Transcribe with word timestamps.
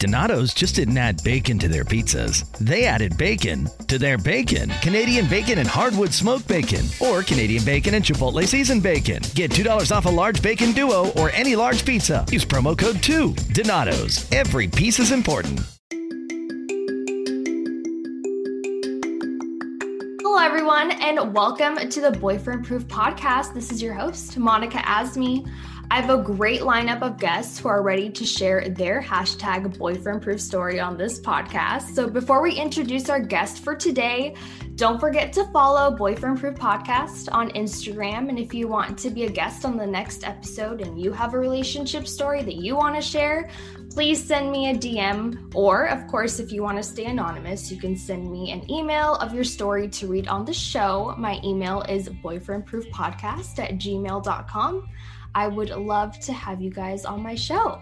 Donato's 0.00 0.54
just 0.54 0.76
didn't 0.76 0.96
add 0.96 1.22
bacon 1.22 1.58
to 1.58 1.68
their 1.68 1.84
pizzas. 1.84 2.50
They 2.56 2.86
added 2.86 3.18
bacon 3.18 3.68
to 3.88 3.98
their 3.98 4.16
bacon. 4.16 4.70
Canadian 4.80 5.28
bacon 5.28 5.58
and 5.58 5.68
hardwood 5.68 6.14
smoked 6.14 6.48
bacon, 6.48 6.86
or 7.00 7.22
Canadian 7.22 7.66
bacon 7.66 7.92
and 7.92 8.02
Chipotle 8.02 8.46
seasoned 8.46 8.82
bacon. 8.82 9.22
Get 9.34 9.50
$2 9.50 9.94
off 9.94 10.06
a 10.06 10.08
large 10.08 10.40
bacon 10.40 10.72
duo 10.72 11.10
or 11.18 11.28
any 11.32 11.54
large 11.54 11.84
pizza. 11.84 12.24
Use 12.30 12.46
promo 12.46 12.76
code 12.78 13.02
2. 13.02 13.34
Donato's. 13.52 14.26
Every 14.32 14.68
piece 14.68 14.98
is 15.00 15.12
important. 15.12 15.60
Hello, 20.22 20.38
everyone, 20.38 20.92
and 20.92 21.34
welcome 21.34 21.76
to 21.90 22.00
the 22.00 22.12
Boyfriend 22.12 22.64
Proof 22.64 22.88
Podcast. 22.88 23.52
This 23.52 23.70
is 23.70 23.82
your 23.82 23.92
host, 23.92 24.38
Monica 24.38 24.78
Asmi. 24.78 25.46
I 25.92 26.00
have 26.00 26.10
a 26.10 26.22
great 26.22 26.60
lineup 26.60 27.02
of 27.02 27.18
guests 27.18 27.58
who 27.58 27.68
are 27.68 27.82
ready 27.82 28.10
to 28.10 28.24
share 28.24 28.68
their 28.68 29.02
hashtag 29.02 29.76
boyfriend 29.76 30.22
proof 30.22 30.40
story 30.40 30.78
on 30.78 30.96
this 30.96 31.20
podcast. 31.20 31.96
So 31.96 32.08
before 32.08 32.42
we 32.42 32.54
introduce 32.54 33.08
our 33.08 33.18
guest 33.18 33.64
for 33.64 33.74
today, 33.74 34.36
don't 34.76 35.00
forget 35.00 35.32
to 35.34 35.44
follow 35.52 35.90
Boyfriend 35.94 36.38
Proof 36.38 36.54
Podcast 36.54 37.28
on 37.32 37.50
Instagram. 37.50 38.28
And 38.28 38.38
if 38.38 38.54
you 38.54 38.66
want 38.66 38.98
to 39.00 39.10
be 39.10 39.24
a 39.24 39.28
guest 39.28 39.66
on 39.66 39.76
the 39.76 39.86
next 39.86 40.24
episode 40.24 40.80
and 40.80 40.98
you 40.98 41.12
have 41.12 41.34
a 41.34 41.38
relationship 41.38 42.06
story 42.06 42.42
that 42.44 42.54
you 42.54 42.76
want 42.76 42.94
to 42.94 43.02
share, 43.02 43.50
please 43.90 44.24
send 44.24 44.50
me 44.50 44.70
a 44.70 44.74
DM. 44.74 45.52
Or, 45.54 45.88
of 45.88 46.06
course, 46.06 46.38
if 46.38 46.50
you 46.50 46.62
want 46.62 46.78
to 46.78 46.82
stay 46.82 47.04
anonymous, 47.06 47.70
you 47.70 47.78
can 47.78 47.94
send 47.94 48.30
me 48.30 48.52
an 48.52 48.70
email 48.70 49.16
of 49.16 49.34
your 49.34 49.44
story 49.44 49.86
to 49.88 50.06
read 50.06 50.28
on 50.28 50.46
the 50.46 50.54
show. 50.54 51.14
My 51.18 51.40
email 51.44 51.82
is 51.82 52.08
boyfriendproofpodcast 52.08 53.58
at 53.58 53.72
gmail.com. 53.72 54.88
I 55.34 55.48
would 55.48 55.70
love 55.70 56.18
to 56.20 56.32
have 56.32 56.60
you 56.60 56.70
guys 56.70 57.04
on 57.04 57.22
my 57.22 57.34
show. 57.34 57.80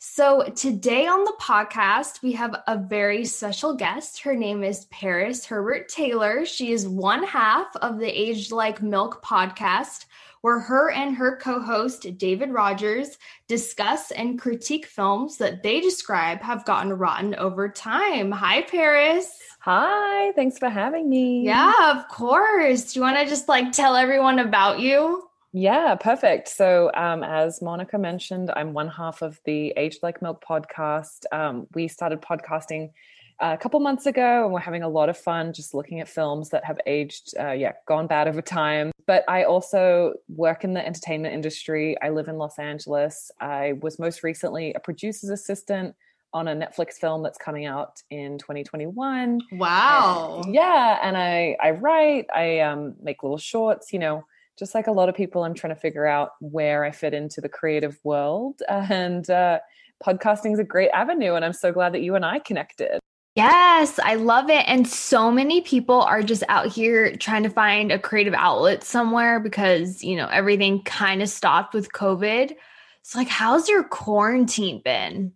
So, 0.00 0.42
today 0.56 1.06
on 1.06 1.22
the 1.22 1.34
podcast, 1.40 2.22
we 2.22 2.32
have 2.32 2.56
a 2.66 2.76
very 2.76 3.24
special 3.24 3.74
guest. 3.74 4.20
Her 4.20 4.34
name 4.34 4.64
is 4.64 4.86
Paris 4.86 5.46
Herbert 5.46 5.88
Taylor. 5.88 6.44
She 6.44 6.72
is 6.72 6.88
one 6.88 7.22
half 7.22 7.68
of 7.76 8.00
the 8.00 8.08
Aged 8.08 8.50
Like 8.50 8.82
Milk 8.82 9.24
podcast, 9.24 10.06
where 10.40 10.60
her 10.60 10.90
and 10.90 11.16
her 11.16 11.36
co 11.36 11.60
host, 11.60 12.06
David 12.18 12.50
Rogers, 12.50 13.18
discuss 13.46 14.10
and 14.10 14.40
critique 14.40 14.86
films 14.86 15.38
that 15.38 15.62
they 15.62 15.80
describe 15.80 16.40
have 16.40 16.64
gotten 16.64 16.92
rotten 16.92 17.34
over 17.34 17.68
time. 17.68 18.30
Hi, 18.30 18.62
Paris. 18.62 19.30
Hi, 19.60 20.32
thanks 20.32 20.58
for 20.58 20.68
having 20.68 21.08
me. 21.08 21.44
Yeah, 21.44 21.96
of 21.96 22.08
course. 22.08 22.92
Do 22.92 23.00
you 23.00 23.02
want 23.02 23.18
to 23.18 23.26
just 23.26 23.48
like 23.48 23.72
tell 23.72 23.96
everyone 23.96 24.38
about 24.38 24.80
you? 24.80 25.28
Yeah, 25.52 25.94
perfect. 25.94 26.48
So, 26.48 26.90
um, 26.94 27.22
as 27.24 27.62
Monica 27.62 27.98
mentioned, 27.98 28.50
I'm 28.54 28.74
one 28.74 28.88
half 28.88 29.22
of 29.22 29.40
the 29.44 29.72
Aged 29.76 30.02
Like 30.02 30.20
Milk 30.20 30.44
podcast. 30.44 31.24
Um, 31.32 31.66
we 31.74 31.88
started 31.88 32.20
podcasting 32.20 32.90
a 33.40 33.56
couple 33.56 33.78
months 33.80 34.06
ago, 34.06 34.44
and 34.44 34.52
we're 34.52 34.60
having 34.60 34.82
a 34.82 34.88
lot 34.88 35.08
of 35.08 35.16
fun 35.16 35.52
just 35.52 35.74
looking 35.74 36.00
at 36.00 36.08
films 36.08 36.50
that 36.50 36.64
have 36.64 36.78
aged, 36.86 37.34
uh, 37.38 37.52
yeah, 37.52 37.72
gone 37.86 38.06
bad 38.06 38.28
over 38.28 38.42
time. 38.42 38.90
But 39.06 39.24
I 39.28 39.44
also 39.44 40.14
work 40.28 40.64
in 40.64 40.74
the 40.74 40.84
entertainment 40.84 41.34
industry. 41.34 41.96
I 42.02 42.10
live 42.10 42.28
in 42.28 42.36
Los 42.36 42.58
Angeles. 42.58 43.30
I 43.40 43.74
was 43.80 43.98
most 43.98 44.22
recently 44.22 44.74
a 44.74 44.80
producer's 44.80 45.30
assistant 45.30 45.94
on 46.34 46.48
a 46.48 46.54
Netflix 46.54 46.94
film 46.94 47.22
that's 47.22 47.38
coming 47.38 47.64
out 47.64 48.02
in 48.10 48.38
2021. 48.38 49.40
Wow. 49.52 50.42
And, 50.44 50.54
yeah, 50.54 50.98
and 51.02 51.16
I 51.16 51.56
I 51.62 51.70
write, 51.70 52.26
I 52.34 52.60
um, 52.60 52.96
make 53.00 53.22
little 53.22 53.38
shorts, 53.38 53.92
you 53.92 53.98
know, 53.98 54.24
just 54.58 54.74
like 54.74 54.88
a 54.88 54.92
lot 54.92 55.08
of 55.08 55.14
people 55.14 55.44
I'm 55.44 55.54
trying 55.54 55.74
to 55.74 55.80
figure 55.80 56.06
out 56.06 56.32
where 56.40 56.84
I 56.84 56.90
fit 56.90 57.14
into 57.14 57.40
the 57.40 57.48
creative 57.48 57.98
world 58.02 58.60
and 58.68 59.28
uh 59.30 59.60
podcasting 60.04 60.52
is 60.52 60.58
a 60.58 60.64
great 60.64 60.90
avenue 60.90 61.34
and 61.34 61.44
I'm 61.44 61.52
so 61.52 61.72
glad 61.72 61.92
that 61.94 62.02
you 62.02 62.14
and 62.14 62.24
I 62.24 62.38
connected. 62.40 63.00
Yes, 63.38 64.00
I 64.00 64.16
love 64.16 64.50
it. 64.50 64.64
And 64.66 64.84
so 64.88 65.30
many 65.30 65.60
people 65.60 66.02
are 66.02 66.24
just 66.24 66.42
out 66.48 66.66
here 66.66 67.14
trying 67.14 67.44
to 67.44 67.48
find 67.48 67.92
a 67.92 67.98
creative 67.98 68.34
outlet 68.34 68.82
somewhere 68.82 69.38
because, 69.38 70.02
you 70.02 70.16
know, 70.16 70.26
everything 70.26 70.82
kind 70.82 71.22
of 71.22 71.28
stopped 71.28 71.72
with 71.72 71.92
COVID. 71.92 72.56
So, 73.02 73.16
like, 73.16 73.28
how's 73.28 73.68
your 73.68 73.84
quarantine 73.84 74.82
been? 74.84 75.34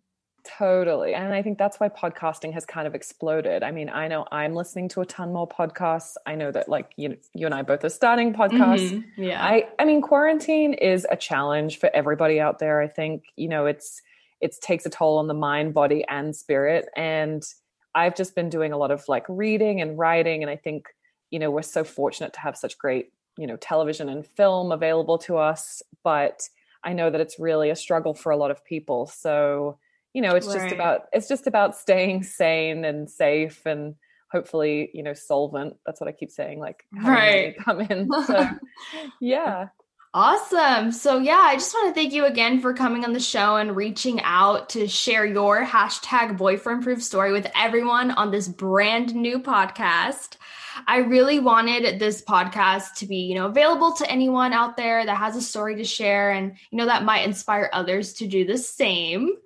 Totally. 0.58 1.14
And 1.14 1.32
I 1.32 1.42
think 1.42 1.58
that's 1.58 1.78
why 1.78 1.90
podcasting 1.90 2.52
has 2.54 2.66
kind 2.66 2.88
of 2.88 2.96
exploded. 2.96 3.62
I 3.62 3.70
mean, 3.70 3.88
I 3.88 4.08
know 4.08 4.26
I'm 4.32 4.56
listening 4.56 4.88
to 4.88 5.02
a 5.02 5.06
ton 5.06 5.32
more 5.32 5.48
podcasts. 5.48 6.16
I 6.26 6.34
know 6.34 6.50
that 6.50 6.68
like 6.68 6.90
you 6.96 7.16
you 7.34 7.46
and 7.46 7.54
I 7.54 7.62
both 7.62 7.84
are 7.84 7.88
starting 7.88 8.34
podcasts. 8.34 8.90
Mm-hmm. 8.90 9.22
Yeah. 9.22 9.40
I 9.40 9.68
I 9.78 9.84
mean, 9.84 10.02
quarantine 10.02 10.74
is 10.74 11.06
a 11.08 11.16
challenge 11.16 11.78
for 11.78 11.88
everybody 11.94 12.40
out 12.40 12.58
there. 12.58 12.80
I 12.80 12.88
think, 12.88 13.26
you 13.36 13.48
know, 13.48 13.66
it's 13.66 14.02
it 14.40 14.56
takes 14.60 14.84
a 14.86 14.90
toll 14.90 15.18
on 15.18 15.28
the 15.28 15.34
mind, 15.34 15.72
body 15.72 16.04
and 16.08 16.34
spirit 16.34 16.88
and 16.96 17.44
I've 17.94 18.16
just 18.16 18.34
been 18.34 18.48
doing 18.48 18.72
a 18.72 18.78
lot 18.78 18.90
of 18.90 19.04
like 19.08 19.24
reading 19.28 19.80
and 19.80 19.98
writing 19.98 20.42
and 20.42 20.50
I 20.50 20.56
think, 20.56 20.86
you 21.30 21.38
know, 21.38 21.50
we're 21.50 21.62
so 21.62 21.84
fortunate 21.84 22.32
to 22.34 22.40
have 22.40 22.56
such 22.56 22.78
great, 22.78 23.12
you 23.36 23.46
know, 23.46 23.56
television 23.56 24.08
and 24.08 24.26
film 24.26 24.72
available 24.72 25.18
to 25.18 25.36
us, 25.36 25.82
but 26.02 26.48
I 26.84 26.92
know 26.92 27.10
that 27.10 27.20
it's 27.20 27.38
really 27.38 27.70
a 27.70 27.76
struggle 27.76 28.14
for 28.14 28.32
a 28.32 28.36
lot 28.36 28.50
of 28.50 28.64
people. 28.64 29.06
So, 29.06 29.78
you 30.12 30.20
know 30.20 30.34
it's 30.34 30.46
right. 30.46 30.60
just 30.60 30.74
about 30.74 31.02
it's 31.12 31.28
just 31.28 31.46
about 31.46 31.76
staying 31.76 32.22
sane 32.22 32.84
and 32.84 33.10
safe 33.10 33.64
and 33.66 33.94
hopefully 34.30 34.90
you 34.94 35.02
know 35.02 35.14
solvent 35.14 35.76
that's 35.84 36.00
what 36.00 36.08
i 36.08 36.12
keep 36.12 36.30
saying 36.30 36.58
like 36.58 36.84
right 37.02 37.56
come 37.58 37.80
in 37.80 38.08
so, 38.26 38.48
yeah 39.20 39.68
Awesome. 40.14 40.92
So, 40.92 41.18
yeah, 41.18 41.40
I 41.40 41.54
just 41.54 41.72
want 41.72 41.88
to 41.88 41.98
thank 41.98 42.12
you 42.12 42.26
again 42.26 42.60
for 42.60 42.74
coming 42.74 43.02
on 43.02 43.14
the 43.14 43.20
show 43.20 43.56
and 43.56 43.74
reaching 43.74 44.20
out 44.20 44.68
to 44.70 44.86
share 44.86 45.24
your 45.24 45.64
hashtag 45.64 46.36
boyfriend 46.36 46.82
proof 46.82 47.02
story 47.02 47.32
with 47.32 47.50
everyone 47.56 48.10
on 48.10 48.30
this 48.30 48.46
brand 48.46 49.14
new 49.14 49.38
podcast. 49.38 50.36
I 50.86 50.98
really 50.98 51.38
wanted 51.38 51.98
this 51.98 52.22
podcast 52.22 52.94
to 52.96 53.06
be, 53.06 53.20
you 53.20 53.34
know, 53.34 53.46
available 53.46 53.92
to 53.92 54.10
anyone 54.10 54.52
out 54.52 54.76
there 54.76 55.06
that 55.06 55.16
has 55.16 55.34
a 55.34 55.40
story 55.40 55.76
to 55.76 55.84
share 55.84 56.32
and, 56.32 56.58
you 56.70 56.76
know, 56.76 56.86
that 56.86 57.04
might 57.04 57.24
inspire 57.24 57.70
others 57.72 58.12
to 58.14 58.26
do 58.26 58.44
the 58.44 58.58
same. 58.58 59.36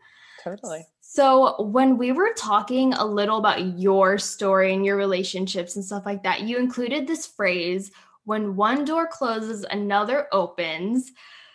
Totally. 0.43 0.84
So, 1.00 1.62
when 1.62 1.97
we 1.97 2.10
were 2.10 2.34
talking 2.37 2.93
a 2.93 3.06
little 3.06 3.38
about 3.38 3.78
your 3.78 4.19
story 4.19 4.75
and 4.75 4.84
your 4.84 4.97
relationships 4.97 5.77
and 5.77 5.84
stuff 5.84 6.04
like 6.04 6.25
that, 6.25 6.43
you 6.43 6.59
included 6.59 7.06
this 7.06 7.27
phrase 7.27 7.93
when 8.26 8.56
one 8.56 8.84
door 8.84 9.06
closes, 9.06 9.64
another 9.70 10.28
opens. 10.32 11.12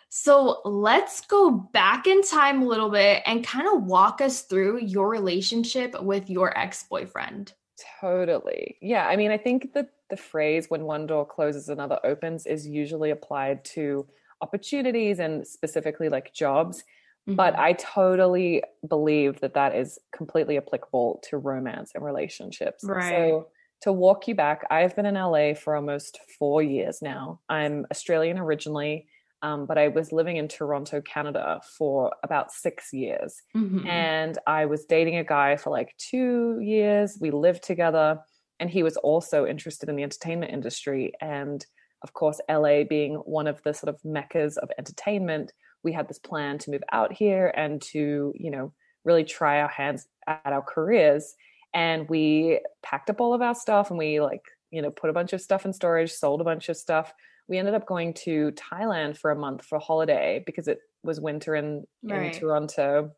So, 0.09 0.61
let's 0.65 1.21
go 1.21 1.51
back 1.51 2.07
in 2.07 2.23
time 2.23 2.61
a 2.63 2.65
little 2.65 2.89
bit 2.89 3.21
and 3.25 3.45
kind 3.45 3.67
of 3.67 3.83
walk 3.83 4.19
us 4.19 4.41
through 4.41 4.79
your 4.79 5.07
relationship 5.09 6.01
with 6.01 6.29
your 6.29 6.57
ex 6.57 6.83
boyfriend. 6.89 7.53
Totally. 7.99 8.77
Yeah. 8.81 9.07
I 9.07 9.15
mean, 9.15 9.31
I 9.31 9.37
think 9.37 9.73
that 9.73 9.89
the 10.09 10.17
phrase 10.17 10.65
when 10.69 10.83
one 10.83 11.07
door 11.07 11.25
closes, 11.25 11.69
another 11.69 11.99
opens 12.03 12.45
is 12.45 12.67
usually 12.67 13.11
applied 13.11 13.63
to 13.65 14.07
opportunities 14.41 15.19
and 15.19 15.47
specifically 15.47 16.09
like 16.09 16.33
jobs 16.33 16.83
Mm-hmm. 17.27 17.35
But 17.35 17.57
I 17.57 17.73
totally 17.73 18.63
believe 18.87 19.41
that 19.41 19.53
that 19.53 19.75
is 19.75 19.99
completely 20.15 20.57
applicable 20.57 21.21
to 21.29 21.37
romance 21.37 21.91
and 21.93 22.03
relationships. 22.03 22.83
Right. 22.83 23.09
So 23.09 23.47
to 23.81 23.91
walk 23.91 24.27
you 24.27 24.35
back, 24.35 24.65
I've 24.69 24.95
been 24.95 25.05
in 25.05 25.15
LA 25.15 25.53
for 25.53 25.75
almost 25.75 26.19
four 26.37 26.61
years 26.61 27.01
now. 27.01 27.39
I'm 27.49 27.85
Australian 27.91 28.37
originally, 28.37 29.07
um, 29.41 29.65
but 29.65 29.77
I 29.77 29.87
was 29.87 30.11
living 30.11 30.37
in 30.37 30.47
Toronto, 30.47 31.01
Canada 31.01 31.61
for 31.77 32.11
about 32.23 32.51
six 32.51 32.93
years. 32.93 33.41
Mm-hmm. 33.55 33.87
And 33.87 34.37
I 34.45 34.65
was 34.67 34.85
dating 34.85 35.17
a 35.17 35.23
guy 35.23 35.55
for 35.55 35.71
like 35.71 35.95
two 35.97 36.59
years. 36.61 37.17
We 37.19 37.31
lived 37.31 37.63
together, 37.63 38.19
and 38.59 38.69
he 38.69 38.83
was 38.83 38.97
also 38.97 39.47
interested 39.47 39.89
in 39.89 39.95
the 39.95 40.03
entertainment 40.03 40.53
industry. 40.53 41.13
And 41.19 41.65
of 42.03 42.13
course, 42.13 42.39
LA 42.49 42.83
being 42.83 43.15
one 43.15 43.47
of 43.47 43.61
the 43.63 43.73
sort 43.73 43.93
of 43.93 43.99
meccas 44.05 44.57
of 44.57 44.69
entertainment, 44.77 45.53
we 45.83 45.91
had 45.91 46.07
this 46.07 46.19
plan 46.19 46.59
to 46.59 46.71
move 46.71 46.83
out 46.91 47.11
here 47.11 47.51
and 47.55 47.81
to, 47.81 48.33
you 48.35 48.51
know, 48.51 48.73
really 49.03 49.23
try 49.23 49.61
our 49.61 49.67
hands 49.67 50.07
at 50.27 50.53
our 50.53 50.61
careers. 50.61 51.33
And 51.73 52.09
we 52.09 52.59
packed 52.83 53.09
up 53.09 53.21
all 53.21 53.33
of 53.33 53.41
our 53.41 53.55
stuff 53.55 53.89
and 53.89 53.97
we 53.97 54.19
like, 54.19 54.43
you 54.71 54.81
know, 54.81 54.91
put 54.91 55.09
a 55.09 55.13
bunch 55.13 55.33
of 55.33 55.41
stuff 55.41 55.65
in 55.65 55.73
storage, 55.73 56.11
sold 56.11 56.41
a 56.41 56.45
bunch 56.45 56.69
of 56.69 56.77
stuff. 56.77 57.13
We 57.47 57.57
ended 57.57 57.73
up 57.73 57.85
going 57.85 58.13
to 58.25 58.51
Thailand 58.51 59.17
for 59.17 59.31
a 59.31 59.35
month 59.35 59.65
for 59.65 59.77
a 59.77 59.79
holiday 59.79 60.43
because 60.45 60.67
it 60.67 60.79
was 61.03 61.19
winter 61.19 61.55
in, 61.55 61.85
right. 62.03 62.33
in 62.33 62.39
Toronto. 62.39 63.11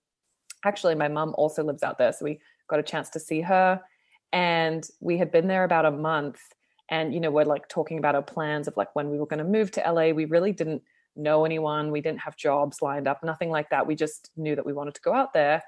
Actually, 0.66 0.96
my 0.96 1.08
mom 1.08 1.34
also 1.38 1.64
lives 1.64 1.84
out 1.84 1.98
there. 1.98 2.14
So 2.14 2.26
we 2.26 2.40
got 2.68 2.80
a 2.80 2.84
chance 2.84 3.10
to 3.12 3.20
see 3.20 3.42
her. 3.42 3.82
And 4.32 4.88
we 5.00 5.18
had 5.18 5.32
been 5.32 5.48
there 5.48 5.64
about 5.64 5.86
a 5.86 5.92
month. 5.92 6.40
And, 6.90 7.14
you 7.14 7.20
know, 7.20 7.32
we're 7.32 7.46
like 7.46 7.68
talking 7.70 7.98
about 7.98 8.16
our 8.16 8.24
plans 8.24 8.68
of 8.68 8.78
like 8.78 8.96
when 8.96 9.10
we 9.10 9.20
were 9.20 9.28
going 9.28 9.44
to 9.44 9.46
move 9.46 9.72
to 9.72 9.82
LA. 9.82 10.10
We 10.10 10.26
really 10.26 10.52
didn't 10.52 10.82
know 11.16 11.46
anyone. 11.46 11.92
We 11.92 12.02
didn't 12.02 12.22
have 12.22 12.36
jobs 12.36 12.82
lined 12.82 13.08
up, 13.08 13.24
nothing 13.24 13.50
like 13.50 13.70
that. 13.70 13.86
We 13.86 13.96
just 13.96 14.32
knew 14.36 14.56
that 14.56 14.66
we 14.66 14.74
wanted 14.74 14.96
to 14.96 15.02
go 15.02 15.14
out 15.14 15.34
there. 15.34 15.64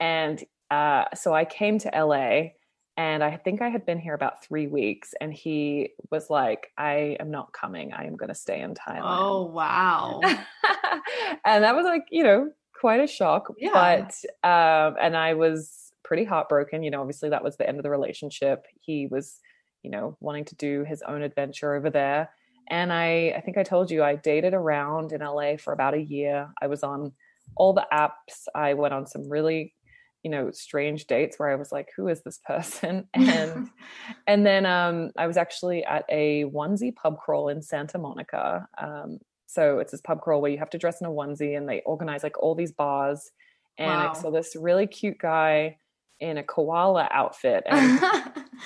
And 0.00 0.42
uh, 0.70 1.04
so 1.14 1.34
I 1.34 1.44
came 1.44 1.78
to 1.80 1.90
LA 1.94 2.50
and 2.96 3.22
I 3.22 3.36
think 3.36 3.60
I 3.60 3.68
had 3.68 3.84
been 3.84 3.98
here 3.98 4.14
about 4.14 4.42
three 4.42 4.66
weeks. 4.66 5.12
And 5.20 5.32
he 5.32 5.90
was 6.10 6.30
like, 6.30 6.72
I 6.78 7.16
am 7.20 7.30
not 7.30 7.52
coming. 7.52 7.92
I 7.92 8.04
am 8.04 8.16
going 8.16 8.28
to 8.28 8.34
stay 8.34 8.60
in 8.60 8.74
Thailand. 8.74 9.02
Oh, 9.04 9.44
wow. 9.44 10.20
and 11.44 11.62
that 11.62 11.76
was 11.76 11.84
like, 11.84 12.06
you 12.10 12.22
know, 12.22 12.50
quite 12.78 13.00
a 13.00 13.06
shock. 13.06 13.52
Yeah. 13.58 13.72
But, 13.72 14.48
um, 14.48 14.96
and 15.00 15.16
I 15.16 15.34
was 15.34 15.92
pretty 16.04 16.24
heartbroken. 16.24 16.82
You 16.82 16.90
know, 16.90 17.00
obviously 17.00 17.28
that 17.30 17.44
was 17.44 17.56
the 17.58 17.68
end 17.68 17.78
of 17.78 17.82
the 17.82 17.90
relationship. 17.90 18.64
He 18.80 19.06
was, 19.06 19.40
you 19.82 19.90
know, 19.90 20.16
wanting 20.20 20.46
to 20.46 20.54
do 20.56 20.84
his 20.84 21.02
own 21.02 21.20
adventure 21.20 21.74
over 21.74 21.90
there. 21.90 22.30
And 22.68 22.92
I, 22.92 23.34
I 23.36 23.42
think 23.42 23.58
I 23.58 23.62
told 23.62 23.90
you 23.90 24.02
I 24.02 24.16
dated 24.16 24.54
around 24.54 25.12
in 25.12 25.20
LA 25.20 25.56
for 25.58 25.72
about 25.72 25.94
a 25.94 26.02
year. 26.02 26.48
I 26.60 26.66
was 26.66 26.82
on 26.82 27.12
all 27.56 27.74
the 27.74 27.86
apps. 27.92 28.48
I 28.54 28.74
went 28.74 28.94
on 28.94 29.06
some 29.06 29.28
really, 29.28 29.74
you 30.26 30.30
know, 30.30 30.50
strange 30.50 31.06
dates 31.06 31.38
where 31.38 31.50
I 31.50 31.54
was 31.54 31.70
like, 31.70 31.90
who 31.96 32.08
is 32.08 32.24
this 32.24 32.40
person? 32.44 33.06
And 33.14 33.70
and 34.26 34.44
then 34.44 34.66
um, 34.66 35.12
I 35.16 35.28
was 35.28 35.36
actually 35.36 35.84
at 35.84 36.04
a 36.08 36.46
onesie 36.46 36.92
pub 36.92 37.20
crawl 37.20 37.48
in 37.48 37.62
Santa 37.62 37.96
Monica. 37.96 38.66
Um, 38.76 39.20
so 39.46 39.78
it's 39.78 39.92
this 39.92 40.00
pub 40.00 40.20
crawl 40.20 40.40
where 40.40 40.50
you 40.50 40.58
have 40.58 40.70
to 40.70 40.78
dress 40.78 41.00
in 41.00 41.06
a 41.06 41.10
onesie 41.10 41.56
and 41.56 41.68
they 41.68 41.80
organize 41.82 42.24
like 42.24 42.42
all 42.42 42.56
these 42.56 42.72
bars. 42.72 43.30
And 43.78 43.88
wow. 43.88 44.10
I 44.10 44.20
saw 44.20 44.32
this 44.32 44.56
really 44.56 44.88
cute 44.88 45.18
guy 45.18 45.76
in 46.18 46.38
a 46.38 46.42
koala 46.42 47.06
outfit 47.10 47.62
and 47.66 48.00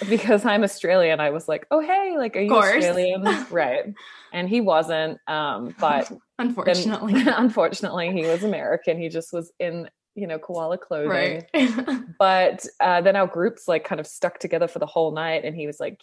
because 0.08 0.44
i'm 0.44 0.62
australian 0.62 1.18
i 1.18 1.30
was 1.30 1.48
like 1.48 1.66
oh 1.72 1.80
hey 1.80 2.14
like 2.16 2.36
are 2.36 2.42
you 2.42 2.56
australian 2.56 3.24
right 3.50 3.92
and 4.32 4.48
he 4.48 4.60
wasn't 4.60 5.18
um 5.26 5.74
but 5.80 6.12
unfortunately 6.38 7.12
then, 7.12 7.34
unfortunately 7.36 8.12
he 8.12 8.24
was 8.24 8.44
american 8.44 9.00
he 9.00 9.08
just 9.08 9.32
was 9.32 9.50
in 9.58 9.90
you 10.14 10.26
know 10.26 10.38
koala 10.38 10.76
clothing 10.76 11.44
right. 11.54 11.78
but 12.18 12.66
uh, 12.80 13.00
then 13.00 13.16
our 13.16 13.26
groups 13.26 13.68
like 13.68 13.84
kind 13.84 14.00
of 14.00 14.06
stuck 14.06 14.38
together 14.38 14.68
for 14.68 14.78
the 14.78 14.86
whole 14.86 15.12
night 15.12 15.44
and 15.44 15.54
he 15.54 15.66
was 15.66 15.78
like 15.78 16.02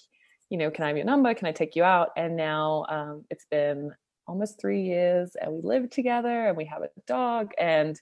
you 0.50 0.57
know 0.57 0.71
can 0.71 0.86
i 0.86 0.88
have 0.88 0.98
your 0.98 1.06
number 1.06 1.33
can 1.33 1.48
i 1.48 1.51
take 1.51 1.75
you 1.75 1.83
out 1.83 2.09
and 2.15 2.36
now 2.36 2.86
um, 2.89 3.25
it's 3.30 3.45
been 3.51 3.92
almost 4.27 4.59
three 4.59 4.83
years 4.83 5.36
and 5.39 5.51
we 5.51 5.62
live 5.62 5.89
together 5.89 6.48
and 6.48 6.57
we 6.57 6.65
have 6.65 6.81
a 6.81 6.89
dog 7.06 7.51
and 7.59 8.00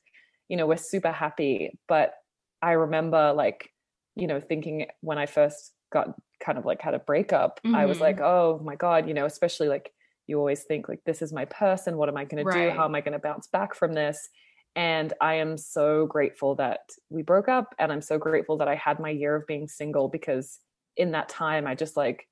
you 0.47 0.57
know 0.57 0.67
we're 0.67 0.77
super 0.77 1.11
happy 1.11 1.77
but 1.87 2.15
I 2.65 2.71
remember 2.71 3.31
like, 3.33 3.71
you 4.15 4.25
know, 4.25 4.41
thinking 4.41 4.87
when 5.01 5.19
I 5.19 5.27
first 5.27 5.71
got 5.91 6.15
kind 6.39 6.57
of 6.57 6.65
like 6.65 6.81
had 6.81 6.95
a 6.95 6.99
breakup, 6.99 7.59
mm-hmm. 7.63 7.75
I 7.75 7.85
was 7.85 7.99
like, 7.99 8.15
mm-hmm. 8.15 8.25
oh 8.25 8.59
my 8.63 8.75
God, 8.75 9.07
you 9.07 9.13
know, 9.13 9.25
especially 9.25 9.67
like 9.67 9.91
you 10.25 10.39
always 10.39 10.63
think 10.63 10.89
like 10.89 11.01
this 11.05 11.21
is 11.21 11.31
my 11.31 11.45
person. 11.45 11.95
What 11.95 12.09
am 12.09 12.17
I 12.17 12.25
going 12.25 12.43
right. 12.43 12.65
to 12.65 12.71
do? 12.71 12.75
How 12.75 12.85
am 12.85 12.95
I 12.95 13.01
going 13.01 13.13
to 13.13 13.19
bounce 13.19 13.47
back 13.47 13.75
from 13.75 13.93
this? 13.93 14.29
And 14.75 15.13
I 15.21 15.35
am 15.35 15.57
so 15.57 16.05
grateful 16.05 16.55
that 16.55 16.81
we 17.09 17.21
broke 17.21 17.47
up. 17.47 17.73
And 17.79 17.91
I'm 17.91 18.01
so 18.01 18.17
grateful 18.17 18.57
that 18.57 18.67
I 18.67 18.75
had 18.75 18.99
my 18.99 19.09
year 19.09 19.35
of 19.35 19.47
being 19.47 19.67
single 19.67 20.09
because 20.09 20.59
in 20.97 21.11
that 21.11 21.29
time, 21.29 21.65
I 21.67 21.75
just 21.75 21.95
like, 21.95 22.27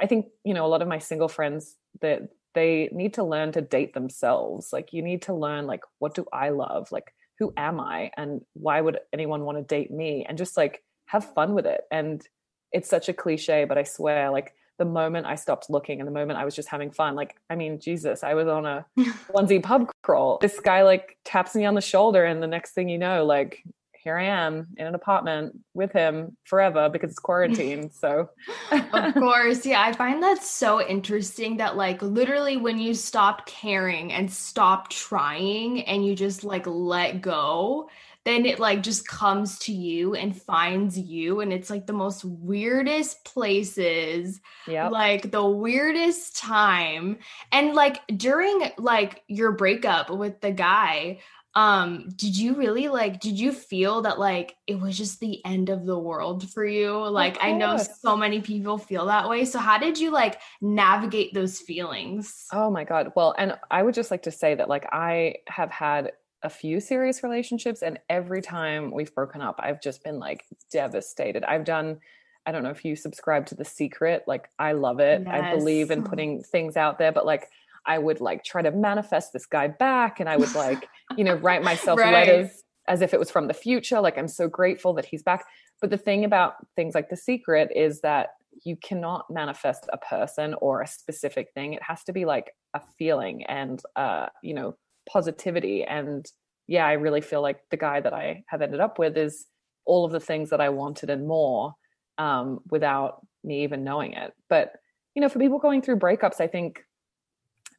I 0.00 0.06
think, 0.06 0.26
you 0.44 0.54
know, 0.54 0.64
a 0.64 0.68
lot 0.68 0.82
of 0.82 0.88
my 0.88 0.98
single 0.98 1.28
friends 1.28 1.76
that 2.00 2.22
they 2.54 2.88
need 2.92 3.14
to 3.14 3.24
learn 3.24 3.52
to 3.52 3.60
date 3.60 3.94
themselves. 3.94 4.72
Like, 4.72 4.92
you 4.92 5.02
need 5.02 5.22
to 5.22 5.34
learn, 5.34 5.66
like, 5.66 5.82
what 5.98 6.14
do 6.14 6.24
I 6.32 6.50
love? 6.50 6.90
Like, 6.92 7.12
who 7.38 7.52
am 7.56 7.80
I 7.80 8.10
and 8.16 8.42
why 8.54 8.80
would 8.80 8.98
anyone 9.12 9.44
want 9.44 9.58
to 9.58 9.64
date 9.64 9.90
me? 9.90 10.26
And 10.28 10.36
just 10.36 10.56
like 10.56 10.82
have 11.06 11.32
fun 11.34 11.54
with 11.54 11.66
it. 11.66 11.82
And 11.90 12.26
it's 12.72 12.88
such 12.88 13.08
a 13.08 13.14
cliche, 13.14 13.64
but 13.64 13.78
I 13.78 13.84
swear, 13.84 14.30
like 14.30 14.54
the 14.78 14.84
moment 14.84 15.26
I 15.26 15.34
stopped 15.34 15.68
looking 15.68 16.00
and 16.00 16.06
the 16.06 16.12
moment 16.12 16.38
I 16.38 16.44
was 16.44 16.54
just 16.54 16.68
having 16.68 16.90
fun, 16.90 17.14
like, 17.14 17.36
I 17.50 17.56
mean, 17.56 17.80
Jesus, 17.80 18.24
I 18.24 18.34
was 18.34 18.48
on 18.48 18.64
a 18.64 18.86
onesie 19.30 19.62
pub 19.62 19.90
crawl. 20.02 20.38
This 20.40 20.60
guy 20.60 20.82
like 20.82 21.18
taps 21.24 21.54
me 21.54 21.64
on 21.64 21.74
the 21.74 21.80
shoulder, 21.80 22.24
and 22.24 22.42
the 22.42 22.46
next 22.46 22.72
thing 22.72 22.88
you 22.88 22.98
know, 22.98 23.24
like 23.24 23.62
here 24.08 24.16
I 24.16 24.24
am 24.24 24.68
in 24.76 24.86
an 24.86 24.94
apartment 24.94 25.58
with 25.74 25.92
him 25.92 26.36
forever 26.44 26.88
because 26.88 27.10
it's 27.10 27.18
quarantine. 27.18 27.90
So, 27.98 28.30
of 28.70 29.14
course. 29.14 29.66
Yeah. 29.66 29.82
I 29.82 29.92
find 29.92 30.22
that 30.22 30.42
so 30.42 30.80
interesting 30.80 31.56
that, 31.56 31.76
like, 31.76 32.00
literally, 32.00 32.56
when 32.56 32.78
you 32.78 32.94
stop 32.94 33.44
caring 33.46 34.12
and 34.12 34.30
stop 34.30 34.88
trying 34.88 35.82
and 35.82 36.06
you 36.06 36.14
just 36.14 36.44
like 36.44 36.66
let 36.66 37.20
go, 37.20 37.90
then 38.24 38.44
it 38.44 38.58
like 38.58 38.82
just 38.82 39.06
comes 39.08 39.58
to 39.60 39.72
you 39.72 40.14
and 40.14 40.40
finds 40.40 40.98
you. 40.98 41.40
And 41.40 41.52
it's 41.52 41.70
like 41.70 41.86
the 41.86 41.92
most 41.92 42.24
weirdest 42.24 43.24
places, 43.24 44.40
yeah, 44.66 44.88
like 44.88 45.30
the 45.30 45.44
weirdest 45.46 46.36
time. 46.36 47.18
And 47.52 47.74
like 47.74 48.00
during 48.16 48.70
like 48.76 49.22
your 49.28 49.52
breakup 49.52 50.10
with 50.10 50.40
the 50.40 50.52
guy, 50.52 51.20
um 51.54 52.10
did 52.14 52.36
you 52.36 52.54
really 52.54 52.88
like 52.88 53.20
did 53.20 53.38
you 53.38 53.50
feel 53.52 54.02
that 54.02 54.18
like 54.18 54.54
it 54.66 54.78
was 54.78 54.96
just 54.96 55.18
the 55.18 55.42
end 55.46 55.70
of 55.70 55.86
the 55.86 55.98
world 55.98 56.48
for 56.50 56.64
you? 56.64 56.92
Like 57.08 57.38
i 57.40 57.52
know 57.52 57.78
so 57.78 58.16
many 58.16 58.40
people 58.42 58.76
feel 58.76 59.06
that 59.06 59.28
way. 59.28 59.44
So 59.46 59.58
how 59.58 59.78
did 59.78 59.98
you 59.98 60.10
like 60.10 60.40
navigate 60.60 61.32
those 61.32 61.58
feelings? 61.58 62.44
Oh 62.52 62.70
my 62.70 62.84
god. 62.84 63.12
Well 63.16 63.34
and 63.38 63.54
i 63.70 63.82
would 63.82 63.94
just 63.94 64.10
like 64.10 64.24
to 64.24 64.30
say 64.30 64.54
that 64.54 64.68
like 64.68 64.86
i 64.92 65.36
have 65.48 65.70
had 65.70 66.12
a 66.42 66.50
few 66.50 66.80
serious 66.80 67.22
relationships 67.22 67.82
and 67.82 67.98
every 68.08 68.40
time 68.40 68.92
we've 68.92 69.14
broken 69.14 69.40
up 69.40 69.56
i've 69.58 69.82
just 69.82 70.04
been 70.04 70.18
like 70.18 70.44
devastated 70.70 71.42
i've 71.44 71.64
done 71.64 71.98
i 72.46 72.52
don't 72.52 72.62
know 72.62 72.70
if 72.70 72.84
you 72.84 72.94
subscribe 72.94 73.44
to 73.46 73.54
the 73.54 73.64
secret 73.64 74.22
like 74.26 74.48
i 74.58 74.72
love 74.72 75.00
it 75.00 75.22
yes. 75.26 75.34
i 75.34 75.54
believe 75.54 75.90
in 75.90 76.02
putting 76.02 76.42
things 76.42 76.76
out 76.76 76.98
there 76.98 77.12
but 77.12 77.26
like 77.26 77.48
I 77.88 77.98
would 77.98 78.20
like 78.20 78.44
try 78.44 78.60
to 78.60 78.70
manifest 78.70 79.32
this 79.32 79.46
guy 79.46 79.66
back 79.66 80.20
and 80.20 80.28
I 80.28 80.36
would 80.36 80.54
like, 80.54 80.86
you 81.16 81.24
know, 81.24 81.34
write 81.34 81.62
myself 81.64 81.98
right. 81.98 82.12
letters 82.12 82.62
as 82.86 83.00
if 83.00 83.14
it 83.14 83.18
was 83.18 83.30
from 83.30 83.48
the 83.48 83.54
future. 83.54 84.00
Like, 84.00 84.18
I'm 84.18 84.28
so 84.28 84.46
grateful 84.46 84.92
that 84.94 85.06
he's 85.06 85.22
back. 85.22 85.44
But 85.80 85.90
the 85.90 85.98
thing 85.98 86.24
about 86.24 86.54
things 86.76 86.94
like 86.94 87.08
The 87.08 87.16
Secret 87.16 87.70
is 87.74 88.02
that 88.02 88.30
you 88.64 88.76
cannot 88.76 89.26
manifest 89.30 89.88
a 89.92 89.98
person 89.98 90.54
or 90.60 90.82
a 90.82 90.86
specific 90.86 91.48
thing. 91.54 91.72
It 91.72 91.82
has 91.82 92.04
to 92.04 92.12
be 92.12 92.24
like 92.24 92.52
a 92.74 92.80
feeling 92.98 93.44
and, 93.44 93.80
uh, 93.96 94.26
you 94.42 94.54
know, 94.54 94.76
positivity. 95.08 95.84
And 95.84 96.26
yeah, 96.66 96.86
I 96.86 96.92
really 96.92 97.20
feel 97.20 97.42
like 97.42 97.60
the 97.70 97.76
guy 97.76 98.00
that 98.00 98.12
I 98.12 98.44
have 98.48 98.62
ended 98.62 98.80
up 98.80 98.98
with 98.98 99.16
is 99.16 99.46
all 99.84 100.04
of 100.04 100.12
the 100.12 100.20
things 100.20 100.50
that 100.50 100.60
I 100.60 100.68
wanted 100.68 101.10
and 101.10 101.26
more 101.26 101.74
um, 102.18 102.60
without 102.70 103.26
me 103.42 103.64
even 103.64 103.84
knowing 103.84 104.12
it. 104.12 104.32
But, 104.48 104.72
you 105.14 105.22
know, 105.22 105.28
for 105.28 105.38
people 105.38 105.58
going 105.58 105.82
through 105.82 105.96
breakups, 105.96 106.40
I 106.40 106.46
think 106.46 106.84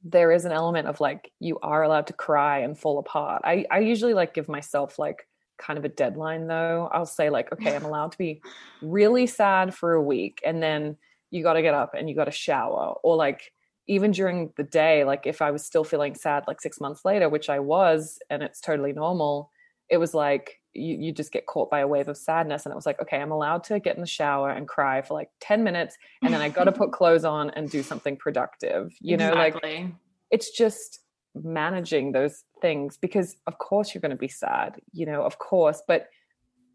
there 0.03 0.31
is 0.31 0.45
an 0.45 0.51
element 0.51 0.87
of 0.87 1.01
like 1.01 1.31
you 1.39 1.59
are 1.61 1.83
allowed 1.83 2.07
to 2.07 2.13
cry 2.13 2.59
and 2.59 2.77
fall 2.77 2.99
apart. 2.99 3.41
I 3.43 3.65
I 3.69 3.79
usually 3.79 4.13
like 4.13 4.33
give 4.33 4.47
myself 4.47 4.97
like 4.97 5.27
kind 5.57 5.77
of 5.77 5.85
a 5.85 5.89
deadline 5.89 6.47
though. 6.47 6.89
I'll 6.91 7.05
say 7.05 7.29
like 7.29 7.51
okay, 7.51 7.75
I'm 7.75 7.85
allowed 7.85 8.13
to 8.13 8.17
be 8.17 8.41
really 8.81 9.27
sad 9.27 9.75
for 9.75 9.93
a 9.93 10.01
week 10.01 10.41
and 10.45 10.63
then 10.63 10.97
you 11.31 11.43
got 11.43 11.53
to 11.53 11.61
get 11.61 11.73
up 11.73 11.93
and 11.93 12.09
you 12.09 12.15
got 12.15 12.25
to 12.25 12.31
shower 12.31 12.95
or 13.03 13.15
like 13.15 13.51
even 13.89 14.11
during 14.11 14.53
the 14.55 14.63
day 14.63 15.03
like 15.03 15.25
if 15.25 15.41
I 15.41 15.51
was 15.51 15.65
still 15.65 15.83
feeling 15.83 16.15
sad 16.15 16.45
like 16.47 16.61
6 16.61 16.79
months 16.79 17.03
later, 17.03 17.27
which 17.27 17.49
I 17.49 17.59
was 17.59 18.19
and 18.29 18.41
it's 18.41 18.61
totally 18.61 18.93
normal, 18.93 19.51
it 19.89 19.97
was 19.97 20.13
like 20.13 20.59
you, 20.73 20.95
you 20.95 21.11
just 21.11 21.31
get 21.31 21.47
caught 21.47 21.69
by 21.69 21.79
a 21.79 21.87
wave 21.87 22.07
of 22.07 22.17
sadness 22.17 22.65
and 22.65 22.71
it 22.71 22.75
was 22.75 22.85
like 22.85 23.01
okay 23.01 23.17
i'm 23.17 23.31
allowed 23.31 23.63
to 23.63 23.79
get 23.79 23.95
in 23.95 24.01
the 24.01 24.07
shower 24.07 24.51
and 24.51 24.67
cry 24.67 25.01
for 25.01 25.15
like 25.15 25.29
10 25.41 25.63
minutes 25.63 25.97
and 26.21 26.33
then 26.33 26.41
i 26.41 26.49
got 26.49 26.65
to 26.65 26.71
put 26.71 26.91
clothes 26.99 27.25
on 27.25 27.49
and 27.51 27.69
do 27.69 27.81
something 27.81 28.15
productive 28.15 28.91
you 29.01 29.17
know 29.17 29.29
exactly. 29.29 29.83
like 29.83 29.93
it's 30.31 30.51
just 30.51 30.99
managing 31.35 32.11
those 32.11 32.43
things 32.61 32.97
because 32.97 33.35
of 33.47 33.57
course 33.57 33.93
you're 33.93 34.01
going 34.01 34.11
to 34.11 34.17
be 34.17 34.27
sad 34.27 34.79
you 34.93 35.05
know 35.05 35.23
of 35.23 35.39
course 35.39 35.81
but 35.87 36.07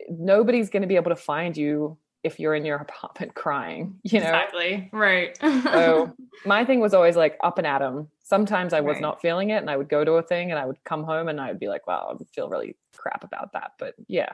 nobody's 0.09 0.71
going 0.71 0.83
to 0.83 0.89
be 0.89 0.97
able 0.97 1.11
to 1.11 1.17
find 1.17 1.57
you 1.57 1.97
if 2.25 2.41
you're 2.41 2.55
in 2.55 2.65
your 2.65 2.77
apartment 2.89 3.35
crying, 3.35 4.01
you 4.03 4.21
know? 4.21 4.27
Exactly. 4.27 4.89
Right. 4.93 5.39
so 5.41 6.13
my 6.45 6.65
thing 6.65 6.81
was 6.81 6.95
always 6.95 7.17
like 7.17 7.37
up 7.43 7.59
and 7.59 7.67
at 7.67 7.83
'em. 7.83 8.09
Sometimes 8.23 8.73
I 8.73 8.81
was 8.81 8.95
right. 8.95 9.03
not 9.03 9.21
feeling 9.21 9.51
it 9.51 9.59
and 9.59 9.71
I 9.71 9.77
would 9.77 9.89
go 9.89 10.05
to 10.05 10.13
a 10.13 10.23
thing 10.23 10.51
and 10.51 10.59
I 10.59 10.67
would 10.67 10.83
come 10.85 11.05
home 11.05 11.29
and 11.29 11.41
I 11.41 11.49
would 11.49 11.61
be 11.61 11.69
like, 11.69 11.87
wow, 11.87 12.09
I 12.11 12.15
would 12.15 12.29
feel 12.31 12.49
really 12.49 12.77
crap 12.97 13.23
about 13.23 13.53
that. 13.53 13.73
But 13.79 13.95
yeah, 14.09 14.33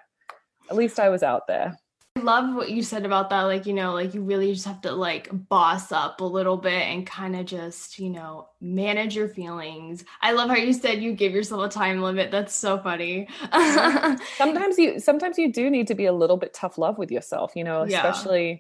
at 0.71 0.77
least 0.77 1.01
I 1.01 1.09
was 1.09 1.23
out 1.23 1.47
there 1.47 1.77
love 2.19 2.55
what 2.55 2.71
you 2.71 2.83
said 2.83 3.05
about 3.05 3.31
that. 3.31 3.43
Like, 3.43 3.67
you 3.67 3.73
know, 3.73 3.93
like 3.93 4.15
you 4.15 4.23
really 4.23 4.53
just 4.53 4.67
have 4.67 4.81
to 4.83 4.93
like 4.93 5.29
boss 5.49 5.93
up 5.93 6.21
a 6.21 6.25
little 6.25 6.57
bit 6.57 6.83
and 6.83 7.07
kind 7.07 7.37
of 7.37 7.47
just, 7.47 7.99
you 7.99 8.11
know, 8.11 8.49
manage 8.61 9.17
your 9.17 9.29
feelings. 9.29 10.05
I 10.21 10.33
love 10.33 10.51
how 10.51 10.57
you 10.57 10.73
said 10.73 11.03
you 11.03 11.13
give 11.13 11.33
yourself 11.33 11.65
a 11.65 11.69
time 11.69 12.03
limit. 12.03 12.31
That's 12.31 12.55
so 12.55 12.79
funny. 12.79 13.29
sometimes 14.37 14.79
you 14.79 14.99
sometimes 14.99 15.39
you 15.39 15.53
do 15.53 15.71
need 15.71 15.87
to 15.87 15.95
be 15.95 16.07
a 16.07 16.13
little 16.13 16.37
bit 16.37 16.53
tough 16.53 16.79
love 16.79 16.99
with 16.99 17.11
yourself, 17.11 17.53
you 17.55 17.65
know, 17.65 17.83
especially 17.83 18.49
yeah. 18.51 18.57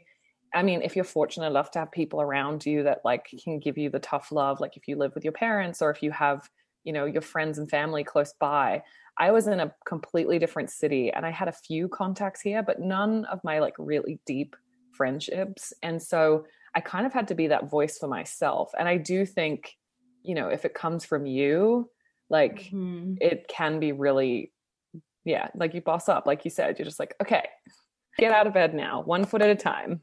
I 0.53 0.63
mean, 0.63 0.83
if 0.83 0.97
you're 0.97 1.05
fortunate 1.05 1.47
enough 1.47 1.71
to 1.73 1.81
have 1.81 1.93
people 1.93 2.21
around 2.21 2.67
you 2.67 2.83
that 2.85 3.03
like 3.05 3.29
can 3.43 3.59
give 3.61 3.79
you 3.79 3.91
the 3.91 4.01
tough 4.01 4.33
love, 4.33 4.61
like 4.61 4.77
if 4.77 4.89
you 4.89 4.97
live 4.97 5.15
with 5.15 5.25
your 5.25 5.33
parents 5.33 5.81
or 5.81 5.91
if 5.91 6.03
you 6.03 6.11
have, 6.11 6.49
you 6.83 6.93
know, 6.93 7.05
your 7.05 7.23
friends 7.23 7.59
and 7.59 7.71
family 7.71 8.05
close 8.05 8.33
by. 8.33 8.83
I 9.21 9.31
was 9.31 9.47
in 9.47 9.61
a 9.61 9.73
completely 9.87 10.41
different 10.41 10.71
city 10.71 11.13
and 11.13 11.25
I 11.25 11.31
had 11.31 11.47
a 11.47 11.53
few 11.53 11.89
contacts 11.89 12.41
here, 12.41 12.63
but 12.63 12.81
none 12.81 13.25
of 13.27 13.39
my 13.45 13.61
like 13.61 13.75
really 13.79 14.19
deep 14.27 14.57
friendships. 14.93 15.73
And 15.83 16.03
so 16.03 16.47
I 16.75 16.81
kind 16.81 17.07
of 17.07 17.13
had 17.13 17.29
to 17.29 17.35
be 17.35 17.47
that 17.49 17.71
voice 17.71 17.99
for 17.99 18.09
myself. 18.09 18.73
And 18.79 18.89
I 18.89 18.97
do 18.97 19.25
think 19.25 19.77
you 20.23 20.35
know, 20.35 20.49
if 20.49 20.65
it 20.65 20.75
comes 20.75 21.05
from 21.05 21.27
you, 21.27 21.91
like 22.29 22.65
mm-hmm. 22.65 23.15
it 23.21 23.49
can 23.49 23.81
be 23.81 23.93
really, 23.93 24.53
yeah, 25.25 25.49
like 25.55 25.75
you 25.75 25.81
boss 25.81 26.09
up, 26.09 26.27
like 26.27 26.45
you 26.45 26.51
said, 26.51 26.79
you're 26.79 26.87
just 26.87 27.01
like, 27.01 27.15
okay, 27.21 27.49
get 28.19 28.33
out 28.33 28.47
of 28.47 28.55
bed 28.55 28.75
now, 28.75 29.03
one 29.03 29.25
foot 29.25 29.43
at 29.43 29.51
a 29.51 29.55
time. 29.55 30.01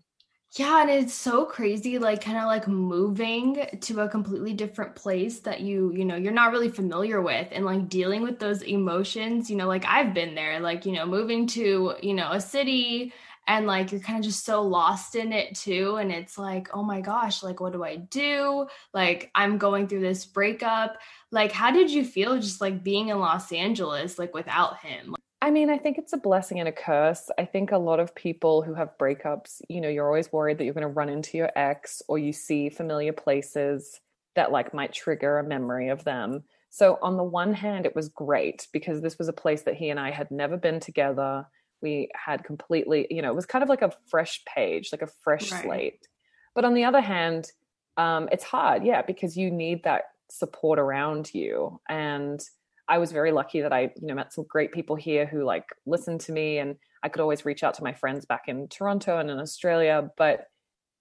Yeah, 0.55 0.81
and 0.81 0.89
it's 0.89 1.13
so 1.13 1.45
crazy, 1.45 1.99
like 1.99 2.23
kind 2.23 2.37
of 2.37 2.45
like 2.45 2.67
moving 2.67 3.65
to 3.81 3.99
a 4.01 4.09
completely 4.09 4.53
different 4.53 4.95
place 4.95 5.39
that 5.41 5.59
you, 5.61 5.91
you 5.93 6.05
know, 6.05 6.15
you're 6.15 6.31
not 6.31 6.51
really 6.51 6.69
familiar 6.69 7.21
with 7.21 7.47
and 7.51 7.65
like 7.65 7.89
dealing 7.89 8.21
with 8.23 8.39
those 8.39 8.61
emotions, 8.63 9.49
you 9.49 9.57
know, 9.57 9.67
like 9.67 9.85
I've 9.85 10.13
been 10.13 10.35
there, 10.35 10.59
like, 10.61 10.85
you 10.85 10.93
know, 10.93 11.05
moving 11.05 11.47
to, 11.47 11.95
you 12.01 12.13
know, 12.13 12.31
a 12.31 12.39
city 12.41 13.13
and 13.47 13.67
like 13.67 13.91
you're 13.91 14.01
kind 14.01 14.17
of 14.19 14.25
just 14.25 14.45
so 14.45 14.61
lost 14.61 15.15
in 15.15 15.31
it 15.33 15.55
too 15.55 15.95
and 15.97 16.11
it's 16.11 16.37
like 16.37 16.67
oh 16.73 16.83
my 16.83 16.99
gosh 16.99 17.43
like 17.43 17.61
what 17.61 17.71
do 17.71 17.81
i 17.83 17.95
do? 17.95 18.67
Like 18.93 19.31
i'm 19.35 19.57
going 19.57 19.87
through 19.87 20.01
this 20.01 20.25
breakup. 20.25 20.97
Like 21.31 21.51
how 21.51 21.71
did 21.71 21.91
you 21.91 22.03
feel 22.05 22.35
just 22.39 22.61
like 22.61 22.83
being 22.83 23.09
in 23.09 23.19
los 23.19 23.51
angeles 23.51 24.17
like 24.19 24.33
without 24.33 24.79
him 24.79 25.15
I 25.41 25.51
mean, 25.51 25.69
I 25.69 25.77
think 25.77 25.97
it's 25.97 26.13
a 26.13 26.17
blessing 26.17 26.59
and 26.59 26.67
a 26.67 26.71
curse. 26.71 27.29
I 27.37 27.45
think 27.45 27.71
a 27.71 27.77
lot 27.77 27.99
of 27.99 28.15
people 28.15 28.63
who 28.63 28.73
have 28.73 28.97
breakups, 28.99 29.61
you 29.69 29.81
know, 29.81 29.89
you're 29.89 30.07
always 30.07 30.31
worried 30.31 30.57
that 30.57 30.65
you're 30.65 30.73
going 30.73 30.81
to 30.81 30.87
run 30.87 31.09
into 31.09 31.37
your 31.37 31.51
ex 31.55 32.01
or 32.07 32.17
you 32.17 32.33
see 32.33 32.69
familiar 32.69 33.13
places 33.13 33.99
that 34.35 34.51
like 34.51 34.73
might 34.73 34.93
trigger 34.93 35.37
a 35.37 35.43
memory 35.43 35.89
of 35.89 36.03
them. 36.03 36.43
So, 36.69 36.97
on 37.01 37.17
the 37.17 37.23
one 37.23 37.53
hand, 37.53 37.85
it 37.85 37.95
was 37.95 38.09
great 38.09 38.67
because 38.73 39.01
this 39.01 39.17
was 39.17 39.27
a 39.27 39.33
place 39.33 39.61
that 39.63 39.75
he 39.75 39.89
and 39.89 39.99
I 39.99 40.11
had 40.11 40.31
never 40.31 40.57
been 40.57 40.79
together 40.79 41.45
we 41.81 42.09
had 42.15 42.43
completely 42.43 43.07
you 43.09 43.21
know 43.21 43.31
it 43.31 43.35
was 43.35 43.45
kind 43.45 43.63
of 43.63 43.69
like 43.69 43.81
a 43.81 43.93
fresh 44.07 44.43
page 44.45 44.89
like 44.91 45.01
a 45.01 45.07
fresh 45.23 45.51
right. 45.51 45.63
slate 45.63 46.07
but 46.55 46.65
on 46.65 46.73
the 46.73 46.83
other 46.83 47.01
hand 47.01 47.51
um, 47.97 48.29
it's 48.31 48.43
hard 48.43 48.83
yeah 48.83 49.01
because 49.01 49.35
you 49.35 49.49
need 49.49 49.83
that 49.83 50.03
support 50.29 50.79
around 50.79 51.33
you 51.33 51.79
and 51.89 52.41
i 52.87 52.97
was 52.97 53.11
very 53.11 53.31
lucky 53.31 53.61
that 53.61 53.73
i 53.73 53.81
you 53.81 54.07
know 54.07 54.15
met 54.15 54.33
some 54.33 54.45
great 54.47 54.71
people 54.71 54.95
here 54.95 55.25
who 55.25 55.43
like 55.43 55.65
listened 55.85 56.19
to 56.19 56.31
me 56.31 56.57
and 56.57 56.75
i 57.03 57.09
could 57.09 57.21
always 57.21 57.45
reach 57.45 57.63
out 57.63 57.73
to 57.73 57.83
my 57.83 57.93
friends 57.93 58.25
back 58.25 58.43
in 58.47 58.67
toronto 58.67 59.19
and 59.19 59.29
in 59.29 59.39
australia 59.39 60.09
but 60.17 60.47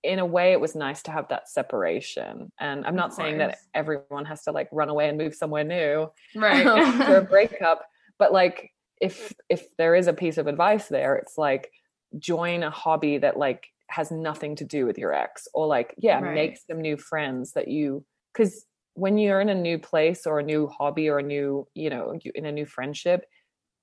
in 0.02 0.18
a 0.18 0.26
way 0.26 0.52
it 0.52 0.60
was 0.60 0.76
nice 0.76 1.02
to 1.02 1.10
have 1.10 1.26
that 1.28 1.48
separation. 1.48 2.52
And 2.60 2.86
i'm 2.86 2.96
not 2.96 3.14
saying 3.14 3.38
that 3.38 3.58
everyone 3.74 4.24
has 4.26 4.42
to 4.44 4.52
like 4.52 4.68
run 4.70 4.88
away 4.88 5.08
and 5.08 5.18
move 5.18 5.34
somewhere 5.34 5.64
new 5.64 6.10
right. 6.34 6.66
after 6.66 7.16
a 7.16 7.22
breakup 7.34 7.82
but 8.18 8.32
like 8.32 8.70
if 9.00 9.32
if 9.48 9.66
there 9.76 9.94
is 9.94 10.06
a 10.06 10.12
piece 10.12 10.38
of 10.38 10.46
advice 10.46 10.88
there 10.88 11.16
it's 11.16 11.36
like 11.36 11.70
join 12.18 12.62
a 12.62 12.70
hobby 12.70 13.18
that 13.18 13.36
like 13.36 13.66
has 13.88 14.10
nothing 14.10 14.56
to 14.56 14.64
do 14.64 14.86
with 14.86 14.98
your 14.98 15.12
ex 15.12 15.48
or 15.54 15.66
like 15.66 15.94
yeah 15.98 16.20
right. 16.20 16.34
make 16.34 16.58
some 16.58 16.80
new 16.80 16.96
friends 16.96 17.52
that 17.52 17.68
you 17.68 18.04
because 18.32 18.64
when 18.96 19.18
you're 19.18 19.40
in 19.40 19.50
a 19.50 19.54
new 19.54 19.78
place 19.78 20.26
or 20.26 20.38
a 20.38 20.42
new 20.42 20.66
hobby 20.66 21.08
or 21.08 21.18
a 21.18 21.22
new 21.22 21.66
you 21.74 21.90
know 21.90 22.18
in 22.34 22.46
a 22.46 22.52
new 22.52 22.66
friendship 22.66 23.26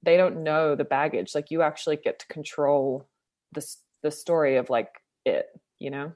they 0.01 0.17
don't 0.17 0.43
know 0.43 0.75
the 0.75 0.84
baggage 0.84 1.34
like 1.34 1.51
you 1.51 1.62
actually 1.62 1.96
get 1.96 2.20
to 2.20 2.27
control 2.27 3.08
the 3.53 3.65
the 4.01 4.12
story 4.12 4.58
of 4.58 4.70
like 4.70 4.89
it 5.25 5.48
you 5.79 5.89
know 5.89 6.12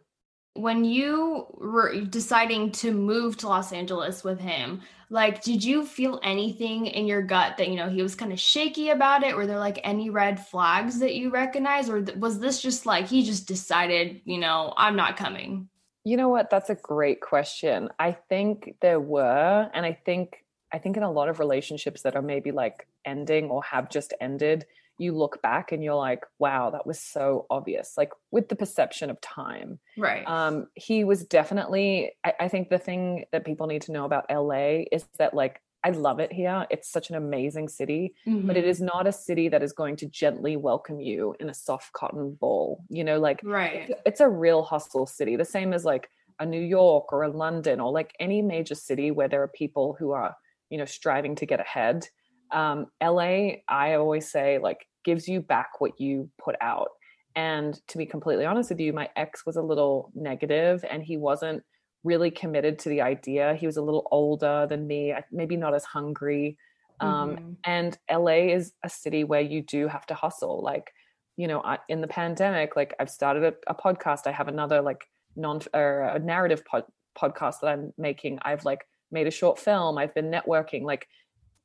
when 0.58 0.84
you 0.84 1.46
were 1.54 2.02
deciding 2.02 2.72
to 2.72 2.92
move 2.92 3.38
to 3.38 3.48
Los 3.48 3.72
Angeles 3.72 4.24
with 4.24 4.40
him, 4.40 4.82
like, 5.10 5.44
did 5.44 5.64
you 5.64 5.86
feel 5.86 6.20
anything 6.24 6.88
in 6.88 7.06
your 7.06 7.22
gut 7.22 7.58
that, 7.58 7.70
you 7.70 7.76
know, 7.76 7.90
he 7.90 8.02
was 8.02 8.16
kind 8.16 8.34
of 8.34 8.40
shaky 8.40 8.90
about 8.90 9.24
it? 9.24 9.36
Were 9.36 9.46
there 9.46 9.60
like 9.60 9.80
any 9.84 10.10
red 10.10 10.46
flags 10.46 11.00
that 11.00 11.16
you 11.16 11.30
recognize? 11.30 11.90
Or 11.90 12.04
was 12.18 12.40
this 12.40 12.62
just 12.62 12.86
like 12.86 13.08
he 13.08 13.24
just 13.24 13.48
decided, 13.48 14.22
you 14.26 14.40
know, 14.40 14.74
I'm 14.76 14.96
not 14.96 15.16
coming? 15.16 15.70
You 16.08 16.16
know 16.16 16.30
what? 16.30 16.50
That's 16.50 16.70
a 16.70 16.76
great 16.76 17.20
question. 17.20 17.90
I 18.00 18.14
think 18.14 18.76
there 18.80 19.02
were. 19.02 19.70
And 19.74 19.86
I 19.86 19.92
think, 19.92 20.46
I 20.72 20.78
think 20.78 20.96
in 20.96 21.04
a 21.04 21.12
lot 21.12 21.28
of 21.28 21.38
relationships 21.38 22.04
that 22.04 22.16
are 22.16 22.22
maybe 22.22 22.52
like 22.52 22.88
ending 23.04 23.50
or 23.50 23.62
have 23.64 23.90
just 23.90 24.14
ended, 24.22 24.66
you 24.98 25.12
look 25.12 25.42
back 25.42 25.74
and 25.74 25.84
you're 25.84 25.96
like, 25.96 26.24
wow, 26.40 26.70
that 26.70 26.88
was 26.88 26.98
so 26.98 27.46
obvious, 27.50 27.96
like 27.98 28.12
with 28.32 28.48
the 28.48 28.56
perception 28.56 29.10
of 29.10 29.20
time. 29.20 29.80
Right. 29.98 30.26
Um, 30.26 30.68
he 30.76 31.04
was 31.04 31.26
definitely, 31.26 32.14
I, 32.24 32.34
I 32.40 32.48
think 32.48 32.70
the 32.70 32.80
thing 32.80 33.26
that 33.34 33.44
people 33.44 33.68
need 33.68 33.82
to 33.84 33.92
know 33.92 34.06
about 34.06 34.32
LA 34.32 34.84
is 34.90 35.06
that, 35.18 35.34
like, 35.34 35.62
I 35.84 35.92
love 35.92 36.20
it 36.20 36.34
here. 36.34 36.66
It's 36.70 36.90
such 36.92 37.10
an 37.10 37.16
amazing 37.16 37.70
city, 37.70 38.16
mm-hmm. 38.28 38.48
but 38.48 38.58
it 38.58 38.66
mm-hmm. 38.66 38.86
not 38.86 39.08
a 39.08 39.12
city 39.12 39.48
that 39.50 39.64
is 39.64 39.74
going 39.74 39.96
to 39.98 40.08
gently 40.08 40.58
welcome 40.58 41.00
you 41.00 41.36
in 41.40 41.50
a 41.50 41.54
soft 41.54 41.94
cotton 41.94 42.38
ball. 42.40 42.84
You 42.90 43.04
know, 43.04 43.20
like, 43.20 43.42
right. 43.44 43.90
It's, 43.90 44.02
it's 44.06 44.20
a 44.20 44.30
real 44.30 44.64
hustle 44.64 45.06
city, 45.06 45.36
the 45.36 45.46
same 45.46 45.74
as 45.74 45.86
like 45.86 46.10
a 46.40 46.46
New 46.46 46.62
York 46.62 47.14
or 47.14 47.24
a 47.24 47.30
London 47.30 47.80
or 47.80 47.92
like 47.92 48.14
any 48.20 48.42
major 48.42 48.76
city 48.76 49.12
where 49.12 49.28
there 49.28 49.42
are 49.42 49.48
people 49.48 49.96
who 49.98 50.12
are, 50.12 50.36
you 50.70 50.78
know, 50.78 50.86
striving 50.86 51.36
to 51.36 51.46
get 51.46 51.60
ahead 51.60 52.08
um, 52.52 52.88
LA, 53.02 53.58
I 53.68 53.94
always 53.94 54.30
say, 54.30 54.60
like, 54.60 54.88
gives 55.04 55.28
you 55.28 55.42
back 55.42 55.80
what 55.80 56.00
you 56.00 56.30
put 56.38 56.56
out. 56.62 56.90
And 57.36 57.80
to 57.88 57.98
be 57.98 58.06
completely 58.06 58.46
honest 58.46 58.70
with 58.70 58.80
you, 58.80 58.94
my 58.94 59.10
ex 59.16 59.46
was 59.46 59.58
a 59.58 59.62
little 59.62 60.12
negative 60.16 60.84
and 60.90 61.04
he 61.04 61.18
wasn't 61.18 61.64
really 62.08 62.32
committed 62.32 62.80
to 62.80 62.90
the 62.90 63.02
idea. 63.02 63.56
He 63.56 63.66
was 63.66 63.78
a 63.78 63.82
little 63.82 64.08
older 64.12 64.66
than 64.70 64.88
me, 64.88 65.14
maybe 65.32 65.58
not 65.58 65.76
as 65.76 65.84
hungry. 65.84 66.58
Um, 67.00 67.10
mm-hmm. 67.10 67.52
And 67.66 67.98
LA 68.10 68.54
is 68.56 68.74
a 68.84 68.90
city 68.90 69.24
where 69.24 69.42
you 69.42 69.62
do 69.62 69.88
have 69.88 70.06
to 70.08 70.14
hustle. 70.14 70.62
Like, 70.64 70.92
you 71.36 71.48
know, 71.48 71.62
I, 71.62 71.78
in 71.90 72.02
the 72.02 72.08
pandemic, 72.08 72.76
like 72.76 72.96
I've 73.00 73.10
started 73.10 73.44
a, 73.44 73.54
a, 73.68 73.76
podcast. 73.76 74.26
I 74.26 74.32
have 74.32 74.48
another 74.48 74.82
like 74.82 75.04
non 75.36 75.62
or 75.74 76.04
a 76.04 76.20
narrative 76.20 76.64
pod, 76.66 76.86
podcast 77.20 77.60
that 77.62 77.68
I'm 77.68 77.94
making. 77.98 78.40
I've 78.42 78.66
like 78.66 78.88
made 79.12 79.28
a 79.28 79.32
short 79.32 79.60
film. 79.60 79.98
I've 79.98 80.16
been 80.16 80.32
networking. 80.32 80.84
Like 80.84 81.08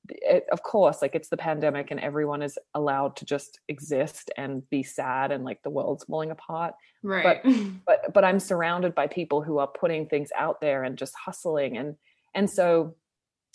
it, 0.09 0.47
of 0.51 0.63
course 0.63 1.01
like 1.01 1.15
it's 1.15 1.29
the 1.29 1.37
pandemic 1.37 1.91
and 1.91 2.01
everyone 2.01 2.43
is 2.43 2.59
allowed 2.75 3.15
to 3.17 3.25
just 3.25 3.61
exist 3.69 4.31
and 4.37 4.69
be 4.69 4.83
sad 4.83 5.31
and 5.31 5.45
like 5.45 5.63
the 5.63 5.71
world's 5.71 6.05
falling 6.05 6.31
apart. 6.31 6.75
Right. 7.03 7.41
but 7.43 7.53
but 7.87 8.15
but 8.15 8.25
i'm 8.25 8.41
surrounded 8.41 8.95
by 8.95 9.07
people 9.07 9.43
who 9.43 9.59
are 9.59 9.67
putting 9.67 10.07
things 10.07 10.31
out 10.37 10.61
there 10.61 10.85
and 10.85 10.99
just 10.99 11.15
hustling. 11.15 11.77
And 11.77 11.97
and 12.35 12.51
so 12.51 12.97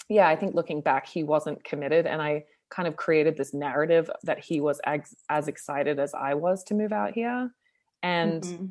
yeah 0.10 0.28
i 0.28 0.36
think 0.36 0.56
looking 0.56 0.82
back 0.82 1.08
he 1.08 1.24
wasn't 1.24 1.64
committed. 1.64 2.06
And 2.06 2.22
i 2.22 2.46
kind 2.70 2.88
of 2.88 2.98
created 2.98 3.38
this 3.38 3.54
narrative 3.54 4.10
that 4.24 4.40
he 4.40 4.60
was 4.60 4.82
as, 4.86 5.16
as 5.30 5.48
excited 5.48 6.00
as 6.00 6.14
i 6.14 6.34
was 6.34 6.64
to 6.66 6.74
move 6.74 6.92
out 6.92 7.14
here. 7.14 7.52
And 8.04 8.44
mm-hmm. 8.44 8.66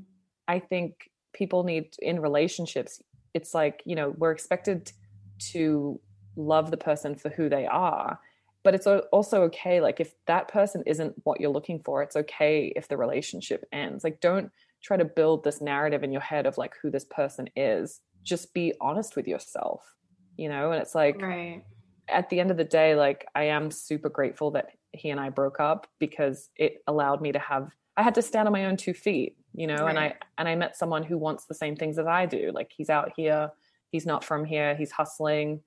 i 0.49 0.59
think 0.59 1.11
people 1.35 1.65
need 1.65 1.95
in 2.01 2.21
relationships 2.21 3.03
it's 3.35 3.53
like 3.53 3.83
you 3.85 3.95
know 3.95 4.15
we're 4.17 4.33
expected 4.33 4.91
to 5.39 6.01
love 6.37 6.71
the 6.71 6.77
person 6.77 7.15
for 7.15 7.31
who 7.31 7.49
they 7.49 7.67
are 7.67 8.21
but 8.63 8.75
it's 8.75 8.87
also 8.87 9.43
okay 9.43 9.81
like 9.81 10.01
if 10.01 10.15
that 10.27 10.49
person 10.49 10.83
isn't 10.87 11.15
what 11.25 11.41
you're 11.41 11.51
looking 11.51 11.81
for 11.85 12.03
it's 12.03 12.17
okay 12.17 12.73
if 12.75 12.89
the 12.89 12.97
relationship 12.97 13.65
ends. 13.73 14.03
Like 14.03 14.21
don't 14.21 14.51
try 14.83 14.97
to 14.97 15.05
build 15.05 15.45
this 15.45 15.61
narrative 15.61 16.03
in 16.03 16.11
your 16.11 16.21
head 16.21 16.47
of 16.47 16.59
like 16.59 16.75
who 16.83 16.91
this 16.91 17.05
person 17.05 17.49
is. 17.55 18.01
Just 18.25 18.53
be 18.55 18.75
honest 18.81 19.15
with 19.15 19.29
yourself 19.29 19.97
you 20.37 20.49
know? 20.49 20.73
And 20.73 20.81
it's 20.81 20.95
like 20.95 21.21
right. 21.21 21.63
at 22.09 22.29
the 22.31 22.41
end 22.41 22.51
of 22.51 22.57
the 22.57 22.65
day 22.65 22.95
like 22.95 23.27
i 23.35 23.45
am 23.45 23.71
super 23.71 24.09
grateful 24.09 24.51
that 24.53 24.71
he 24.93 25.11
and 25.11 25.21
i 25.21 25.29
broke 25.29 25.61
up 25.61 25.87
because 25.99 26.51
it 26.57 26.83
allowed 26.87 27.21
me 27.21 27.33
to 27.33 27.39
have 27.39 27.71
i 27.97 28.03
had 28.03 28.15
to 28.15 28.23
stand 28.23 28.47
on 28.47 28.53
my 28.53 28.67
own 28.67 28.77
two 28.77 28.95
feet 28.95 29.37
you 29.55 29.67
know? 29.67 29.77
Right. 29.77 29.91
and 29.91 29.99
i 29.99 30.15
and 30.39 30.49
i 30.49 30.55
met 30.55 30.77
someone 30.77 31.03
who 31.03 31.19
wants 31.19 31.47
the 31.47 31.55
same 31.55 31.77
things 31.77 31.99
as 31.99 32.07
i 32.07 32.27
do. 32.27 32.53
Like 32.55 32.71
he's 32.77 32.91
out 32.91 33.13
here 33.17 33.51
he's 33.91 34.07
not 34.07 34.25
from 34.25 34.45
here 34.45 34.75
he's 34.77 34.93
hustling 34.93 35.61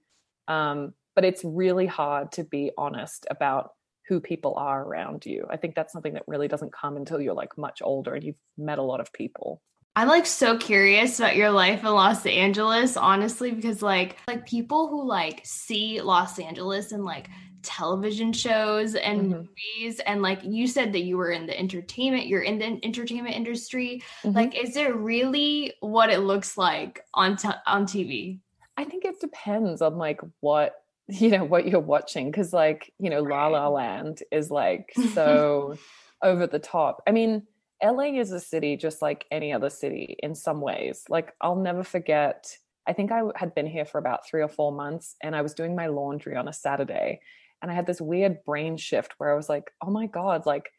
um, 0.49 0.93
but 1.15 1.23
it's 1.23 1.43
really 1.43 1.85
hard 1.85 2.33
to 2.33 2.43
be 2.43 2.71
honest 2.77 3.25
about 3.29 3.71
who 4.07 4.19
people 4.19 4.55
are 4.55 4.83
around 4.83 5.25
you. 5.25 5.45
I 5.49 5.57
think 5.57 5.75
that's 5.75 5.93
something 5.93 6.15
that 6.15 6.23
really 6.27 6.47
doesn't 6.47 6.73
come 6.73 6.97
until 6.97 7.21
you're 7.21 7.35
like 7.35 7.57
much 7.57 7.81
older 7.83 8.15
and 8.15 8.23
you've 8.23 8.35
met 8.57 8.79
a 8.79 8.83
lot 8.83 8.99
of 8.99 9.13
people. 9.13 9.61
I'm 9.95 10.07
like 10.07 10.25
so 10.25 10.57
curious 10.57 11.19
about 11.19 11.35
your 11.35 11.51
life 11.51 11.81
in 11.81 11.89
Los 11.89 12.25
Angeles, 12.25 12.97
honestly, 12.97 13.51
because 13.51 13.81
like 13.81 14.17
like 14.27 14.45
people 14.45 14.87
who 14.87 15.07
like 15.07 15.41
see 15.43 16.01
Los 16.01 16.39
Angeles 16.39 16.91
and 16.91 17.05
like 17.05 17.29
television 17.61 18.31
shows 18.31 18.95
and 18.95 19.21
mm-hmm. 19.21 19.41
movies 19.41 19.99
and 20.05 20.21
like 20.21 20.39
you 20.43 20.65
said 20.67 20.93
that 20.93 21.01
you 21.01 21.17
were 21.17 21.31
in 21.31 21.45
the 21.45 21.59
entertainment 21.59 22.25
you're 22.25 22.41
in 22.41 22.57
the 22.57 22.79
entertainment 22.85 23.35
industry 23.35 24.01
mm-hmm. 24.23 24.33
like 24.33 24.55
is 24.57 24.77
it 24.77 24.95
really 24.95 25.73
what 25.81 26.09
it 26.09 26.19
looks 26.19 26.57
like 26.57 27.01
on 27.13 27.35
t- 27.35 27.49
on 27.67 27.85
TV 27.85 28.39
I 28.79 28.85
think 28.85 29.03
it 29.03 29.19
depends 29.19 29.81
on 29.81 29.97
like 29.97 30.21
what 30.39 30.73
you 31.09 31.29
know 31.29 31.43
what 31.43 31.67
you're 31.67 31.81
watching 31.81 32.31
because 32.31 32.53
like 32.53 32.93
you 32.97 33.09
know 33.09 33.21
La 33.21 33.47
La 33.47 33.67
Land 33.67 34.23
is 34.31 34.49
like 34.49 34.93
so 35.13 35.77
over 36.23 36.47
the 36.47 36.59
top. 36.59 37.03
I 37.05 37.11
mean, 37.11 37.43
LA 37.83 38.19
is 38.19 38.31
a 38.31 38.39
city 38.39 38.77
just 38.77 39.01
like 39.01 39.25
any 39.31 39.51
other 39.51 39.69
city 39.69 40.15
in 40.23 40.33
some 40.33 40.61
ways. 40.61 41.03
Like 41.09 41.33
I'll 41.41 41.57
never 41.57 41.83
forget. 41.83 42.55
I 42.87 42.93
think 42.93 43.11
I 43.11 43.21
had 43.35 43.53
been 43.53 43.67
here 43.67 43.85
for 43.85 43.97
about 43.97 44.25
three 44.25 44.41
or 44.41 44.47
four 44.47 44.71
months, 44.71 45.15
and 45.21 45.35
I 45.35 45.41
was 45.41 45.53
doing 45.53 45.75
my 45.75 45.87
laundry 45.87 46.37
on 46.37 46.47
a 46.47 46.53
Saturday, 46.53 47.19
and 47.61 47.69
I 47.69 47.75
had 47.75 47.85
this 47.85 47.99
weird 47.99 48.43
brain 48.45 48.77
shift 48.77 49.13
where 49.17 49.31
I 49.31 49.35
was 49.35 49.49
like, 49.49 49.71
"Oh 49.81 49.91
my 49.91 50.07
god!" 50.07 50.45
Like 50.45 50.71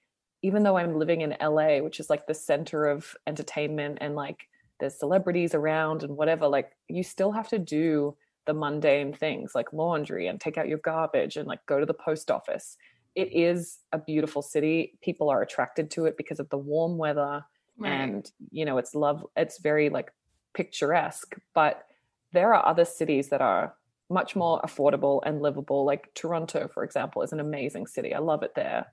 even 0.43 0.63
though 0.63 0.79
I'm 0.79 0.99
living 0.99 1.21
in 1.21 1.37
LA, 1.39 1.81
which 1.81 2.01
is 2.01 2.09
like 2.09 2.27
the 2.27 2.35
center 2.35 2.87
of 2.87 3.15
entertainment 3.27 3.99
and 4.01 4.15
like 4.15 4.39
there's 4.81 4.99
celebrities 4.99 5.55
around 5.55 6.03
and 6.03 6.17
whatever 6.17 6.49
like 6.49 6.73
you 6.89 7.03
still 7.03 7.33
have 7.33 7.49
to 7.49 7.59
do 7.59 8.17
the 8.47 8.55
mundane 8.55 9.13
things 9.13 9.53
like 9.55 9.73
laundry 9.73 10.27
and 10.27 10.41
take 10.41 10.59
out 10.59 10.69
your 10.69 10.79
garbage 10.79 11.37
and 11.37 11.47
like 11.47 11.65
go 11.67 11.79
to 11.79 11.87
the 11.87 11.95
post 11.95 12.31
office. 12.31 12.77
It 13.15 13.33
is 13.33 13.79
a 13.93 13.99
beautiful 13.99 14.43
city. 14.43 14.99
People 15.03 15.29
are 15.29 15.43
attracted 15.43 15.91
to 15.93 16.07
it 16.07 16.17
because 16.17 16.41
of 16.41 16.49
the 16.49 16.59
warm 16.59 16.97
weather 16.97 17.45
right. 17.79 17.91
and 17.91 18.31
you 18.51 18.65
know 18.65 18.79
it's 18.79 18.95
love 18.95 19.27
it's 19.37 19.59
very 19.59 19.91
like 19.91 20.13
picturesque, 20.55 21.37
but 21.55 21.85
there 22.33 22.55
are 22.55 22.67
other 22.67 22.85
cities 22.85 23.29
that 23.29 23.41
are 23.41 23.75
much 24.09 24.35
more 24.35 24.61
affordable 24.63 25.21
and 25.25 25.41
livable 25.41 25.85
like 25.85 26.13
Toronto 26.15 26.69
for 26.73 26.83
example 26.83 27.23
is 27.23 27.33
an 27.33 27.41
amazing 27.41 27.87
city. 27.87 28.15
I 28.15 28.19
love 28.19 28.43
it 28.43 28.55
there. 28.55 28.87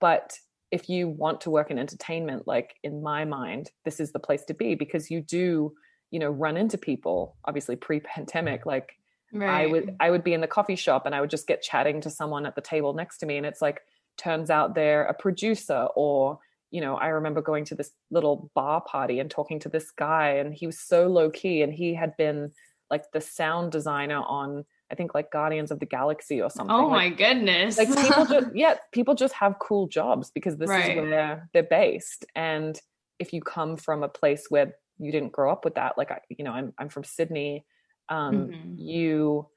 But 0.00 0.38
if 0.74 0.88
you 0.88 1.08
want 1.08 1.40
to 1.40 1.50
work 1.50 1.70
in 1.70 1.78
entertainment 1.78 2.48
like 2.48 2.74
in 2.82 3.00
my 3.00 3.24
mind 3.24 3.70
this 3.84 4.00
is 4.00 4.10
the 4.10 4.18
place 4.18 4.44
to 4.44 4.52
be 4.52 4.74
because 4.74 5.08
you 5.08 5.20
do 5.20 5.72
you 6.10 6.18
know 6.18 6.30
run 6.30 6.56
into 6.56 6.76
people 6.76 7.36
obviously 7.44 7.76
pre-pandemic 7.76 8.66
like 8.66 8.98
right. 9.32 9.48
i 9.48 9.66
would 9.66 9.94
i 10.00 10.10
would 10.10 10.24
be 10.24 10.34
in 10.34 10.40
the 10.40 10.48
coffee 10.48 10.74
shop 10.74 11.06
and 11.06 11.14
i 11.14 11.20
would 11.20 11.30
just 11.30 11.46
get 11.46 11.62
chatting 11.62 12.00
to 12.00 12.10
someone 12.10 12.44
at 12.44 12.56
the 12.56 12.60
table 12.60 12.92
next 12.92 13.18
to 13.18 13.26
me 13.26 13.36
and 13.36 13.46
it's 13.46 13.62
like 13.62 13.82
turns 14.18 14.50
out 14.50 14.74
they're 14.74 15.04
a 15.04 15.14
producer 15.14 15.86
or 15.94 16.40
you 16.72 16.80
know 16.80 16.96
i 16.96 17.06
remember 17.06 17.40
going 17.40 17.64
to 17.64 17.76
this 17.76 17.92
little 18.10 18.50
bar 18.56 18.80
party 18.80 19.20
and 19.20 19.30
talking 19.30 19.60
to 19.60 19.68
this 19.68 19.92
guy 19.92 20.30
and 20.30 20.52
he 20.52 20.66
was 20.66 20.80
so 20.80 21.06
low 21.06 21.30
key 21.30 21.62
and 21.62 21.72
he 21.72 21.94
had 21.94 22.16
been 22.16 22.50
like 22.90 23.04
the 23.12 23.20
sound 23.20 23.70
designer 23.70 24.22
on 24.26 24.64
I 24.90 24.94
think 24.94 25.14
like 25.14 25.30
Guardians 25.30 25.70
of 25.70 25.80
the 25.80 25.86
Galaxy 25.86 26.40
or 26.40 26.50
something. 26.50 26.74
Oh 26.74 26.90
my 26.90 27.08
goodness. 27.08 27.78
Like 27.78 27.88
people 27.88 28.26
just 28.30 28.48
yeah, 28.54 28.74
people 28.92 29.14
just 29.14 29.34
have 29.34 29.58
cool 29.58 29.86
jobs 29.86 30.30
because 30.30 30.56
this 30.56 30.68
right. 30.68 30.90
is 30.90 30.96
where 30.96 31.48
they're 31.52 31.62
based. 31.62 32.24
And 32.34 32.78
if 33.18 33.32
you 33.32 33.40
come 33.40 33.76
from 33.76 34.02
a 34.02 34.08
place 34.08 34.46
where 34.48 34.74
you 34.98 35.10
didn't 35.10 35.32
grow 35.32 35.50
up 35.50 35.64
with 35.64 35.76
that, 35.76 35.96
like 35.96 36.10
I, 36.10 36.20
you 36.28 36.44
know, 36.44 36.52
I'm 36.52 36.72
I'm 36.78 36.88
from 36.88 37.04
Sydney, 37.04 37.64
um, 38.08 38.48
mm-hmm. 38.48 38.74
you 38.78 39.48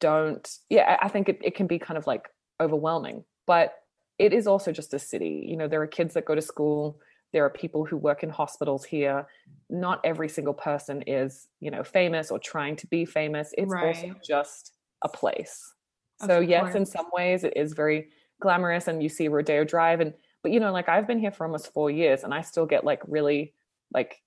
don't 0.00 0.48
yeah, 0.68 0.96
I 1.00 1.08
think 1.08 1.28
it, 1.28 1.38
it 1.42 1.54
can 1.54 1.66
be 1.66 1.78
kind 1.78 1.96
of 1.96 2.06
like 2.06 2.28
overwhelming. 2.60 3.24
But 3.46 3.74
it 4.18 4.32
is 4.32 4.46
also 4.46 4.72
just 4.72 4.92
a 4.92 4.98
city. 4.98 5.46
You 5.48 5.56
know, 5.56 5.68
there 5.68 5.80
are 5.82 5.86
kids 5.86 6.14
that 6.14 6.24
go 6.24 6.34
to 6.34 6.42
school 6.42 6.98
there 7.32 7.44
are 7.44 7.50
people 7.50 7.84
who 7.84 7.96
work 7.96 8.22
in 8.22 8.30
hospitals 8.30 8.84
here. 8.84 9.26
Not 9.68 10.00
every 10.04 10.28
single 10.28 10.54
person 10.54 11.02
is 11.06 11.48
you 11.60 11.70
know 11.70 11.84
famous 11.84 12.30
or 12.30 12.38
trying 12.38 12.76
to 12.76 12.86
be 12.86 13.04
famous. 13.04 13.52
It's 13.56 13.70
right. 13.70 13.96
also 13.96 14.14
just 14.24 14.72
a 15.02 15.08
place. 15.08 15.74
So 16.24 16.40
yes 16.40 16.74
in 16.74 16.84
some 16.84 17.06
ways 17.12 17.44
it 17.44 17.52
is 17.56 17.72
very 17.74 18.08
glamorous 18.40 18.88
and 18.88 19.02
you 19.02 19.08
see 19.08 19.28
rodeo 19.28 19.64
drive 19.64 20.00
and 20.00 20.14
but 20.42 20.52
you 20.52 20.60
know 20.60 20.72
like 20.72 20.88
i've 20.88 21.06
been 21.06 21.18
here 21.18 21.32
for 21.32 21.44
almost 21.44 21.72
four 21.72 21.90
years 21.90 22.22
and 22.22 22.32
i 22.32 22.40
still 22.40 22.66
get 22.66 22.84
like 22.84 23.00
really 23.06 23.52
like 23.92 24.22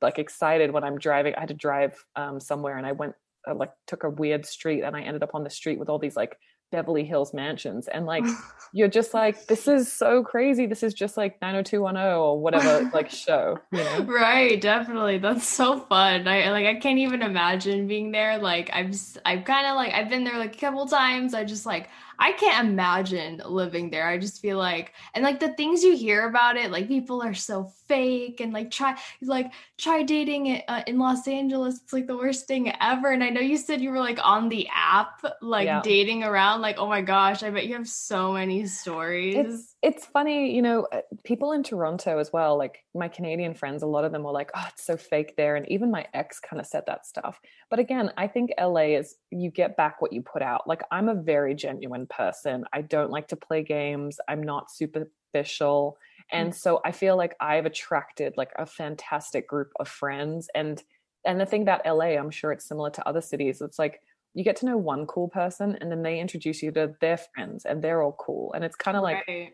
like 0.00 0.18
excited 0.18 0.70
when 0.70 0.84
i'm 0.84 0.98
driving. 0.98 1.34
I 1.34 1.40
had 1.40 1.48
to 1.48 1.54
drive 1.54 2.04
um, 2.16 2.38
somewhere 2.38 2.76
and 2.76 2.86
i 2.86 2.92
went 2.92 3.14
uh, 3.48 3.54
like 3.54 3.70
took 3.86 4.04
a 4.04 4.10
weird 4.10 4.44
street 4.44 4.82
and 4.82 4.96
i 4.96 5.02
ended 5.02 5.22
up 5.22 5.34
on 5.34 5.44
the 5.44 5.50
street 5.50 5.78
with 5.78 5.88
all 5.88 5.98
these 5.98 6.16
like 6.16 6.36
Beverly 6.70 7.04
Hills 7.04 7.34
mansions. 7.34 7.88
And 7.88 8.06
like, 8.06 8.24
you're 8.72 8.88
just 8.88 9.12
like, 9.14 9.46
this 9.46 9.66
is 9.66 9.92
so 9.92 10.22
crazy. 10.22 10.66
This 10.66 10.82
is 10.82 10.94
just 10.94 11.16
like 11.16 11.40
90210 11.42 12.16
or 12.16 12.40
whatever, 12.40 12.90
like 12.94 13.10
show, 13.10 13.58
you 13.72 13.78
know? 13.78 14.04
Right. 14.04 14.60
Definitely. 14.60 15.18
That's 15.18 15.46
so 15.46 15.80
fun. 15.80 16.28
I 16.28 16.50
like, 16.50 16.66
I 16.66 16.76
can't 16.76 16.98
even 16.98 17.22
imagine 17.22 17.86
being 17.86 18.12
there. 18.12 18.38
Like, 18.38 18.70
I've, 18.72 18.96
I've 19.24 19.44
kind 19.44 19.66
of 19.66 19.76
like, 19.76 19.92
I've 19.92 20.08
been 20.08 20.24
there 20.24 20.38
like 20.38 20.54
a 20.54 20.58
couple 20.58 20.86
times. 20.86 21.34
I 21.34 21.44
just 21.44 21.66
like, 21.66 21.88
I 22.20 22.32
can't 22.32 22.68
imagine 22.68 23.40
living 23.46 23.88
there. 23.88 24.06
I 24.06 24.18
just 24.18 24.42
feel 24.42 24.58
like, 24.58 24.92
and 25.14 25.24
like 25.24 25.40
the 25.40 25.54
things 25.54 25.82
you 25.82 25.96
hear 25.96 26.28
about 26.28 26.58
it, 26.58 26.70
like 26.70 26.86
people 26.86 27.22
are 27.22 27.32
so 27.32 27.72
fake 27.88 28.40
and 28.40 28.52
like 28.52 28.70
try, 28.70 28.96
like 29.22 29.50
try 29.78 30.02
dating 30.02 30.46
it 30.46 30.64
uh, 30.68 30.82
in 30.86 30.98
Los 30.98 31.26
Angeles. 31.26 31.80
It's 31.82 31.94
like 31.94 32.06
the 32.06 32.18
worst 32.18 32.46
thing 32.46 32.70
ever. 32.78 33.10
And 33.10 33.24
I 33.24 33.30
know 33.30 33.40
you 33.40 33.56
said 33.56 33.80
you 33.80 33.90
were 33.90 33.98
like 33.98 34.18
on 34.22 34.50
the 34.50 34.68
app, 34.70 35.24
like 35.40 35.64
yeah. 35.64 35.80
dating 35.82 36.22
around. 36.22 36.60
Like, 36.60 36.76
oh 36.78 36.88
my 36.88 37.00
gosh, 37.00 37.42
I 37.42 37.48
bet 37.48 37.66
you 37.66 37.74
have 37.74 37.88
so 37.88 38.34
many 38.34 38.66
stories. 38.66 39.36
It's, 39.36 39.69
it's 39.82 40.04
funny, 40.04 40.54
you 40.54 40.60
know, 40.60 40.86
uh, 40.92 41.00
people 41.24 41.52
in 41.52 41.62
Toronto 41.62 42.18
as 42.18 42.32
well, 42.32 42.58
like 42.58 42.84
my 42.94 43.08
Canadian 43.08 43.54
friends, 43.54 43.82
a 43.82 43.86
lot 43.86 44.04
of 44.04 44.12
them 44.12 44.22
were 44.22 44.32
like, 44.32 44.50
oh, 44.54 44.66
it's 44.68 44.84
so 44.84 44.96
fake 44.96 45.36
there. 45.36 45.56
And 45.56 45.66
even 45.70 45.90
my 45.90 46.06
ex 46.12 46.38
kind 46.38 46.60
of 46.60 46.66
said 46.66 46.84
that 46.86 47.06
stuff. 47.06 47.40
But 47.70 47.78
again, 47.78 48.12
I 48.18 48.26
think 48.26 48.50
LA 48.60 48.96
is, 48.98 49.16
you 49.30 49.50
get 49.50 49.78
back 49.78 50.02
what 50.02 50.12
you 50.12 50.20
put 50.20 50.42
out. 50.42 50.68
Like, 50.68 50.82
I'm 50.90 51.08
a 51.08 51.14
very 51.14 51.54
genuine 51.54 52.06
person. 52.06 52.64
I 52.74 52.82
don't 52.82 53.10
like 53.10 53.28
to 53.28 53.36
play 53.36 53.62
games, 53.62 54.18
I'm 54.28 54.42
not 54.42 54.70
superficial. 54.70 55.96
And 56.30 56.50
mm. 56.50 56.54
so 56.54 56.80
I 56.84 56.92
feel 56.92 57.16
like 57.16 57.34
I've 57.40 57.64
attracted 57.64 58.34
like 58.36 58.52
a 58.56 58.66
fantastic 58.66 59.48
group 59.48 59.72
of 59.80 59.88
friends. 59.88 60.48
And 60.54 60.82
and 61.26 61.38
the 61.38 61.46
thing 61.46 61.62
about 61.62 61.84
LA, 61.84 62.16
I'm 62.16 62.30
sure 62.30 62.50
it's 62.50 62.66
similar 62.66 62.90
to 62.90 63.06
other 63.06 63.20
cities. 63.20 63.60
It's 63.60 63.78
like 63.78 64.00
you 64.34 64.44
get 64.44 64.56
to 64.56 64.66
know 64.66 64.76
one 64.76 65.06
cool 65.06 65.28
person 65.28 65.76
and 65.80 65.90
then 65.90 66.02
they 66.02 66.20
introduce 66.20 66.62
you 66.62 66.70
to 66.72 66.94
their 67.00 67.16
friends 67.16 67.64
and 67.64 67.82
they're 67.82 68.02
all 68.02 68.16
cool 68.18 68.52
and 68.52 68.64
it's 68.64 68.76
kind 68.76 68.96
of 68.96 69.02
like 69.02 69.24
right. 69.26 69.52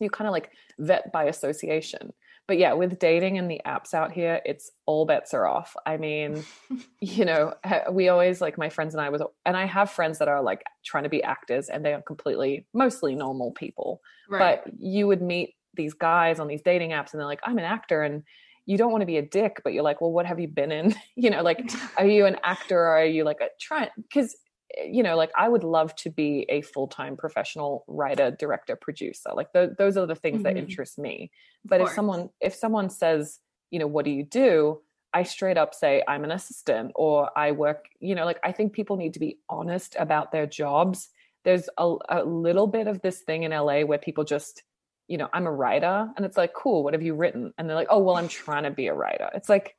you 0.00 0.10
kind 0.10 0.28
of 0.28 0.32
like 0.32 0.50
vet 0.78 1.12
by 1.12 1.24
association 1.24 2.12
but 2.46 2.58
yeah 2.58 2.72
with 2.72 2.98
dating 2.98 3.38
and 3.38 3.50
the 3.50 3.60
apps 3.66 3.94
out 3.94 4.12
here 4.12 4.40
it's 4.44 4.70
all 4.86 5.04
bets 5.04 5.34
are 5.34 5.46
off 5.46 5.76
i 5.86 5.96
mean 5.96 6.44
you 7.00 7.24
know 7.24 7.52
we 7.90 8.08
always 8.08 8.40
like 8.40 8.56
my 8.56 8.68
friends 8.68 8.94
and 8.94 9.00
i 9.00 9.08
was 9.08 9.22
and 9.44 9.56
i 9.56 9.66
have 9.66 9.90
friends 9.90 10.18
that 10.18 10.28
are 10.28 10.42
like 10.42 10.62
trying 10.84 11.04
to 11.04 11.10
be 11.10 11.22
actors 11.22 11.68
and 11.68 11.84
they 11.84 11.92
are 11.92 12.02
completely 12.02 12.66
mostly 12.72 13.14
normal 13.14 13.52
people 13.52 14.00
right. 14.28 14.62
but 14.64 14.72
you 14.78 15.06
would 15.06 15.22
meet 15.22 15.54
these 15.74 15.92
guys 15.92 16.38
on 16.38 16.46
these 16.46 16.62
dating 16.62 16.90
apps 16.90 17.12
and 17.12 17.20
they're 17.20 17.26
like 17.26 17.40
i'm 17.44 17.58
an 17.58 17.64
actor 17.64 18.02
and 18.02 18.22
you 18.66 18.78
don't 18.78 18.90
want 18.90 19.02
to 19.02 19.06
be 19.06 19.18
a 19.18 19.22
dick, 19.22 19.60
but 19.62 19.72
you're 19.72 19.82
like, 19.82 20.00
well, 20.00 20.12
what 20.12 20.26
have 20.26 20.40
you 20.40 20.48
been 20.48 20.72
in? 20.72 20.94
you 21.16 21.30
know, 21.30 21.42
like, 21.42 21.70
are 21.96 22.06
you 22.06 22.26
an 22.26 22.36
actor 22.42 22.78
or 22.78 22.98
are 22.98 23.04
you 23.04 23.24
like 23.24 23.40
a 23.40 23.48
try? 23.60 23.90
Because, 23.96 24.36
eh, 24.76 24.88
you 24.90 25.02
know, 25.02 25.16
like 25.16 25.30
I 25.36 25.48
would 25.48 25.64
love 25.64 25.94
to 25.96 26.10
be 26.10 26.46
a 26.48 26.62
full 26.62 26.88
time 26.88 27.16
professional 27.16 27.84
writer, 27.86 28.30
director, 28.30 28.76
producer. 28.76 29.30
Like 29.34 29.52
th- 29.52 29.70
those 29.78 29.96
are 29.96 30.06
the 30.06 30.14
things 30.14 30.36
mm-hmm. 30.36 30.42
that 30.44 30.56
interest 30.56 30.98
me. 30.98 31.30
But 31.64 31.80
if 31.80 31.90
someone 31.90 32.30
if 32.40 32.54
someone 32.54 32.90
says, 32.90 33.40
you 33.70 33.78
know, 33.78 33.86
what 33.86 34.04
do 34.04 34.10
you 34.10 34.24
do? 34.24 34.80
I 35.12 35.22
straight 35.22 35.56
up 35.56 35.74
say 35.74 36.02
I'm 36.08 36.24
an 36.24 36.32
assistant 36.32 36.90
or 36.96 37.30
I 37.38 37.52
work. 37.52 37.86
You 38.00 38.14
know, 38.14 38.24
like 38.24 38.40
I 38.42 38.52
think 38.52 38.72
people 38.72 38.96
need 38.96 39.14
to 39.14 39.20
be 39.20 39.38
honest 39.48 39.96
about 39.98 40.32
their 40.32 40.46
jobs. 40.46 41.08
There's 41.44 41.68
a, 41.78 41.94
a 42.08 42.24
little 42.24 42.66
bit 42.66 42.88
of 42.88 43.00
this 43.02 43.20
thing 43.20 43.44
in 43.44 43.52
LA 43.52 43.82
where 43.82 43.98
people 43.98 44.24
just 44.24 44.62
you 45.08 45.18
know, 45.18 45.28
I'm 45.32 45.46
a 45.46 45.52
writer. 45.52 46.08
And 46.16 46.24
it's 46.24 46.36
like, 46.36 46.52
cool, 46.54 46.82
what 46.82 46.94
have 46.94 47.02
you 47.02 47.14
written? 47.14 47.52
And 47.58 47.68
they're 47.68 47.76
like, 47.76 47.88
oh, 47.90 47.98
well, 47.98 48.16
I'm 48.16 48.28
trying 48.28 48.64
to 48.64 48.70
be 48.70 48.86
a 48.86 48.94
writer. 48.94 49.28
It's 49.34 49.48
like, 49.48 49.76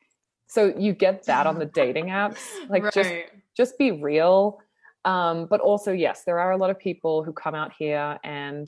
so 0.48 0.74
you 0.78 0.94
get 0.94 1.24
that 1.26 1.48
on 1.48 1.58
the 1.58 1.66
dating 1.66 2.08
apps. 2.08 2.38
Like 2.70 2.84
right. 2.84 2.94
just 2.94 3.14
just 3.56 3.78
be 3.78 3.92
real. 3.92 4.60
Um, 5.06 5.48
but 5.50 5.62
also, 5.62 5.92
yes, 5.92 6.24
there 6.26 6.40
are 6.40 6.52
a 6.52 6.58
lot 6.58 6.72
of 6.72 6.80
people 6.80 7.24
who 7.24 7.32
come 7.32 7.56
out 7.56 7.74
here 7.78 8.18
and 8.24 8.68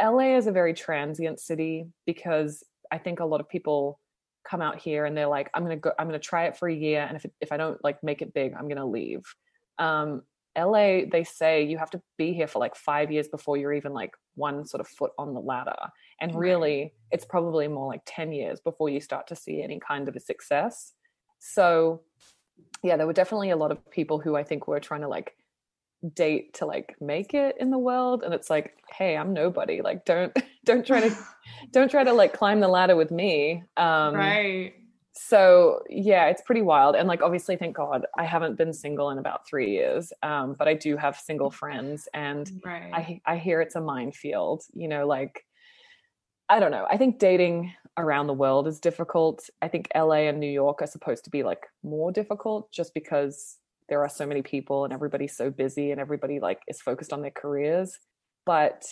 LA 0.00 0.36
is 0.36 0.46
a 0.46 0.52
very 0.52 0.72
transient 0.72 1.38
city 1.38 1.86
because 2.06 2.64
I 2.90 2.98
think 2.98 3.20
a 3.20 3.24
lot 3.24 3.40
of 3.40 3.48
people 3.48 4.00
come 4.48 4.62
out 4.62 4.78
here 4.78 5.04
and 5.04 5.16
they're 5.16 5.26
like, 5.26 5.50
I'm 5.54 5.62
gonna 5.62 5.76
go, 5.76 5.92
I'm 5.98 6.06
gonna 6.06 6.18
try 6.18 6.46
it 6.46 6.56
for 6.56 6.68
a 6.68 6.74
year, 6.74 7.02
and 7.06 7.16
if 7.16 7.24
it, 7.24 7.32
if 7.40 7.52
I 7.52 7.56
don't 7.56 7.82
like 7.84 8.02
make 8.02 8.22
it 8.22 8.34
big, 8.34 8.54
I'm 8.58 8.68
gonna 8.68 8.86
leave. 8.86 9.22
Um, 9.78 10.22
LA, 10.58 11.02
they 11.10 11.24
say 11.24 11.62
you 11.62 11.78
have 11.78 11.90
to 11.90 12.02
be 12.18 12.32
here 12.32 12.46
for 12.46 12.58
like 12.58 12.74
five 12.74 13.10
years 13.10 13.28
before 13.28 13.56
you're 13.56 13.72
even 13.72 13.92
like 13.92 14.14
one 14.34 14.66
sort 14.66 14.80
of 14.80 14.88
foot 14.88 15.12
on 15.18 15.34
the 15.34 15.40
ladder. 15.40 15.76
And 16.20 16.34
really, 16.34 16.92
it's 17.10 17.24
probably 17.24 17.68
more 17.68 17.86
like 17.86 18.02
10 18.06 18.32
years 18.32 18.60
before 18.60 18.88
you 18.88 19.00
start 19.00 19.26
to 19.28 19.36
see 19.36 19.62
any 19.62 19.80
kind 19.80 20.08
of 20.08 20.16
a 20.16 20.20
success. 20.20 20.92
So, 21.38 22.02
yeah, 22.82 22.96
there 22.96 23.06
were 23.06 23.12
definitely 23.12 23.50
a 23.50 23.56
lot 23.56 23.72
of 23.72 23.90
people 23.90 24.18
who 24.18 24.36
I 24.36 24.42
think 24.42 24.66
were 24.66 24.80
trying 24.80 25.02
to 25.02 25.08
like 25.08 25.34
date 26.14 26.54
to 26.54 26.66
like 26.66 26.96
make 27.00 27.34
it 27.34 27.56
in 27.60 27.70
the 27.70 27.78
world 27.78 28.22
and 28.22 28.32
it's 28.32 28.48
like 28.48 28.72
hey 28.90 29.18
i'm 29.18 29.34
nobody 29.34 29.82
like 29.82 30.04
don't 30.06 30.34
don't 30.64 30.86
try 30.86 31.00
to 31.00 31.14
don't 31.72 31.90
try 31.90 32.02
to 32.02 32.12
like 32.12 32.32
climb 32.32 32.60
the 32.60 32.68
ladder 32.68 32.96
with 32.96 33.10
me 33.10 33.62
um 33.76 34.14
right 34.14 34.72
so 35.12 35.82
yeah 35.88 36.26
it's 36.26 36.42
pretty 36.42 36.62
wild 36.62 36.94
and 36.94 37.08
like 37.08 37.20
obviously 37.20 37.56
thank 37.56 37.74
god 37.74 38.06
i 38.16 38.24
haven't 38.24 38.56
been 38.56 38.72
single 38.72 39.10
in 39.10 39.18
about 39.18 39.46
three 39.46 39.72
years 39.72 40.12
um, 40.22 40.54
but 40.56 40.68
i 40.68 40.74
do 40.74 40.96
have 40.96 41.16
single 41.16 41.50
friends 41.50 42.08
and 42.14 42.60
right. 42.64 42.90
i 42.92 43.20
i 43.26 43.36
hear 43.36 43.60
it's 43.60 43.74
a 43.74 43.80
minefield 43.80 44.62
you 44.72 44.86
know 44.86 45.06
like 45.06 45.44
i 46.48 46.60
don't 46.60 46.70
know 46.70 46.86
i 46.88 46.96
think 46.96 47.18
dating 47.18 47.72
around 47.96 48.28
the 48.28 48.32
world 48.32 48.68
is 48.68 48.78
difficult 48.78 49.50
i 49.62 49.66
think 49.66 49.88
la 49.96 50.12
and 50.12 50.38
new 50.38 50.50
york 50.50 50.80
are 50.80 50.86
supposed 50.86 51.24
to 51.24 51.30
be 51.30 51.42
like 51.42 51.66
more 51.82 52.12
difficult 52.12 52.70
just 52.70 52.94
because 52.94 53.56
there 53.88 54.02
are 54.02 54.08
so 54.08 54.24
many 54.24 54.42
people 54.42 54.84
and 54.84 54.92
everybody's 54.92 55.36
so 55.36 55.50
busy 55.50 55.90
and 55.90 56.00
everybody 56.00 56.38
like 56.38 56.62
is 56.68 56.80
focused 56.80 57.12
on 57.12 57.20
their 57.20 57.32
careers 57.32 57.98
but 58.46 58.84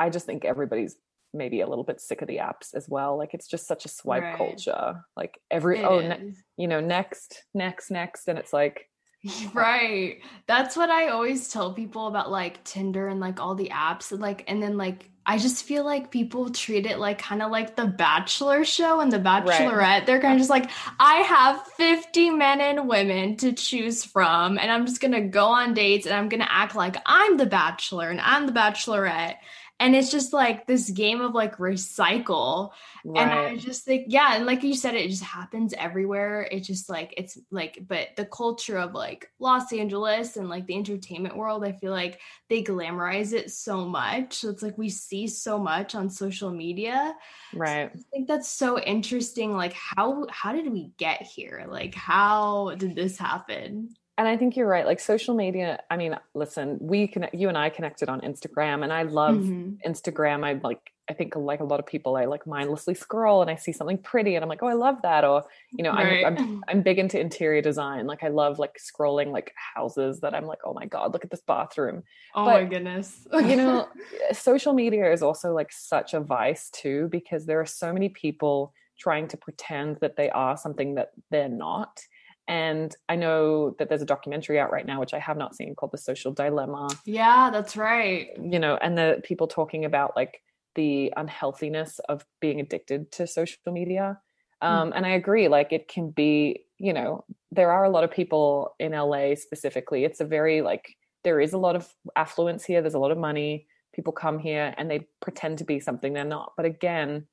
i 0.00 0.10
just 0.10 0.26
think 0.26 0.44
everybody's 0.44 0.96
maybe 1.32 1.60
a 1.60 1.68
little 1.68 1.84
bit 1.84 2.00
sick 2.00 2.22
of 2.22 2.28
the 2.28 2.38
apps 2.38 2.74
as 2.74 2.88
well. 2.88 3.16
Like 3.18 3.34
it's 3.34 3.48
just 3.48 3.66
such 3.66 3.84
a 3.84 3.88
swipe 3.88 4.22
right. 4.22 4.36
culture. 4.36 5.04
Like 5.16 5.38
every 5.50 5.82
oh, 5.84 5.98
it 5.98 6.04
oh, 6.04 6.08
ne- 6.08 6.34
you 6.56 6.68
know, 6.68 6.80
next, 6.80 7.44
next, 7.54 7.90
next, 7.90 8.28
and 8.28 8.38
it's 8.38 8.52
like 8.52 8.88
right. 9.54 10.18
That's 10.46 10.76
what 10.76 10.90
I 10.90 11.08
always 11.08 11.52
tell 11.52 11.72
people 11.72 12.06
about 12.06 12.30
like 12.30 12.62
Tinder 12.64 13.08
and 13.08 13.20
like 13.20 13.40
all 13.40 13.54
the 13.54 13.70
apps 13.70 14.12
and 14.12 14.20
like 14.20 14.44
and 14.46 14.62
then 14.62 14.76
like 14.76 15.10
I 15.26 15.36
just 15.36 15.64
feel 15.64 15.84
like 15.84 16.10
people 16.10 16.48
treat 16.48 16.86
it 16.86 16.98
like 16.98 17.18
kind 17.18 17.42
of 17.42 17.50
like 17.50 17.76
the 17.76 17.84
Bachelor 17.84 18.64
show 18.64 19.00
and 19.00 19.12
the 19.12 19.18
Bachelorette. 19.18 19.76
Right. 19.76 20.06
They're 20.06 20.22
kind 20.22 20.32
of 20.32 20.38
just 20.38 20.48
like, 20.48 20.70
I 20.98 21.16
have 21.16 21.66
50 21.76 22.30
men 22.30 22.62
and 22.62 22.88
women 22.88 23.36
to 23.36 23.52
choose 23.52 24.06
from, 24.06 24.56
and 24.56 24.70
I'm 24.70 24.86
just 24.86 25.02
gonna 25.02 25.28
go 25.28 25.44
on 25.44 25.74
dates 25.74 26.06
and 26.06 26.14
I'm 26.14 26.30
gonna 26.30 26.48
act 26.48 26.74
like 26.74 26.96
I'm 27.04 27.36
the 27.36 27.44
Bachelor 27.44 28.08
and 28.08 28.22
I'm 28.22 28.46
the 28.46 28.52
Bachelorette 28.52 29.34
and 29.80 29.94
it's 29.94 30.10
just 30.10 30.32
like 30.32 30.66
this 30.66 30.90
game 30.90 31.20
of 31.20 31.34
like 31.34 31.56
recycle. 31.58 32.70
Right. 33.04 33.22
and 33.22 33.30
i 33.30 33.56
just 33.56 33.84
think 33.84 34.06
yeah 34.08 34.34
and 34.34 34.44
like 34.44 34.62
you 34.62 34.74
said 34.74 34.94
it 34.94 35.08
just 35.08 35.22
happens 35.22 35.72
everywhere. 35.76 36.48
It's 36.50 36.66
just 36.66 36.88
like 36.88 37.14
it's 37.16 37.38
like 37.50 37.84
but 37.86 38.08
the 38.16 38.24
culture 38.24 38.78
of 38.78 38.92
like 38.92 39.30
los 39.38 39.72
angeles 39.72 40.36
and 40.36 40.48
like 40.48 40.66
the 40.66 40.74
entertainment 40.74 41.36
world 41.36 41.64
i 41.64 41.72
feel 41.72 41.92
like 41.92 42.20
they 42.48 42.62
glamorize 42.62 43.32
it 43.32 43.50
so 43.50 43.84
much. 43.86 44.34
So 44.34 44.50
it's 44.50 44.62
like 44.62 44.76
we 44.76 44.88
see 44.88 45.26
so 45.28 45.58
much 45.58 45.94
on 45.94 46.10
social 46.10 46.50
media. 46.50 47.14
Right. 47.54 47.90
So 47.94 48.00
i 48.00 48.02
think 48.10 48.28
that's 48.28 48.48
so 48.48 48.78
interesting 48.80 49.56
like 49.56 49.72
how 49.72 50.26
how 50.30 50.52
did 50.52 50.70
we 50.72 50.92
get 50.96 51.22
here? 51.22 51.66
Like 51.68 51.94
how 51.94 52.74
did 52.76 52.94
this 52.94 53.18
happen 53.18 53.94
and 54.18 54.26
I 54.26 54.36
think 54.36 54.56
you're 54.56 54.66
right. 54.66 54.84
Like 54.84 54.98
social 54.98 55.32
media, 55.32 55.78
I 55.88 55.96
mean, 55.96 56.16
listen, 56.34 56.76
we 56.80 57.06
connect, 57.06 57.36
you 57.36 57.48
and 57.48 57.56
I 57.56 57.70
connected 57.70 58.08
on 58.08 58.20
Instagram, 58.22 58.82
and 58.82 58.92
I 58.92 59.04
love 59.04 59.36
mm-hmm. 59.36 59.88
Instagram. 59.88 60.44
I 60.44 60.60
like, 60.60 60.80
I 61.08 61.14
think 61.14 61.36
like 61.36 61.60
a 61.60 61.64
lot 61.64 61.78
of 61.78 61.86
people, 61.86 62.16
I 62.16 62.24
like 62.24 62.44
mindlessly 62.44 62.94
scroll 62.94 63.42
and 63.42 63.50
I 63.50 63.54
see 63.54 63.70
something 63.70 63.96
pretty, 63.96 64.34
and 64.34 64.42
I'm 64.42 64.48
like, 64.48 64.60
oh, 64.60 64.66
I 64.66 64.72
love 64.72 64.96
that. 65.02 65.24
Or, 65.24 65.44
you 65.70 65.84
know, 65.84 65.92
right. 65.92 66.26
I'm, 66.26 66.36
I'm 66.36 66.64
I'm 66.68 66.82
big 66.82 66.98
into 66.98 67.20
interior 67.20 67.62
design. 67.62 68.08
Like, 68.08 68.24
I 68.24 68.28
love 68.28 68.58
like 68.58 68.76
scrolling 68.76 69.30
like 69.30 69.54
houses 69.76 70.18
that 70.20 70.34
I'm 70.34 70.46
like, 70.46 70.58
oh 70.64 70.74
my 70.74 70.86
god, 70.86 71.12
look 71.12 71.24
at 71.24 71.30
this 71.30 71.42
bathroom. 71.46 72.02
Oh 72.34 72.44
but, 72.44 72.62
my 72.62 72.64
goodness. 72.64 73.24
you 73.32 73.54
know, 73.54 73.86
social 74.32 74.72
media 74.72 75.12
is 75.12 75.22
also 75.22 75.54
like 75.54 75.70
such 75.70 76.12
a 76.12 76.20
vice 76.20 76.70
too, 76.70 77.06
because 77.12 77.46
there 77.46 77.60
are 77.60 77.66
so 77.66 77.92
many 77.92 78.08
people 78.08 78.74
trying 78.98 79.28
to 79.28 79.36
pretend 79.36 79.98
that 80.00 80.16
they 80.16 80.28
are 80.30 80.56
something 80.56 80.96
that 80.96 81.12
they're 81.30 81.48
not 81.48 82.00
and 82.48 82.96
I 83.10 83.16
know 83.16 83.76
that 83.78 83.90
there's 83.90 84.00
a 84.00 84.06
documentary 84.06 84.58
out 84.58 84.72
right 84.72 84.86
now, 84.86 85.00
which 85.00 85.12
I 85.12 85.18
have 85.18 85.36
not 85.36 85.54
seen, 85.54 85.74
called 85.74 85.92
The 85.92 85.98
Social 85.98 86.32
Dilemma. 86.32 86.88
Yeah, 87.04 87.50
that's 87.52 87.76
right. 87.76 88.28
You 88.42 88.58
know, 88.58 88.78
and 88.80 88.96
the 88.96 89.20
people 89.22 89.46
talking 89.46 89.84
about 89.84 90.16
like 90.16 90.42
the 90.74 91.12
unhealthiness 91.16 91.98
of 92.08 92.24
being 92.40 92.58
addicted 92.58 93.12
to 93.12 93.26
social 93.26 93.58
media. 93.66 94.18
Um, 94.62 94.90
mm. 94.90 94.96
And 94.96 95.04
I 95.04 95.10
agree, 95.10 95.48
like 95.48 95.72
it 95.72 95.88
can 95.88 96.10
be, 96.10 96.64
you 96.78 96.94
know, 96.94 97.24
there 97.52 97.70
are 97.70 97.84
a 97.84 97.90
lot 97.90 98.04
of 98.04 98.10
people 98.10 98.74
in 98.78 98.92
LA 98.92 99.34
specifically. 99.34 100.04
It's 100.04 100.20
a 100.20 100.24
very 100.24 100.62
like, 100.62 100.96
there 101.24 101.40
is 101.40 101.52
a 101.52 101.58
lot 101.58 101.76
of 101.76 101.86
affluence 102.16 102.64
here, 102.64 102.80
there's 102.80 102.94
a 102.94 102.98
lot 102.98 103.10
of 103.10 103.18
money. 103.18 103.66
People 103.92 104.12
come 104.14 104.38
here 104.38 104.74
and 104.78 104.90
they 104.90 105.06
pretend 105.20 105.58
to 105.58 105.64
be 105.64 105.80
something 105.80 106.14
they're 106.14 106.24
not. 106.24 106.52
But 106.56 106.64
again, 106.64 107.26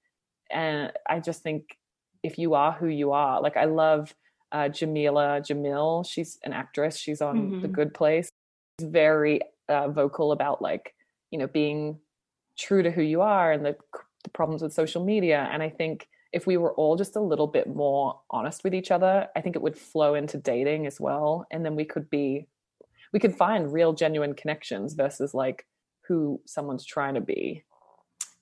and 0.51 0.91
I 1.08 1.21
just 1.21 1.41
think 1.41 1.78
if 2.21 2.38
you 2.38 2.56
are 2.56 2.73
who 2.73 2.88
you 2.88 3.13
are, 3.13 3.41
like 3.41 3.56
I 3.56 3.65
love 3.65 4.13
uh, 4.55 4.69
Jameela 4.69 5.41
Jamil. 5.41 6.07
She's 6.09 6.39
an 6.43 6.53
actress. 6.53 6.97
She's 6.97 7.21
on 7.21 7.35
mm-hmm. 7.35 7.61
The 7.61 7.67
Good 7.67 7.93
Place. 7.93 8.29
She's 8.79 8.87
very 8.89 9.41
uh, 9.67 9.89
vocal 9.89 10.31
about 10.31 10.61
like 10.61 10.95
you 11.31 11.37
know 11.39 11.47
being 11.47 11.99
true 12.57 12.81
to 12.81 12.89
who 12.89 13.01
you 13.01 13.21
are 13.21 13.51
and 13.51 13.65
the, 13.65 13.75
the 14.23 14.29
problems 14.29 14.61
with 14.61 14.71
social 14.71 15.03
media. 15.03 15.49
And 15.51 15.61
I 15.61 15.69
think 15.69 16.07
if 16.31 16.47
we 16.47 16.55
were 16.55 16.73
all 16.73 16.95
just 16.95 17.17
a 17.17 17.21
little 17.21 17.47
bit 17.47 17.67
more 17.67 18.21
honest 18.29 18.63
with 18.63 18.73
each 18.73 18.91
other, 18.91 19.27
I 19.35 19.41
think 19.41 19.57
it 19.57 19.61
would 19.61 19.77
flow 19.77 20.15
into 20.15 20.37
dating 20.37 20.87
as 20.87 20.99
well. 21.01 21.45
And 21.51 21.65
then 21.65 21.75
we 21.75 21.83
could 21.83 22.09
be, 22.09 22.47
we 23.11 23.19
could 23.19 23.35
find 23.35 23.73
real, 23.73 23.91
genuine 23.91 24.35
connections 24.35 24.93
versus 24.93 25.33
like 25.33 25.65
who 26.07 26.39
someone's 26.45 26.85
trying 26.85 27.15
to 27.15 27.21
be. 27.21 27.63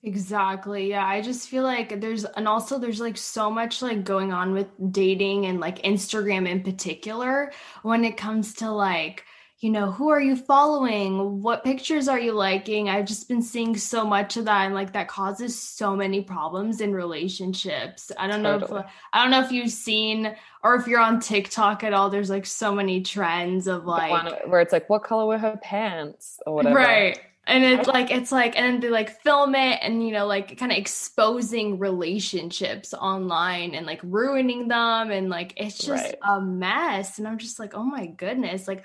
Exactly. 0.04 0.90
Yeah. 0.90 1.06
I 1.06 1.22
just 1.22 1.48
feel 1.48 1.62
like 1.62 1.98
there's, 1.98 2.24
and 2.24 2.46
also 2.46 2.78
there's 2.78 3.00
like 3.00 3.16
so 3.16 3.50
much 3.50 3.80
like 3.80 4.04
going 4.04 4.34
on 4.34 4.52
with 4.52 4.68
dating 4.92 5.46
and 5.46 5.60
like 5.60 5.80
Instagram 5.82 6.46
in 6.46 6.62
particular 6.62 7.52
when 7.82 8.04
it 8.04 8.18
comes 8.18 8.52
to 8.56 8.70
like, 8.70 9.24
you 9.60 9.70
know, 9.70 9.90
who 9.90 10.10
are 10.10 10.20
you 10.20 10.36
following? 10.36 11.40
What 11.40 11.64
pictures 11.64 12.06
are 12.06 12.20
you 12.20 12.32
liking? 12.32 12.90
I've 12.90 13.06
just 13.06 13.28
been 13.28 13.40
seeing 13.40 13.78
so 13.78 14.04
much 14.04 14.36
of 14.36 14.44
that 14.44 14.66
and 14.66 14.74
like 14.74 14.92
that 14.92 15.08
causes 15.08 15.58
so 15.58 15.96
many 15.96 16.20
problems 16.20 16.82
in 16.82 16.92
relationships. 16.92 18.12
I 18.18 18.26
don't 18.26 18.42
totally. 18.42 18.72
know 18.72 18.78
if 18.80 18.86
I 19.14 19.22
don't 19.22 19.30
know 19.30 19.40
if 19.40 19.52
you've 19.52 19.70
seen 19.70 20.36
or 20.62 20.74
if 20.74 20.86
you're 20.86 21.00
on 21.00 21.18
TikTok 21.18 21.82
at 21.82 21.94
all, 21.94 22.10
there's 22.10 22.28
like 22.28 22.44
so 22.44 22.74
many 22.74 23.00
trends 23.00 23.66
of 23.66 23.86
like 23.86 24.46
where 24.46 24.60
it's 24.60 24.72
like 24.72 24.90
what 24.90 25.02
color 25.02 25.24
were 25.24 25.38
her 25.38 25.58
pants 25.62 26.40
or 26.46 26.56
whatever. 26.56 26.76
Right 26.76 27.18
and 27.46 27.64
it's 27.64 27.86
like 27.86 28.10
it's 28.10 28.32
like 28.32 28.56
and 28.56 28.64
then 28.64 28.80
they 28.80 28.88
like 28.88 29.20
film 29.22 29.54
it 29.54 29.78
and 29.82 30.06
you 30.06 30.12
know 30.12 30.26
like 30.26 30.56
kind 30.58 30.72
of 30.72 30.78
exposing 30.78 31.78
relationships 31.78 32.94
online 32.94 33.74
and 33.74 33.86
like 33.86 34.00
ruining 34.02 34.68
them. 34.68 35.10
And 35.10 35.28
like 35.28 35.52
it's 35.56 35.78
just 35.78 36.04
right. 36.04 36.18
a 36.22 36.40
mess. 36.40 37.18
And 37.18 37.28
i'm 37.28 37.38
just 37.38 37.58
like 37.58 37.74
oh 37.74 37.82
my 37.82 38.06
goodness. 38.06 38.66
Like 38.66 38.84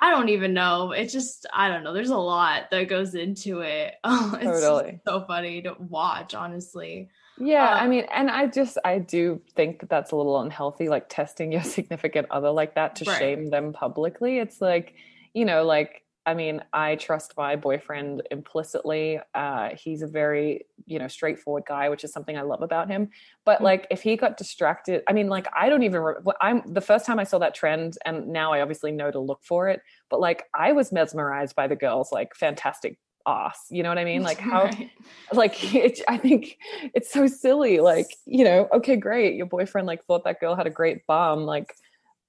i 0.00 0.10
don't 0.10 0.30
even 0.30 0.54
know. 0.54 0.92
It's 0.92 1.12
just 1.12 1.46
i 1.52 1.68
don't 1.68 1.84
know. 1.84 1.92
There's 1.92 2.10
a 2.10 2.16
lot 2.16 2.70
that 2.70 2.88
goes 2.88 3.14
into 3.14 3.60
it. 3.60 3.94
Oh 4.04 4.38
it's 4.40 4.62
totally. 4.62 5.00
so 5.06 5.24
funny 5.26 5.62
to 5.62 5.76
watch 5.78 6.34
honestly. 6.34 7.10
Yeah 7.38 7.72
um, 7.72 7.78
i 7.78 7.88
mean 7.88 8.06
and 8.12 8.30
i 8.30 8.46
just 8.46 8.78
i 8.84 8.98
do 8.98 9.40
think 9.54 9.80
that 9.80 9.88
that's 9.88 10.12
a 10.12 10.16
little 10.16 10.40
unhealthy 10.40 10.88
like 10.88 11.08
testing 11.08 11.50
your 11.52 11.62
significant 11.76 12.26
other 12.30 12.50
like 12.50 12.74
that 12.74 12.96
to 12.96 13.04
right. 13.04 13.18
shame 13.18 13.50
them 13.50 13.74
publicly. 13.74 14.38
It's 14.38 14.62
like 14.62 14.94
you 15.34 15.44
know 15.44 15.64
like 15.64 16.02
I 16.24 16.34
mean, 16.34 16.62
I 16.72 16.96
trust 16.96 17.34
my 17.36 17.56
boyfriend 17.56 18.22
implicitly. 18.30 19.18
Uh, 19.34 19.70
he's 19.70 20.02
a 20.02 20.06
very, 20.06 20.66
you 20.86 20.98
know, 20.98 21.08
straightforward 21.08 21.64
guy, 21.66 21.88
which 21.88 22.04
is 22.04 22.12
something 22.12 22.36
I 22.38 22.42
love 22.42 22.62
about 22.62 22.88
him. 22.88 23.10
But 23.44 23.56
mm-hmm. 23.56 23.64
like, 23.64 23.86
if 23.90 24.02
he 24.02 24.16
got 24.16 24.36
distracted, 24.36 25.02
I 25.08 25.12
mean, 25.12 25.28
like, 25.28 25.48
I 25.56 25.68
don't 25.68 25.82
even. 25.82 26.00
Re- 26.00 26.14
I'm 26.40 26.62
the 26.72 26.80
first 26.80 27.06
time 27.06 27.18
I 27.18 27.24
saw 27.24 27.38
that 27.38 27.54
trend, 27.54 27.98
and 28.04 28.28
now 28.28 28.52
I 28.52 28.60
obviously 28.60 28.92
know 28.92 29.10
to 29.10 29.18
look 29.18 29.40
for 29.42 29.68
it. 29.68 29.82
But 30.10 30.20
like, 30.20 30.44
I 30.54 30.72
was 30.72 30.92
mesmerized 30.92 31.56
by 31.56 31.66
the 31.66 31.76
girl's 31.76 32.12
like 32.12 32.34
fantastic 32.36 32.98
ass. 33.26 33.66
You 33.70 33.82
know 33.82 33.88
what 33.88 33.98
I 33.98 34.04
mean? 34.04 34.22
Like 34.22 34.38
how, 34.40 34.64
right. 34.64 34.90
like 35.32 35.74
it, 35.74 36.00
I 36.08 36.18
think 36.18 36.58
it's 36.94 37.10
so 37.10 37.26
silly. 37.26 37.80
Like 37.80 38.14
you 38.26 38.44
know, 38.44 38.68
okay, 38.74 38.96
great, 38.96 39.34
your 39.34 39.46
boyfriend 39.46 39.86
like 39.86 40.04
thought 40.04 40.24
that 40.24 40.40
girl 40.40 40.54
had 40.54 40.66
a 40.66 40.70
great 40.70 41.06
bum. 41.06 41.40
Like 41.40 41.74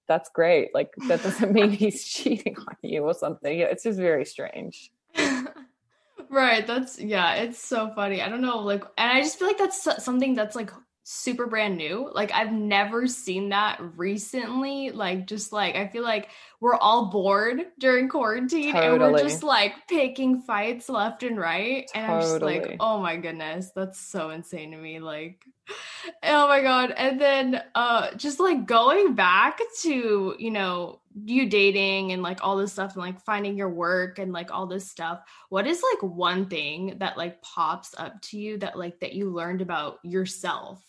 that's 0.08 0.30
great. 0.30 0.74
Like 0.74 0.94
that 1.08 1.24
doesn't 1.24 1.54
mean 1.54 1.72
he's 1.72 2.04
cheating 2.08 2.56
on 2.58 2.76
you 2.82 3.04
or 3.04 3.14
something. 3.14 3.60
It's 3.60 3.84
just 3.84 4.00
very 4.00 4.26
strange. 4.26 4.92
right. 6.30 6.66
That's 6.66 7.00
yeah, 7.00 7.36
it's 7.36 7.60
so 7.60 7.92
funny. 7.96 8.22
I 8.22 8.30
don't 8.30 8.42
know 8.42 8.60
like 8.60 8.84
and 8.98 9.12
I 9.12 9.22
just 9.22 9.40
feel 9.40 9.48
like 9.48 9.58
that's 9.58 10.04
something 10.04 10.34
that's 10.34 10.56
like 10.56 10.72
super 11.04 11.48
brand 11.48 11.78
new. 11.78 12.10
Like 12.14 12.32
I've 12.32 12.52
never 12.52 13.08
seen 13.08 13.50
that 13.50 13.80
recently. 13.98 14.92
Like 14.92 15.28
just 15.28 15.52
like 15.52 15.76
I 15.76 15.88
feel 15.88 16.04
like 16.04 16.30
we're 16.64 16.76
all 16.76 17.08
bored 17.08 17.66
during 17.78 18.08
quarantine 18.08 18.72
totally. 18.72 18.94
and 18.94 19.02
we're 19.02 19.22
just 19.22 19.44
like 19.44 19.74
picking 19.90 20.40
fights 20.40 20.88
left 20.88 21.22
and 21.22 21.38
right. 21.38 21.90
Totally. 21.94 22.06
And 22.06 22.12
I'm 22.14 22.22
just 22.22 22.42
like, 22.42 22.78
oh 22.80 23.02
my 23.02 23.18
goodness, 23.18 23.72
that's 23.76 24.00
so 24.00 24.30
insane 24.30 24.72
to 24.72 24.78
me. 24.78 25.00
Like 25.00 25.44
oh 26.24 26.48
my 26.48 26.62
god. 26.62 26.92
And 26.96 27.20
then 27.20 27.62
uh 27.76 28.16
just 28.16 28.40
like 28.40 28.66
going 28.66 29.14
back 29.14 29.60
to, 29.82 30.38
you 30.40 30.52
know, 30.52 31.02
you 31.26 31.50
dating 31.50 32.14
and 32.14 32.24
like 32.24 32.40
all 32.42 32.56
this 32.56 32.72
stuff 32.72 32.94
and 32.94 33.04
like 33.04 33.20
finding 33.26 33.58
your 33.58 33.70
work 33.70 34.18
and 34.18 34.32
like 34.32 34.50
all 34.50 34.66
this 34.66 34.90
stuff. 34.90 35.20
What 35.50 35.68
is 35.68 35.84
like 35.92 36.14
one 36.14 36.46
thing 36.46 36.96
that 37.00 37.18
like 37.18 37.42
pops 37.42 37.94
up 37.98 38.22
to 38.22 38.40
you 38.40 38.58
that 38.60 38.80
like 38.80 39.02
that 39.02 39.12
you 39.12 39.32
learned 39.32 39.60
about 39.60 40.00
yourself? 40.04 40.82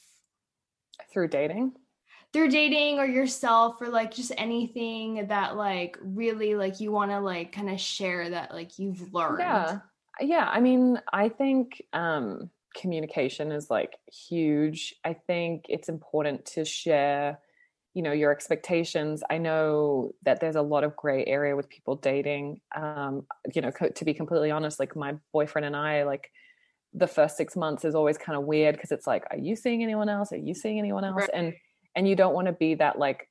through 1.12 1.28
dating 1.28 1.72
through 2.34 2.50
dating 2.50 2.98
or 2.98 3.06
yourself 3.06 3.80
or 3.80 3.88
like 3.88 4.12
just 4.12 4.32
anything 4.36 5.26
that 5.28 5.56
like 5.56 5.96
really 6.02 6.56
like 6.56 6.80
you 6.80 6.90
want 6.90 7.10
to 7.12 7.20
like 7.20 7.52
kind 7.52 7.70
of 7.70 7.80
share 7.80 8.28
that 8.28 8.52
like 8.52 8.76
you've 8.78 9.14
learned 9.14 9.38
yeah 9.38 9.78
yeah 10.20 10.50
i 10.52 10.60
mean 10.60 11.00
i 11.12 11.28
think 11.28 11.80
um 11.92 12.50
communication 12.76 13.52
is 13.52 13.70
like 13.70 13.94
huge 14.12 14.96
i 15.04 15.12
think 15.12 15.64
it's 15.68 15.88
important 15.88 16.44
to 16.44 16.64
share 16.64 17.38
you 17.94 18.02
know 18.02 18.10
your 18.10 18.32
expectations 18.32 19.22
i 19.30 19.38
know 19.38 20.10
that 20.24 20.40
there's 20.40 20.56
a 20.56 20.62
lot 20.62 20.82
of 20.82 20.96
gray 20.96 21.24
area 21.26 21.54
with 21.54 21.68
people 21.68 21.94
dating 21.94 22.60
um 22.74 23.24
you 23.54 23.62
know 23.62 23.70
co- 23.70 23.90
to 23.90 24.04
be 24.04 24.12
completely 24.12 24.50
honest 24.50 24.80
like 24.80 24.96
my 24.96 25.14
boyfriend 25.32 25.64
and 25.64 25.76
i 25.76 26.02
like 26.02 26.32
the 26.94 27.06
first 27.08 27.36
six 27.36 27.56
months 27.56 27.84
is 27.84 27.94
always 27.94 28.16
kind 28.16 28.38
of 28.38 28.44
weird 28.44 28.76
because 28.76 28.92
it's 28.92 29.06
like, 29.06 29.24
are 29.30 29.36
you 29.36 29.56
seeing 29.56 29.82
anyone 29.82 30.08
else? 30.08 30.32
Are 30.32 30.36
you 30.36 30.54
seeing 30.54 30.78
anyone 30.78 31.04
else? 31.04 31.22
Right. 31.22 31.30
And 31.34 31.54
and 31.94 32.08
you 32.08 32.16
don't 32.16 32.34
want 32.34 32.46
to 32.46 32.52
be 32.52 32.74
that 32.74 32.98
like 32.98 33.28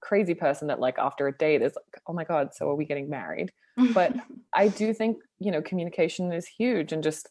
crazy 0.00 0.34
person 0.34 0.68
that 0.68 0.80
like 0.80 0.98
after 0.98 1.28
a 1.28 1.36
date 1.36 1.62
is 1.62 1.74
like, 1.74 2.02
oh 2.06 2.12
my 2.12 2.24
God, 2.24 2.54
so 2.54 2.68
are 2.68 2.74
we 2.74 2.84
getting 2.84 3.08
married? 3.08 3.52
But 3.94 4.14
I 4.54 4.68
do 4.68 4.92
think, 4.92 5.18
you 5.38 5.50
know, 5.50 5.62
communication 5.62 6.32
is 6.32 6.46
huge 6.46 6.92
and 6.92 7.02
just 7.02 7.28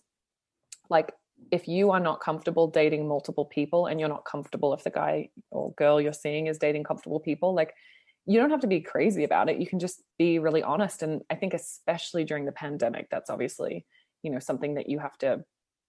like 0.90 1.12
if 1.52 1.68
you 1.68 1.92
are 1.92 2.00
not 2.00 2.22
comfortable 2.22 2.68
dating 2.68 3.08
multiple 3.08 3.46
people 3.46 3.88
and 3.88 4.00
you're 4.00 4.10
not 4.10 4.26
comfortable 4.26 4.74
if 4.74 4.84
the 4.84 4.90
guy 4.90 5.30
or 5.50 5.74
girl 5.74 6.00
you're 6.00 6.14
seeing 6.14 6.48
is 6.48 6.58
dating 6.58 6.84
comfortable 6.84 7.20
people, 7.20 7.54
like 7.54 7.74
you 8.26 8.40
don't 8.40 8.52
have 8.52 8.60
to 8.62 8.68
be 8.68 8.80
crazy 8.80 9.24
about 9.24 9.50
it. 9.50 9.60
You 9.60 9.68
can 9.68 9.80
just 9.80 10.04
be 10.18 10.40
really 10.40 10.62
honest. 10.62 11.02
And 11.02 11.22
I 11.30 11.36
think 11.36 11.54
especially 11.54 12.24
during 12.24 12.46
the 12.46 12.52
pandemic, 12.52 13.08
that's 13.10 13.30
obviously, 13.30 13.86
you 14.22 14.32
know, 14.32 14.40
something 14.40 14.76
that 14.76 14.90
you 14.90 15.00
have 15.00 15.18
to 15.20 15.44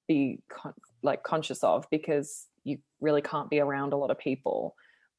be 0.08 0.40
con- 0.50 0.74
like 1.02 1.22
conscious 1.22 1.62
of 1.62 1.86
because 1.90 2.46
you 2.64 2.78
really 3.00 3.22
can't 3.22 3.50
be 3.50 3.60
around 3.60 3.92
a 3.92 3.96
lot 3.96 4.10
of 4.10 4.18
people 4.18 4.74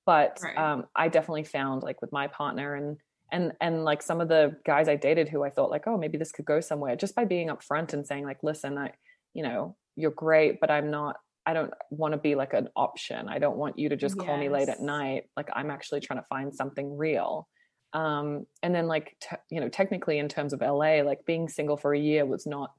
but 0.06 0.40
right. 0.44 0.58
um, 0.58 0.86
i 0.96 1.08
definitely 1.08 1.44
found 1.44 1.84
like 1.84 2.02
with 2.02 2.12
my 2.12 2.28
partner 2.28 2.76
and 2.76 2.98
and 3.32 3.54
and 3.60 3.84
like 3.84 4.02
some 4.02 4.22
of 4.22 4.28
the 4.28 4.56
guys 4.66 4.88
i 4.88 4.96
dated 4.96 5.28
who 5.28 5.44
i 5.44 5.50
thought 5.50 5.72
like 5.72 5.88
oh 5.88 5.98
maybe 5.98 6.18
this 6.18 6.32
could 6.32 6.46
go 6.46 6.60
somewhere 6.60 6.96
just 6.96 7.16
by 7.16 7.26
being 7.26 7.50
upfront 7.50 7.94
and 7.94 8.06
saying 8.06 8.24
like 8.24 8.38
listen 8.44 8.78
i 8.78 8.92
you 9.34 9.44
know 9.44 9.76
you're 9.96 10.12
great 10.12 10.60
but 10.60 10.72
i'm 10.72 10.90
not 10.90 11.18
i 11.46 11.54
don't 11.54 11.74
want 11.90 12.14
to 12.14 12.18
be 12.18 12.36
like 12.36 12.54
an 12.54 12.70
option 12.76 13.28
i 13.28 13.40
don't 13.40 13.58
want 13.58 13.78
you 13.78 13.90
to 13.90 13.96
just 13.96 14.16
yes. 14.18 14.26
call 14.26 14.38
me 14.38 14.50
late 14.50 14.70
at 14.70 14.82
night 14.82 15.24
like 15.36 15.50
i'm 15.54 15.72
actually 15.72 16.00
trying 16.00 16.20
to 16.20 16.28
find 16.28 16.56
something 16.56 16.96
real 16.96 17.48
um 17.94 18.46
and 18.62 18.74
then 18.74 18.88
like 18.88 19.16
te- 19.20 19.36
you 19.50 19.60
know 19.60 19.70
technically 19.70 20.20
in 20.20 20.28
terms 20.28 20.54
of 20.54 20.62
la 20.62 21.02
like 21.02 21.26
being 21.26 21.48
single 21.50 21.78
for 21.78 21.94
a 21.94 22.00
year 22.00 22.26
was 22.26 22.46
not 22.46 22.72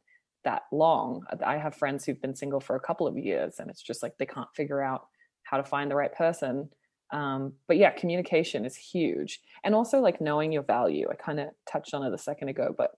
that 0.44 0.62
long. 0.72 1.24
I 1.44 1.56
have 1.56 1.74
friends 1.74 2.04
who've 2.04 2.20
been 2.20 2.34
single 2.34 2.60
for 2.60 2.76
a 2.76 2.80
couple 2.80 3.06
of 3.06 3.16
years 3.18 3.56
and 3.58 3.70
it's 3.70 3.82
just 3.82 4.02
like 4.02 4.16
they 4.18 4.26
can't 4.26 4.48
figure 4.54 4.82
out 4.82 5.06
how 5.42 5.56
to 5.56 5.64
find 5.64 5.90
the 5.90 5.96
right 5.96 6.12
person. 6.12 6.68
Um, 7.12 7.52
but 7.68 7.76
yeah 7.76 7.90
communication 7.90 8.64
is 8.64 8.76
huge. 8.76 9.40
And 9.62 9.74
also 9.74 10.00
like 10.00 10.20
knowing 10.20 10.52
your 10.52 10.62
value. 10.62 11.08
I 11.10 11.14
kind 11.14 11.40
of 11.40 11.48
touched 11.70 11.94
on 11.94 12.02
it 12.04 12.14
a 12.14 12.18
second 12.18 12.48
ago 12.48 12.74
but 12.76 12.92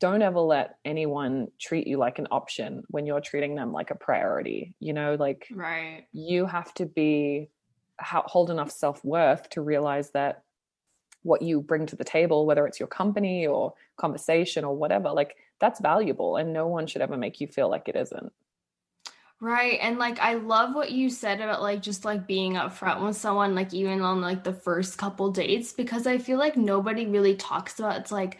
don't 0.00 0.22
ever 0.22 0.40
let 0.40 0.76
anyone 0.84 1.48
treat 1.60 1.88
you 1.88 1.98
like 1.98 2.20
an 2.20 2.28
option 2.30 2.82
when 2.88 3.04
you're 3.04 3.20
treating 3.20 3.56
them 3.56 3.72
like 3.72 3.90
a 3.90 3.96
priority 3.96 4.74
you 4.80 4.92
know? 4.92 5.16
Like 5.18 5.48
right. 5.52 6.04
you 6.12 6.46
have 6.46 6.72
to 6.74 6.86
be 6.86 7.50
hold 8.00 8.50
enough 8.50 8.70
self-worth 8.70 9.50
to 9.50 9.60
realize 9.60 10.10
that 10.10 10.42
what 11.22 11.42
you 11.42 11.60
bring 11.60 11.84
to 11.86 11.96
the 11.96 12.04
table 12.04 12.46
whether 12.46 12.66
it's 12.66 12.78
your 12.78 12.86
company 12.86 13.46
or 13.46 13.74
conversation 13.96 14.64
or 14.64 14.76
whatever 14.76 15.10
like 15.10 15.36
that's 15.60 15.80
valuable 15.80 16.36
and 16.36 16.52
no 16.52 16.66
one 16.66 16.86
should 16.86 17.02
ever 17.02 17.16
make 17.16 17.40
you 17.40 17.46
feel 17.46 17.68
like 17.68 17.88
it 17.88 17.96
isn't 17.96 18.32
Right. 19.40 19.78
And 19.80 19.98
like 19.98 20.18
I 20.18 20.34
love 20.34 20.74
what 20.74 20.90
you 20.90 21.08
said 21.10 21.40
about 21.40 21.62
like 21.62 21.80
just 21.80 22.04
like 22.04 22.26
being 22.26 22.54
upfront 22.54 23.04
with 23.04 23.16
someone, 23.16 23.54
like 23.54 23.72
even 23.72 24.02
on 24.02 24.20
like 24.20 24.42
the 24.42 24.52
first 24.52 24.98
couple 24.98 25.30
dates, 25.30 25.72
because 25.72 26.08
I 26.08 26.18
feel 26.18 26.38
like 26.38 26.56
nobody 26.56 27.06
really 27.06 27.36
talks 27.36 27.78
about 27.78 28.00
it's 28.00 28.10
like 28.10 28.38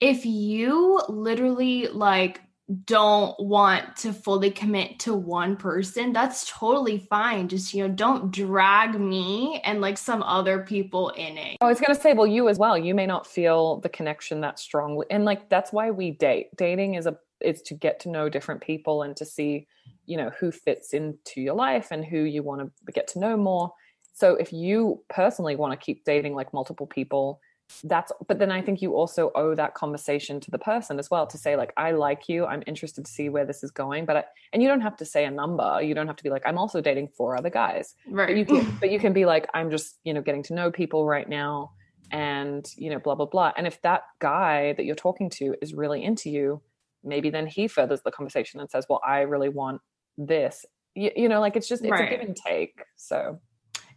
if 0.00 0.24
you 0.24 0.98
literally 1.08 1.88
like 1.88 2.40
don't 2.84 3.34
want 3.40 3.96
to 3.96 4.12
fully 4.12 4.50
commit 4.50 4.98
to 5.00 5.14
one 5.14 5.56
person, 5.56 6.12
that's 6.12 6.48
totally 6.50 6.98
fine. 7.10 7.48
Just, 7.48 7.74
you 7.74 7.86
know, 7.86 7.92
don't 7.92 8.30
drag 8.30 8.98
me 8.98 9.60
and 9.64 9.80
like 9.80 9.98
some 9.98 10.22
other 10.22 10.60
people 10.60 11.10
in 11.10 11.36
it. 11.36 11.56
I 11.60 11.66
was 11.66 11.80
going 11.80 11.94
to 11.94 12.00
say, 12.00 12.12
well, 12.12 12.26
you 12.26 12.48
as 12.48 12.58
well, 12.58 12.78
you 12.78 12.94
may 12.94 13.06
not 13.06 13.26
feel 13.26 13.80
the 13.80 13.88
connection 13.88 14.40
that 14.42 14.58
strongly. 14.58 15.06
And 15.10 15.24
like, 15.24 15.48
that's 15.48 15.72
why 15.72 15.90
we 15.90 16.12
date. 16.12 16.56
Dating 16.56 16.94
is 16.94 17.06
a, 17.06 17.16
is 17.40 17.62
to 17.62 17.74
get 17.74 18.00
to 18.00 18.08
know 18.08 18.28
different 18.28 18.60
people 18.60 19.02
and 19.02 19.16
to 19.16 19.24
see, 19.24 19.66
you 20.06 20.16
know, 20.16 20.30
who 20.38 20.52
fits 20.52 20.92
into 20.92 21.40
your 21.40 21.54
life 21.54 21.88
and 21.90 22.04
who 22.04 22.18
you 22.18 22.42
want 22.42 22.60
to 22.60 22.92
get 22.92 23.08
to 23.08 23.18
know 23.18 23.36
more. 23.36 23.72
So 24.12 24.34
if 24.34 24.52
you 24.52 25.02
personally 25.08 25.56
want 25.56 25.72
to 25.72 25.84
keep 25.84 26.04
dating 26.04 26.34
like 26.34 26.52
multiple 26.52 26.86
people, 26.86 27.40
that's 27.84 28.12
but 28.26 28.38
then 28.38 28.50
i 28.50 28.60
think 28.60 28.82
you 28.82 28.94
also 28.94 29.30
owe 29.34 29.54
that 29.54 29.74
conversation 29.74 30.40
to 30.40 30.50
the 30.50 30.58
person 30.58 30.98
as 30.98 31.10
well 31.10 31.26
to 31.26 31.38
say 31.38 31.56
like 31.56 31.72
i 31.76 31.90
like 31.92 32.28
you. 32.28 32.46
I'm 32.46 32.62
interested 32.66 33.04
to 33.04 33.10
see 33.10 33.28
where 33.28 33.44
this 33.44 33.62
is 33.62 33.70
going. 33.70 34.06
But 34.06 34.16
I, 34.16 34.24
and 34.52 34.62
you 34.62 34.68
don't 34.68 34.80
have 34.80 34.96
to 34.98 35.04
say 35.04 35.24
a 35.24 35.30
number. 35.30 35.80
You 35.82 35.94
don't 35.94 36.06
have 36.06 36.16
to 36.16 36.22
be 36.22 36.30
like 36.30 36.42
i'm 36.46 36.58
also 36.58 36.80
dating 36.80 37.08
four 37.08 37.36
other 37.36 37.50
guys. 37.50 37.94
Right. 38.08 38.28
but 38.28 38.36
you 38.36 38.44
can 38.44 38.76
but 38.80 38.90
you 38.90 38.98
can 38.98 39.12
be 39.12 39.24
like 39.24 39.48
i'm 39.54 39.70
just 39.70 39.98
you 40.04 40.14
know 40.14 40.22
getting 40.22 40.42
to 40.44 40.54
know 40.54 40.70
people 40.70 41.06
right 41.06 41.28
now 41.28 41.72
and 42.10 42.66
you 42.76 42.90
know 42.90 42.98
blah 42.98 43.14
blah 43.14 43.26
blah. 43.26 43.52
And 43.56 43.66
if 43.66 43.80
that 43.82 44.02
guy 44.18 44.72
that 44.74 44.84
you're 44.84 44.96
talking 44.96 45.30
to 45.30 45.54
is 45.62 45.74
really 45.74 46.02
into 46.02 46.30
you 46.30 46.62
maybe 47.02 47.30
then 47.30 47.46
he 47.46 47.68
furthers 47.68 48.02
the 48.02 48.10
conversation 48.10 48.60
and 48.60 48.70
says 48.70 48.84
well 48.88 49.00
i 49.06 49.20
really 49.20 49.48
want 49.48 49.80
this. 50.18 50.66
You, 50.94 51.10
you 51.16 51.28
know 51.28 51.40
like 51.40 51.56
it's 51.56 51.68
just 51.68 51.82
it's 51.82 51.90
right. 51.90 52.12
a 52.12 52.16
give 52.16 52.26
and 52.26 52.36
take. 52.36 52.82
So 52.96 53.38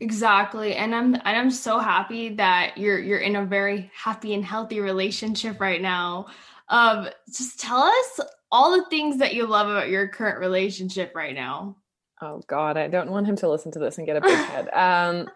Exactly. 0.03 0.75
And 0.75 0.93
I'm 0.93 1.15
and 1.15 1.23
I'm 1.23 1.49
so 1.49 1.79
happy 1.79 2.35
that 2.35 2.77
you're 2.77 2.99
you're 2.99 3.19
in 3.19 3.37
a 3.37 3.45
very 3.45 3.89
happy 3.95 4.33
and 4.33 4.43
healthy 4.43 4.81
relationship 4.81 5.61
right 5.61 5.81
now. 5.81 6.27
Um 6.67 7.07
just 7.33 7.61
tell 7.61 7.83
us 7.83 8.19
all 8.51 8.77
the 8.77 8.85
things 8.89 9.19
that 9.19 9.33
you 9.33 9.47
love 9.47 9.69
about 9.69 9.87
your 9.87 10.09
current 10.09 10.39
relationship 10.39 11.13
right 11.15 11.33
now. 11.33 11.77
Oh 12.21 12.41
god, 12.47 12.75
I 12.75 12.89
don't 12.89 13.11
want 13.11 13.27
him 13.27 13.37
to 13.37 13.49
listen 13.49 13.71
to 13.71 13.79
this 13.79 13.97
and 13.97 14.05
get 14.05 14.17
a 14.17 14.21
big 14.21 14.31
head. 14.37 14.67
Um 14.73 15.29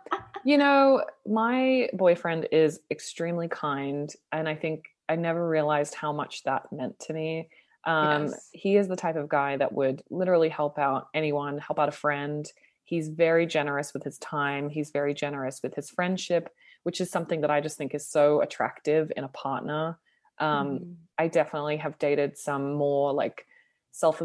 you 0.43 0.57
know, 0.57 1.05
my 1.25 1.89
boyfriend 1.93 2.49
is 2.51 2.81
extremely 2.91 3.47
kind 3.47 4.13
and 4.33 4.49
I 4.49 4.55
think 4.55 4.83
I 5.07 5.15
never 5.15 5.47
realized 5.47 5.95
how 5.95 6.11
much 6.11 6.43
that 6.43 6.73
meant 6.73 6.99
to 7.05 7.13
me. 7.13 7.47
Um 7.85 8.25
yes. 8.25 8.49
he 8.51 8.75
is 8.75 8.89
the 8.89 8.97
type 8.97 9.15
of 9.15 9.29
guy 9.29 9.55
that 9.55 9.71
would 9.71 10.03
literally 10.09 10.49
help 10.49 10.77
out 10.77 11.07
anyone, 11.13 11.57
help 11.57 11.79
out 11.79 11.87
a 11.87 11.93
friend 11.93 12.45
He's 12.87 13.09
very 13.09 13.45
generous 13.45 13.93
with 13.93 14.03
his 14.03 14.17
time. 14.19 14.69
He's 14.69 14.91
very 14.91 15.13
generous 15.13 15.61
with 15.61 15.75
his 15.75 15.89
friendship, 15.89 16.49
which 16.83 17.01
is 17.01 17.11
something 17.11 17.41
that 17.41 17.51
I 17.51 17.59
just 17.59 17.77
think 17.77 17.93
is 17.93 18.07
so 18.07 18.39
attractive 18.39 19.11
in 19.17 19.25
a 19.25 19.27
partner. 19.27 19.99
Um, 20.39 20.67
mm-hmm. 20.67 20.91
I 21.17 21.27
definitely 21.27 21.75
have 21.77 21.99
dated 21.99 22.37
some 22.37 22.75
more 22.75 23.11
like 23.11 23.45
self 23.91 24.21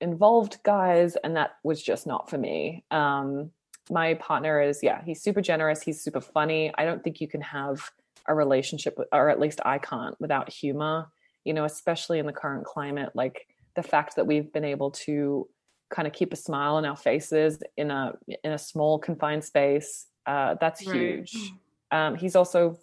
involved 0.00 0.58
guys, 0.64 1.14
and 1.22 1.36
that 1.36 1.52
was 1.62 1.80
just 1.80 2.04
not 2.04 2.28
for 2.28 2.38
me. 2.38 2.84
Um, 2.90 3.52
my 3.88 4.14
partner 4.14 4.60
is, 4.60 4.80
yeah, 4.82 5.00
he's 5.04 5.22
super 5.22 5.40
generous. 5.40 5.80
He's 5.80 6.00
super 6.00 6.20
funny. 6.20 6.72
I 6.76 6.84
don't 6.84 7.04
think 7.04 7.20
you 7.20 7.28
can 7.28 7.42
have 7.42 7.88
a 8.26 8.34
relationship, 8.34 8.98
with, 8.98 9.06
or 9.12 9.28
at 9.28 9.38
least 9.38 9.60
I 9.64 9.78
can't, 9.78 10.20
without 10.20 10.52
humor, 10.52 11.06
you 11.44 11.54
know, 11.54 11.64
especially 11.64 12.18
in 12.18 12.26
the 12.26 12.32
current 12.32 12.64
climate. 12.64 13.10
Like 13.14 13.46
the 13.76 13.82
fact 13.84 14.16
that 14.16 14.26
we've 14.26 14.52
been 14.52 14.64
able 14.64 14.90
to 14.90 15.48
kind 15.92 16.08
of 16.08 16.14
keep 16.14 16.32
a 16.32 16.36
smile 16.36 16.74
on 16.74 16.84
our 16.84 16.96
faces 16.96 17.62
in 17.76 17.90
a 17.92 18.14
in 18.42 18.52
a 18.52 18.58
small 18.58 18.98
confined 18.98 19.44
space 19.44 20.06
uh, 20.26 20.54
that's 20.60 20.86
right. 20.86 20.96
huge. 20.96 21.52
Um, 21.90 22.16
he's 22.16 22.36
also 22.36 22.78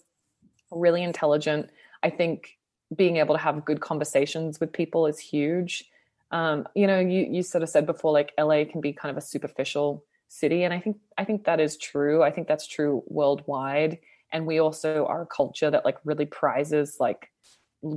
really 0.72 1.04
intelligent. 1.04 1.70
I 2.04 2.10
think 2.10 2.58
being 2.96 3.18
able 3.18 3.36
to 3.36 3.42
have 3.42 3.66
good 3.66 3.82
conversations 3.82 4.60
with 4.60 4.72
people 4.72 5.08
is 5.08 5.20
huge. 5.20 5.86
Um, 6.32 6.68
you 6.76 6.86
know 6.86 7.00
you 7.00 7.28
you 7.30 7.42
sort 7.42 7.64
of 7.64 7.70
said 7.70 7.88
before 7.88 8.12
like 8.12 8.34
la 8.38 8.64
can 8.64 8.82
be 8.82 8.94
kind 8.94 9.10
of 9.10 9.18
a 9.18 9.26
superficial 9.26 10.06
city 10.28 10.62
and 10.62 10.72
i 10.72 10.80
think 10.80 10.98
i 11.18 11.26
think 11.26 11.46
that 11.46 11.60
is 11.60 11.76
true. 11.76 12.22
I 12.22 12.30
think 12.30 12.48
that's 12.48 12.68
true 12.68 13.04
worldwide. 13.08 13.98
And 14.32 14.46
we 14.46 14.60
also 14.60 15.08
are 15.08 15.24
a 15.24 15.26
culture 15.26 15.72
that 15.72 15.86
like 15.86 15.98
really 16.04 16.28
prizes 16.28 16.98
like 17.00 17.32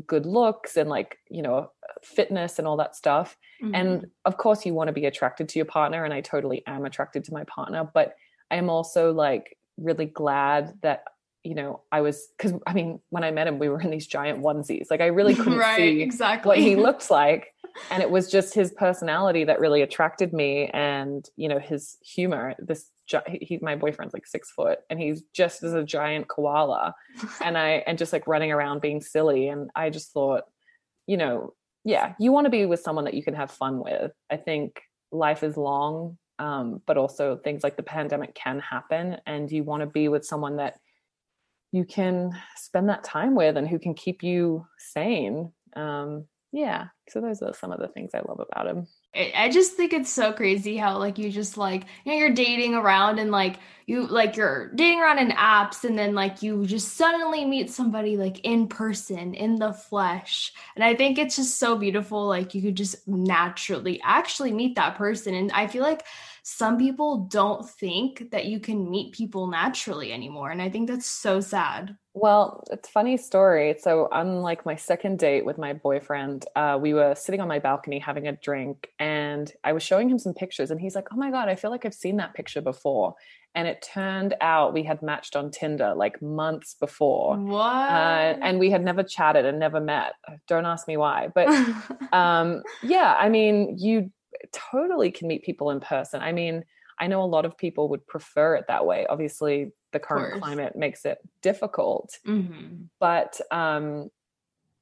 good 0.07 0.27
looks 0.27 0.77
and 0.77 0.89
like 0.89 1.19
you 1.29 1.43
know 1.43 1.71
fitness 2.03 2.59
and 2.59 2.69
all 2.69 2.77
that 2.77 2.95
stuff. 2.97 3.37
Mm-hmm. 3.63 3.75
and 3.75 4.07
of 4.25 4.37
course 4.37 4.67
you 4.67 4.75
want 4.75 4.89
to 4.89 4.93
be 4.93 5.07
attracted 5.07 5.49
to 5.51 5.59
your 5.59 5.67
partner 5.67 6.05
and 6.05 6.13
i 6.13 6.21
totally 6.21 6.65
am 6.67 6.85
attracted 6.85 7.23
to 7.25 7.33
my 7.33 7.45
partner 7.45 7.89
but 7.95 8.17
i 8.51 8.57
am 8.57 8.69
also 8.69 9.13
like 9.13 9.57
really 9.77 10.07
glad 10.07 10.75
that 10.83 11.05
you 11.45 11.55
know 11.55 11.81
i 11.93 12.01
was 12.01 12.29
because 12.37 12.53
i 12.67 12.73
mean 12.73 12.99
when 13.11 13.23
i 13.23 13.31
met 13.31 13.47
him 13.47 13.59
we 13.59 13.69
were 13.69 13.81
in 13.81 13.91
these 13.91 14.07
giant 14.07 14.43
onesies. 14.43 14.87
Like 14.91 15.01
i 15.01 15.07
really 15.07 15.35
couldn't 15.35 15.59
right, 15.59 15.77
see 15.77 16.03
exactly 16.03 16.49
what 16.49 16.59
he 16.59 16.77
looks 16.77 17.11
like 17.11 17.55
and 17.91 18.03
it 18.03 18.11
was 18.11 18.31
just 18.37 18.55
his 18.55 18.73
personality 18.73 19.45
that 19.45 19.61
really 19.61 19.83
attracted 19.83 20.33
me 20.33 20.69
and 20.73 21.29
you 21.37 21.49
know 21.49 21.59
his 21.59 21.99
humor 22.05 22.55
this 22.59 22.91
he 23.27 23.59
my 23.63 23.77
boyfriend's 23.77 24.15
like 24.15 24.27
six 24.27 24.51
foot 24.51 24.79
and 24.91 25.01
he's 25.01 25.23
just 25.35 25.63
as 25.63 25.75
a 25.75 25.85
giant 25.85 26.29
koala. 26.29 26.95
And 27.45 27.57
i 27.59 27.83
and 27.87 27.99
just 27.99 28.13
like 28.13 28.27
running 28.27 28.53
around 28.53 28.81
being 28.81 29.01
silly. 29.01 29.49
And 29.49 29.71
i 29.75 29.91
just 29.91 30.13
thought 30.13 30.45
you 31.07 31.17
know 31.17 31.53
yeah 31.85 32.15
you 32.21 32.31
want 32.31 32.45
to 32.45 32.51
be 32.51 32.65
with 32.65 32.81
someone 32.81 33.05
that 33.05 33.15
you 33.15 33.23
can 33.23 33.35
have 33.35 33.51
fun 33.51 33.83
with. 33.83 34.13
I 34.31 34.37
think 34.37 34.81
life 35.11 35.43
is 35.43 35.57
long 35.57 36.17
um, 36.43 36.83
but 36.87 36.97
also 36.97 37.37
things 37.37 37.63
like 37.63 37.77
the 37.77 37.85
pandemic 37.85 38.35
can 38.35 38.59
happen. 38.59 39.19
And 39.27 39.51
you 39.51 39.63
want 39.63 39.83
to 39.83 39.87
be 39.87 40.09
with 40.09 40.25
someone 40.25 40.57
that 40.57 40.79
you 41.71 41.85
can 41.85 42.33
spend 42.57 42.89
that 42.89 43.05
time 43.05 43.37
with 43.37 43.57
and 43.57 43.69
who 43.69 43.79
can 43.79 43.95
keep 43.95 44.25
you 44.25 44.67
sane. 44.77 45.53
Um, 45.77 46.27
yeah 46.53 46.89
so 47.09 47.21
those 47.21 47.43
are 47.43 47.55
some 47.55 47.73
of 47.73 47.81
the 47.81 47.89
things 47.89 48.11
i 48.15 48.21
love 48.29 48.41
about 48.41 48.67
him. 48.67 48.87
I 49.15 49.51
just 49.51 49.75
think 49.75 49.93
it's 49.93 50.11
so 50.11 50.33
crazy 50.33 50.79
how 50.79 50.97
like 50.97 51.19
you 51.19 51.31
just 51.31 51.59
like 51.59 51.85
you 52.05 52.13
know 52.13 52.19
you're 52.19 52.33
dating 52.33 52.75
around 52.75 53.19
and 53.19 53.31
like 53.31 53.59
you 53.87 54.07
like 54.07 54.37
you're 54.37 54.73
dating 54.75 55.01
around 55.01 55.19
in 55.19 55.31
apps 55.33 55.85
and 55.85 55.99
then 55.99 56.15
like 56.15 56.43
you 56.43 56.65
just 56.65 56.97
suddenly 56.97 57.45
meet 57.45 57.71
somebody 57.71 58.17
like 58.17 58.41
in 58.41 58.69
person 58.69 59.35
in 59.35 59.57
the 59.57 59.73
flesh. 59.75 60.51
And 60.77 60.83
I 60.83 60.95
think 60.95 61.19
it's 61.19 61.37
just 61.37 61.59
so 61.59 61.77
beautiful 61.77 62.27
like 62.27 62.55
you 62.55 62.63
could 62.63 62.77
just 62.77 63.07
naturally 63.07 64.01
actually 64.03 64.53
meet 64.53 64.77
that 64.77 64.97
person. 64.97 65.35
And 65.35 65.53
I 65.53 65.67
feel 65.67 65.83
like 65.83 66.07
some 66.43 66.77
people 66.77 67.29
don't 67.31 67.69
think 67.69 68.31
that 68.33 68.47
you 68.47 68.59
can 68.59 68.91
meet 68.91 69.15
people 69.15 69.47
naturally 69.47 70.13
anymore. 70.13 70.51
And 70.51 70.61
I 70.61 70.69
think 70.69 70.89
that's 70.89 71.07
so 71.07 71.41
sad. 71.41 71.97
Well, 72.15 72.65
it's 72.71 72.89
funny 72.89 73.17
story. 73.17 73.77
So 73.79 74.09
on 74.11 74.43
like 74.43 74.67
my 74.67 74.75
second 74.75 75.21
date 75.21 75.47
with 75.47 75.57
my 75.57 75.73
boyfriend, 75.73 76.45
uh, 76.57 76.79
we 76.83 76.95
were 76.95 77.15
sitting 77.15 77.41
on 77.41 77.49
my 77.49 77.61
balcony 77.61 78.01
having 78.01 78.27
a 78.27 78.33
drink, 78.33 78.91
and 78.99 79.51
I 79.65 79.73
was 79.73 79.83
showing 79.83 80.11
him 80.11 80.19
some 80.19 80.35
pictures, 80.35 80.71
and 80.71 80.79
he's 80.79 80.95
like, 80.95 81.09
"Oh 81.13 81.17
my 81.17 81.31
god, 81.31 81.49
I 81.49 81.55
feel 81.55 81.71
like 81.71 81.87
I've 81.87 81.95
seen 81.95 82.19
that 82.19 82.35
picture 82.35 82.61
before." 82.61 83.15
And 83.55 83.67
it 83.67 83.83
turned 83.83 84.35
out 84.41 84.75
we 84.75 84.83
had 84.83 85.01
matched 85.03 85.37
on 85.37 85.51
Tinder 85.51 85.95
like 85.95 86.21
months 86.21 86.75
before. 86.75 87.37
What? 87.37 87.61
Uh, 87.61 88.37
and 88.43 88.59
we 88.59 88.71
had 88.71 88.85
never 88.85 89.03
chatted 89.03 89.47
and 89.47 89.59
never 89.59 89.81
met. 89.81 90.15
Don't 90.49 90.67
ask 90.67 90.87
me 90.89 90.97
why, 90.99 91.29
but 91.35 91.49
um, 92.13 92.63
yeah, 92.83 93.15
I 93.19 93.31
mean, 93.31 93.77
you 93.79 94.11
totally 94.53 95.11
can 95.11 95.29
meet 95.29 95.45
people 95.45 95.71
in 95.71 95.81
person. 95.81 96.21
I 96.21 96.33
mean, 96.33 96.65
I 96.99 97.07
know 97.07 97.23
a 97.23 97.25
lot 97.25 97.45
of 97.45 97.57
people 97.57 97.89
would 97.89 98.07
prefer 98.07 98.55
it 98.57 98.67
that 98.69 98.87
way. 98.87 99.07
Obviously, 99.09 99.73
the 99.93 99.99
current 99.99 100.43
climate 100.43 100.77
makes 100.77 101.05
it 101.05 101.19
difficult. 101.43 102.19
Mm-hmm. 102.27 102.85
But 103.01 103.41
um, 103.51 104.11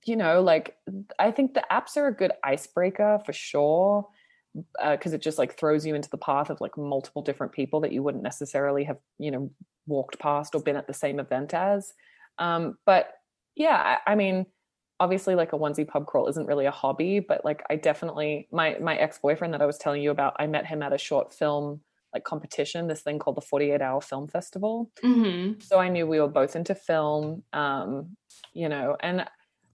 you 0.05 0.17
know, 0.17 0.43
like 0.43 0.77
I 1.19 1.31
think 1.31 1.55
the 1.55 1.65
apps 1.71 1.97
are 1.97 2.07
a 2.07 2.15
good 2.15 2.33
icebreaker 2.43 3.21
for 3.25 3.33
sure 3.33 4.07
because 4.55 5.13
uh, 5.13 5.17
it 5.17 5.23
just 5.23 5.39
like 5.39 5.57
throws 5.57 5.87
you 5.87 5.95
into 5.95 6.11
the 6.11 6.19
path 6.19 6.51
of 6.51 6.61
like 6.61 6.77
multiple 6.77 7.23
different 7.23 7.53
people 7.53 7.81
that 7.81 7.93
you 7.93 8.03
wouldn't 8.03 8.25
necessarily 8.25 8.85
have 8.85 8.99
you 9.19 9.31
know 9.31 9.51
walked 9.87 10.19
past 10.19 10.55
or 10.55 10.63
been 10.63 10.77
at 10.77 10.87
the 10.87 10.95
same 10.95 11.21
event 11.21 11.55
as 11.55 11.93
um, 12.39 12.77
but 12.85 13.13
yeah 13.55 13.99
I, 14.07 14.13
I, 14.13 14.15
mean 14.17 14.47
obviously 15.01 15.35
like 15.35 15.53
a 15.53 15.59
onesie 15.59 15.89
pub 15.89 16.07
crawl 16.07 16.29
isn't 16.29 16.47
really 16.47 16.67
a 16.67 16.71
hobby 16.71 17.19
but 17.19 17.45
like 17.45 17.63
i 17.71 17.75
definitely 17.75 18.47
my 18.53 18.77
my 18.81 18.97
ex-boyfriend 18.97 19.53
that 19.53 19.63
i 19.63 19.67
was 19.67 19.79
telling 19.79 20.03
you 20.03 20.11
about 20.11 20.35
i 20.39 20.47
met 20.47 20.67
him 20.67 20.83
at 20.83 20.93
a 20.93 20.99
short 20.99 21.35
film 21.35 21.81
like 22.13 22.23
competition 22.25 22.87
this 22.87 23.01
thing 23.01 23.19
called 23.19 23.37
the 23.37 23.41
48 23.41 23.81
hour 23.81 24.01
film 24.01 24.29
festival 24.29 24.91
mm-hmm. 25.03 25.59
so 25.61 25.79
i 25.79 25.89
knew 25.89 26.07
we 26.07 26.21
were 26.21 26.29
both 26.29 26.55
into 26.55 26.75
film 26.75 27.43
um, 27.53 28.17
you 28.53 28.69
know 28.69 28.97
and 29.01 29.25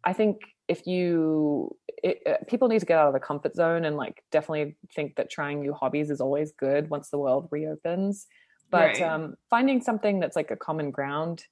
i 0.05 0.13
think 0.13 0.41
if 0.69 0.87
you 0.87 1.77
it, 2.03 2.21
uh, 2.27 2.45
people 2.47 2.69
need 2.69 2.81
to 2.81 2.87
get 2.87 2.99
out 2.99 3.09
of 3.09 3.15
the 3.15 3.21
comfort 3.21 3.55
zone 3.55 3.85
and 3.85 3.97
like 3.97 4.23
definitely 4.31 4.77
think 4.95 5.17
that 5.17 5.31
trying 5.31 5.61
new 5.61 5.73
hobbies 5.73 6.11
is 6.11 6.21
always 6.21 6.53
good 6.53 6.89
once 6.89 7.11
the 7.11 7.19
world 7.19 7.49
reopens 7.51 8.27
but 8.71 8.99
right. 8.99 9.03
um, 9.03 9.35
finding 9.49 9.81
something 9.81 10.21
that's 10.21 10.37
like 10.37 10.51
a 10.51 10.57
common 10.57 10.91
ground 10.91 11.45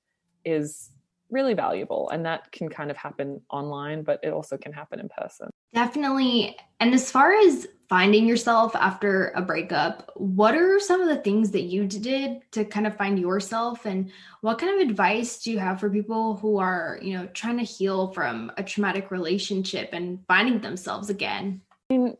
is 0.44 0.90
really 1.34 1.54
valuable 1.54 2.08
and 2.10 2.24
that 2.24 2.50
can 2.52 2.68
kind 2.68 2.90
of 2.90 2.96
happen 2.96 3.40
online 3.50 4.02
but 4.02 4.20
it 4.22 4.32
also 4.32 4.56
can 4.56 4.72
happen 4.72 5.00
in 5.00 5.08
person. 5.08 5.50
Definitely. 5.74 6.56
And 6.80 6.94
as 6.94 7.10
far 7.10 7.32
as 7.32 7.66
finding 7.88 8.26
yourself 8.26 8.74
after 8.74 9.28
a 9.36 9.42
breakup 9.42 10.10
what 10.14 10.54
are 10.54 10.80
some 10.80 11.00
of 11.00 11.08
the 11.08 11.16
things 11.16 11.50
that 11.50 11.62
you 11.62 11.86
did 11.86 12.40
to 12.52 12.64
kind 12.64 12.86
of 12.86 12.96
find 12.96 13.18
yourself? 13.18 13.84
And 13.84 14.10
what 14.40 14.58
kind 14.58 14.80
of 14.80 14.88
advice 14.88 15.42
do 15.42 15.50
you 15.50 15.58
have 15.58 15.80
for 15.80 15.90
people 15.90 16.36
who 16.36 16.58
are 16.58 16.98
you 17.02 17.18
know 17.18 17.26
trying 17.34 17.58
to 17.58 17.64
heal 17.64 18.12
from 18.12 18.52
a 18.56 18.62
traumatic 18.62 19.10
relationship 19.10 19.90
and 19.92 20.20
finding 20.28 20.60
themselves 20.60 21.10
again? 21.10 21.60
I 21.90 21.98
mean, 21.98 22.16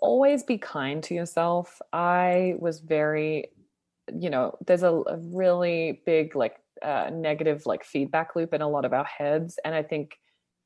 always 0.00 0.42
be 0.42 0.58
kind 0.58 1.02
to 1.04 1.14
yourself. 1.14 1.80
I 1.92 2.54
was 2.58 2.80
very 2.80 3.50
you 4.14 4.30
know 4.30 4.56
there's 4.66 4.82
a, 4.82 4.92
a 4.92 5.16
really 5.16 6.02
big 6.04 6.36
like 6.36 6.56
uh, 6.82 7.10
negative 7.12 7.66
like 7.66 7.84
feedback 7.84 8.34
loop 8.34 8.52
in 8.52 8.60
a 8.60 8.68
lot 8.68 8.84
of 8.84 8.92
our 8.92 9.04
heads 9.04 9.58
and 9.64 9.74
i 9.74 9.82
think 9.82 10.18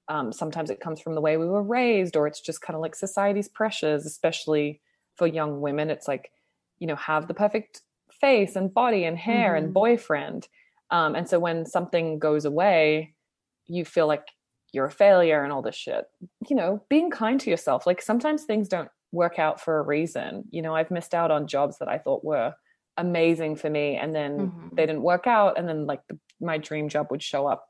um, 0.08 0.32
sometimes 0.32 0.70
it 0.70 0.80
comes 0.80 1.00
from 1.00 1.14
the 1.14 1.20
way 1.20 1.36
we 1.36 1.46
were 1.46 1.62
raised 1.62 2.16
or 2.16 2.26
it's 2.26 2.40
just 2.40 2.62
kind 2.62 2.74
of 2.74 2.80
like 2.80 2.94
society's 2.94 3.48
pressures 3.48 4.06
especially 4.06 4.80
for 5.16 5.26
young 5.26 5.60
women. 5.60 5.90
It's 5.90 6.08
like 6.08 6.30
you 6.78 6.86
know 6.86 6.96
have 6.96 7.28
the 7.28 7.34
perfect 7.34 7.82
face 8.20 8.56
and 8.56 8.72
body 8.72 9.04
and 9.04 9.18
hair 9.18 9.54
mm-hmm. 9.54 9.66
and 9.66 9.74
boyfriend 9.74 10.48
um, 10.90 11.14
and 11.14 11.28
so 11.28 11.38
when 11.38 11.66
something 11.66 12.18
goes 12.18 12.44
away 12.44 13.14
you 13.66 13.84
feel 13.84 14.06
like 14.06 14.26
you're 14.72 14.86
a 14.86 14.90
failure 14.90 15.42
and 15.42 15.52
all 15.52 15.62
this 15.62 15.74
shit. 15.74 16.04
You 16.48 16.56
know 16.56 16.82
being 16.88 17.10
kind 17.10 17.38
to 17.40 17.50
yourself. 17.50 17.86
Like 17.86 18.00
sometimes 18.00 18.44
things 18.44 18.68
don't 18.68 18.90
work 19.12 19.38
out 19.38 19.60
for 19.60 19.78
a 19.78 19.82
reason. 19.82 20.44
You 20.50 20.62
know 20.62 20.74
i've 20.74 20.90
missed 20.90 21.14
out 21.14 21.30
on 21.30 21.46
jobs 21.46 21.78
that 21.78 21.88
i 21.88 21.98
thought 21.98 22.24
were 22.24 22.54
amazing 22.98 23.56
for 23.56 23.70
me 23.70 23.96
and 23.96 24.14
then 24.14 24.38
mm-hmm. 24.38 24.68
they 24.74 24.84
didn't 24.84 25.02
work 25.02 25.26
out 25.26 25.58
and 25.58 25.68
then 25.68 25.86
like 25.86 26.00
the, 26.08 26.18
my 26.40 26.58
dream 26.58 26.88
job 26.88 27.06
would 27.10 27.22
show 27.22 27.46
up 27.46 27.68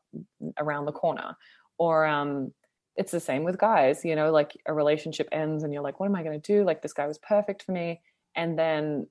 around 0.58 0.86
the 0.86 0.92
corner 0.92 1.36
or 1.78 2.06
um 2.06 2.52
it's 2.96 3.12
the 3.12 3.20
same 3.20 3.44
with 3.44 3.58
guys 3.58 4.04
you 4.04 4.16
know 4.16 4.32
like 4.32 4.56
a 4.66 4.74
relationship 4.74 5.28
ends 5.30 5.62
and 5.62 5.72
you're 5.72 5.82
like 5.82 6.00
what 6.00 6.06
am 6.06 6.16
i 6.16 6.22
going 6.22 6.40
to 6.40 6.52
do 6.52 6.64
like 6.64 6.82
this 6.82 6.94
guy 6.94 7.06
was 7.06 7.18
perfect 7.18 7.62
for 7.62 7.72
me 7.72 8.00
and 8.34 8.58
then 8.58 9.06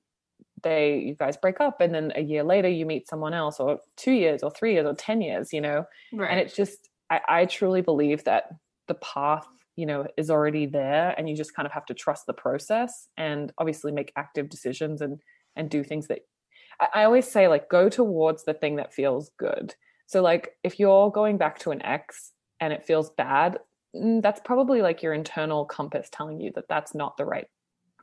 they 0.62 0.98
you 0.98 1.14
guys 1.14 1.36
break 1.36 1.60
up 1.60 1.80
and 1.80 1.94
then 1.94 2.12
a 2.16 2.22
year 2.22 2.42
later 2.42 2.68
you 2.68 2.84
meet 2.84 3.08
someone 3.08 3.32
else 3.32 3.60
or 3.60 3.78
two 3.96 4.12
years 4.12 4.42
or 4.42 4.50
three 4.50 4.74
years 4.74 4.86
or 4.86 4.94
ten 4.94 5.20
years 5.20 5.52
you 5.52 5.60
know 5.60 5.84
right. 6.12 6.30
and 6.30 6.40
it's 6.40 6.54
just 6.54 6.88
I, 7.10 7.20
I 7.28 7.44
truly 7.46 7.80
believe 7.80 8.24
that 8.24 8.50
the 8.88 8.94
path 8.94 9.46
you 9.76 9.86
know 9.86 10.06
is 10.16 10.30
already 10.30 10.66
there 10.66 11.14
and 11.16 11.28
you 11.28 11.36
just 11.36 11.54
kind 11.54 11.66
of 11.66 11.72
have 11.72 11.86
to 11.86 11.94
trust 11.94 12.26
the 12.26 12.32
process 12.32 13.08
and 13.16 13.52
obviously 13.58 13.92
make 13.92 14.12
active 14.16 14.48
decisions 14.48 15.00
and 15.00 15.20
and 15.58 15.68
do 15.68 15.84
things 15.84 16.06
that 16.06 16.20
I, 16.80 16.88
I 16.94 17.04
always 17.04 17.30
say 17.30 17.48
like 17.48 17.68
go 17.68 17.88
towards 17.88 18.44
the 18.44 18.54
thing 18.54 18.76
that 18.76 18.94
feels 18.94 19.30
good 19.38 19.74
so 20.08 20.22
like 20.22 20.56
if 20.64 20.80
you're 20.80 21.10
going 21.10 21.36
back 21.36 21.58
to 21.60 21.70
an 21.70 21.82
ex 21.84 22.32
and 22.60 22.72
it 22.72 22.86
feels 22.86 23.10
bad, 23.10 23.58
mm, 23.94 24.22
that's 24.22 24.40
probably 24.42 24.80
like 24.80 25.02
your 25.02 25.12
internal 25.12 25.66
compass 25.66 26.08
telling 26.10 26.40
you 26.40 26.50
that 26.54 26.66
that's 26.66 26.94
not 26.94 27.18
the 27.18 27.26
right 27.26 27.46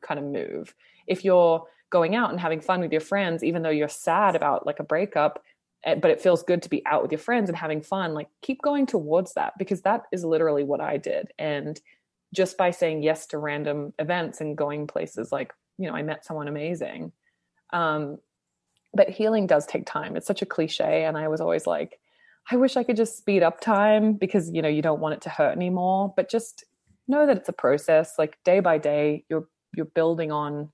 kind 0.01 0.19
of 0.19 0.25
move. 0.25 0.75
If 1.07 1.25
you're 1.25 1.63
going 1.89 2.15
out 2.15 2.29
and 2.29 2.39
having 2.39 2.61
fun 2.61 2.81
with 2.81 2.91
your 2.91 3.01
friends, 3.01 3.43
even 3.43 3.63
though 3.63 3.71
you're 3.71 3.87
sad 3.89 4.35
about 4.35 4.67
like 4.67 4.79
a 4.79 4.83
breakup, 4.83 5.41
eh, 5.83 5.95
but 5.95 6.11
it 6.11 6.21
feels 6.21 6.43
good 6.43 6.61
to 6.61 6.69
be 6.69 6.85
out 6.85 7.01
with 7.01 7.11
your 7.11 7.19
friends 7.19 7.49
and 7.49 7.57
having 7.57 7.81
fun, 7.81 8.13
like 8.13 8.29
keep 8.43 8.61
going 8.61 8.85
towards 8.85 9.33
that 9.33 9.53
because 9.57 9.81
that 9.81 10.03
is 10.11 10.23
literally 10.23 10.63
what 10.63 10.81
I 10.81 10.97
did. 10.97 11.31
And 11.39 11.81
just 12.35 12.55
by 12.55 12.69
saying 12.69 13.01
yes 13.01 13.25
to 13.27 13.39
random 13.39 13.93
events 13.97 14.41
and 14.41 14.55
going 14.55 14.85
places 14.85 15.31
like, 15.31 15.53
you 15.79 15.87
know, 15.87 15.95
I 15.95 16.03
met 16.03 16.23
someone 16.23 16.47
amazing. 16.47 17.13
Um, 17.73 18.17
but 18.93 19.09
healing 19.09 19.47
does 19.47 19.65
take 19.65 19.85
time. 19.85 20.15
It's 20.15 20.27
such 20.27 20.41
a 20.41 20.45
cliche. 20.45 21.03
And 21.03 21.17
I 21.17 21.27
was 21.27 21.41
always 21.41 21.67
like, 21.67 21.99
I 22.49 22.55
wish 22.57 22.77
I 22.77 22.83
could 22.83 22.95
just 22.95 23.17
speed 23.17 23.43
up 23.43 23.59
time 23.59 24.13
because 24.13 24.51
you 24.51 24.61
know 24.61 24.69
you 24.69 24.81
don't 24.81 24.99
want 24.99 25.15
it 25.15 25.21
to 25.21 25.29
hurt 25.29 25.55
anymore. 25.55 26.13
But 26.15 26.29
just 26.29 26.63
know 27.07 27.25
that 27.25 27.37
it's 27.37 27.49
a 27.49 27.53
process. 27.53 28.13
Like 28.17 28.37
day 28.43 28.59
by 28.59 28.77
day, 28.77 29.25
you're 29.29 29.47
you're 29.75 29.85
building 29.85 30.31
on, 30.31 30.71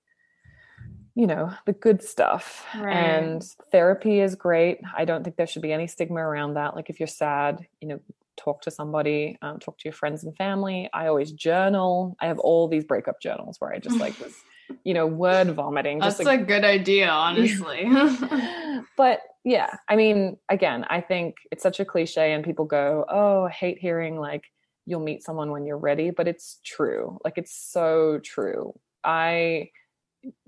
you 1.15 1.27
know, 1.27 1.53
the 1.65 1.73
good 1.73 2.03
stuff. 2.03 2.65
Right. 2.77 2.93
And 2.93 3.43
therapy 3.71 4.19
is 4.19 4.35
great. 4.35 4.79
I 4.95 5.05
don't 5.05 5.23
think 5.23 5.37
there 5.37 5.47
should 5.47 5.61
be 5.61 5.73
any 5.73 5.87
stigma 5.87 6.19
around 6.19 6.53
that. 6.55 6.75
Like 6.75 6.89
if 6.89 6.99
you're 6.99 7.07
sad, 7.07 7.65
you 7.79 7.87
know, 7.87 7.99
talk 8.37 8.61
to 8.63 8.71
somebody, 8.71 9.37
um, 9.41 9.59
talk 9.59 9.77
to 9.77 9.85
your 9.85 9.93
friends 9.93 10.23
and 10.23 10.35
family. 10.35 10.89
I 10.93 11.07
always 11.07 11.31
journal. 11.31 12.15
I 12.19 12.27
have 12.27 12.39
all 12.39 12.67
these 12.67 12.83
breakup 12.83 13.21
journals 13.21 13.57
where 13.59 13.73
I 13.73 13.79
just 13.79 13.97
like 13.97 14.19
was, 14.19 14.33
you 14.83 14.93
know, 14.93 15.07
word 15.07 15.51
vomiting. 15.55 15.99
That's 15.99 16.19
like, 16.19 16.41
a 16.41 16.43
good 16.43 16.63
idea, 16.63 17.09
honestly. 17.09 17.89
but 18.97 19.21
yeah 19.43 19.75
i 19.89 19.95
mean 19.95 20.37
again 20.49 20.85
i 20.89 21.01
think 21.01 21.35
it's 21.51 21.63
such 21.63 21.79
a 21.79 21.85
cliche 21.85 22.33
and 22.33 22.43
people 22.43 22.65
go 22.65 23.05
oh 23.09 23.45
i 23.45 23.49
hate 23.49 23.79
hearing 23.79 24.19
like 24.19 24.43
you'll 24.85 24.99
meet 24.99 25.23
someone 25.23 25.51
when 25.51 25.65
you're 25.65 25.77
ready 25.77 26.11
but 26.11 26.27
it's 26.27 26.59
true 26.65 27.17
like 27.23 27.37
it's 27.37 27.55
so 27.55 28.19
true 28.23 28.73
i 29.03 29.69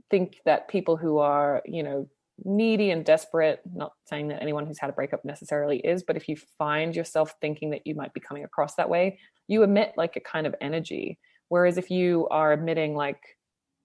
think 0.09 0.37
that 0.45 0.67
people 0.67 0.97
who 0.97 1.17
are 1.17 1.61
you 1.65 1.83
know 1.83 2.07
needy 2.45 2.91
and 2.91 3.05
desperate 3.05 3.61
not 3.73 3.93
saying 4.05 4.27
that 4.27 4.41
anyone 4.41 4.65
who's 4.65 4.79
had 4.79 4.89
a 4.89 4.93
breakup 4.93 5.23
necessarily 5.23 5.77
is 5.79 6.03
but 6.03 6.17
if 6.17 6.27
you 6.27 6.35
find 6.57 6.95
yourself 6.95 7.33
thinking 7.41 7.69
that 7.69 7.85
you 7.85 7.95
might 7.95 8.13
be 8.13 8.19
coming 8.19 8.43
across 8.43 8.75
that 8.75 8.89
way 8.89 9.17
you 9.47 9.63
emit 9.63 9.93
like 9.97 10.15
a 10.15 10.19
kind 10.19 10.47
of 10.47 10.55
energy 10.59 11.17
whereas 11.49 11.77
if 11.77 11.89
you 11.91 12.27
are 12.31 12.53
emitting 12.53 12.95
like 12.95 13.21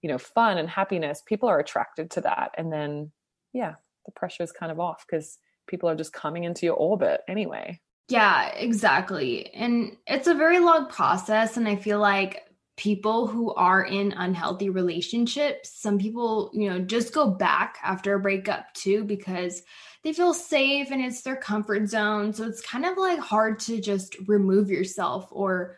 you 0.03 0.09
know 0.09 0.19
fun 0.19 0.59
and 0.59 0.69
happiness 0.69 1.23
people 1.27 1.49
are 1.49 1.59
attracted 1.59 2.11
to 2.11 2.21
that 2.21 2.53
and 2.57 2.73
then 2.73 3.11
yeah 3.53 3.75
the 4.09 4.13
pressure 4.13 4.43
is 4.43 4.53
kind 4.53 4.73
of 4.73 4.81
off 4.81 5.05
because 5.07 5.39
people 5.69 5.89
are 5.89 5.95
just 5.95 6.13
coming 6.13 6.45
into 6.45 6.67
your 6.67 6.75
orbit 6.75 7.21
anyway. 7.29 7.79
Yeah, 8.09 8.49
exactly. 8.55 9.53
And 9.53 9.97
it's 10.07 10.27
a 10.27 10.35
very 10.35 10.59
long 10.59 10.89
process. 10.89 11.57
And 11.57 11.69
I 11.69 11.77
feel 11.77 12.01
like 12.01 12.47
people 12.79 13.27
who 13.27 13.53
are 13.55 13.85
in 13.85 14.13
unhealthy 14.13 14.71
relationships, 14.71 15.71
some 15.79 15.99
people, 15.99 16.51
you 16.55 16.71
know, 16.71 16.79
just 16.79 17.13
go 17.13 17.29
back 17.29 17.77
after 17.83 18.15
a 18.15 18.21
breakup 18.21 18.73
too 18.73 19.05
because 19.05 19.63
they 20.05 20.13
feel 20.13 20.33
safe 20.33 20.91
and 20.91 21.03
it's 21.03 21.21
their 21.21 21.37
comfort 21.37 21.89
zone. 21.89 22.33
So 22.33 22.45
it's 22.45 22.63
kind 22.63 22.87
of 22.87 22.97
like 22.97 23.19
hard 23.19 23.59
to 23.61 23.81
just 23.81 24.17
remove 24.27 24.71
yourself 24.71 25.29
or 25.31 25.77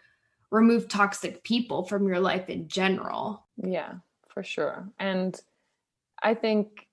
remove 0.53 0.89
toxic 0.89 1.43
people 1.43 1.85
from 1.85 2.07
your 2.07 2.21
life 2.21 2.49
in 2.49 2.69
general. 2.69 3.47
Yeah, 3.57 3.95
for 4.41 4.45
sure. 4.45 4.89
And 4.99 5.39
I 6.23 6.33
think 6.33 6.89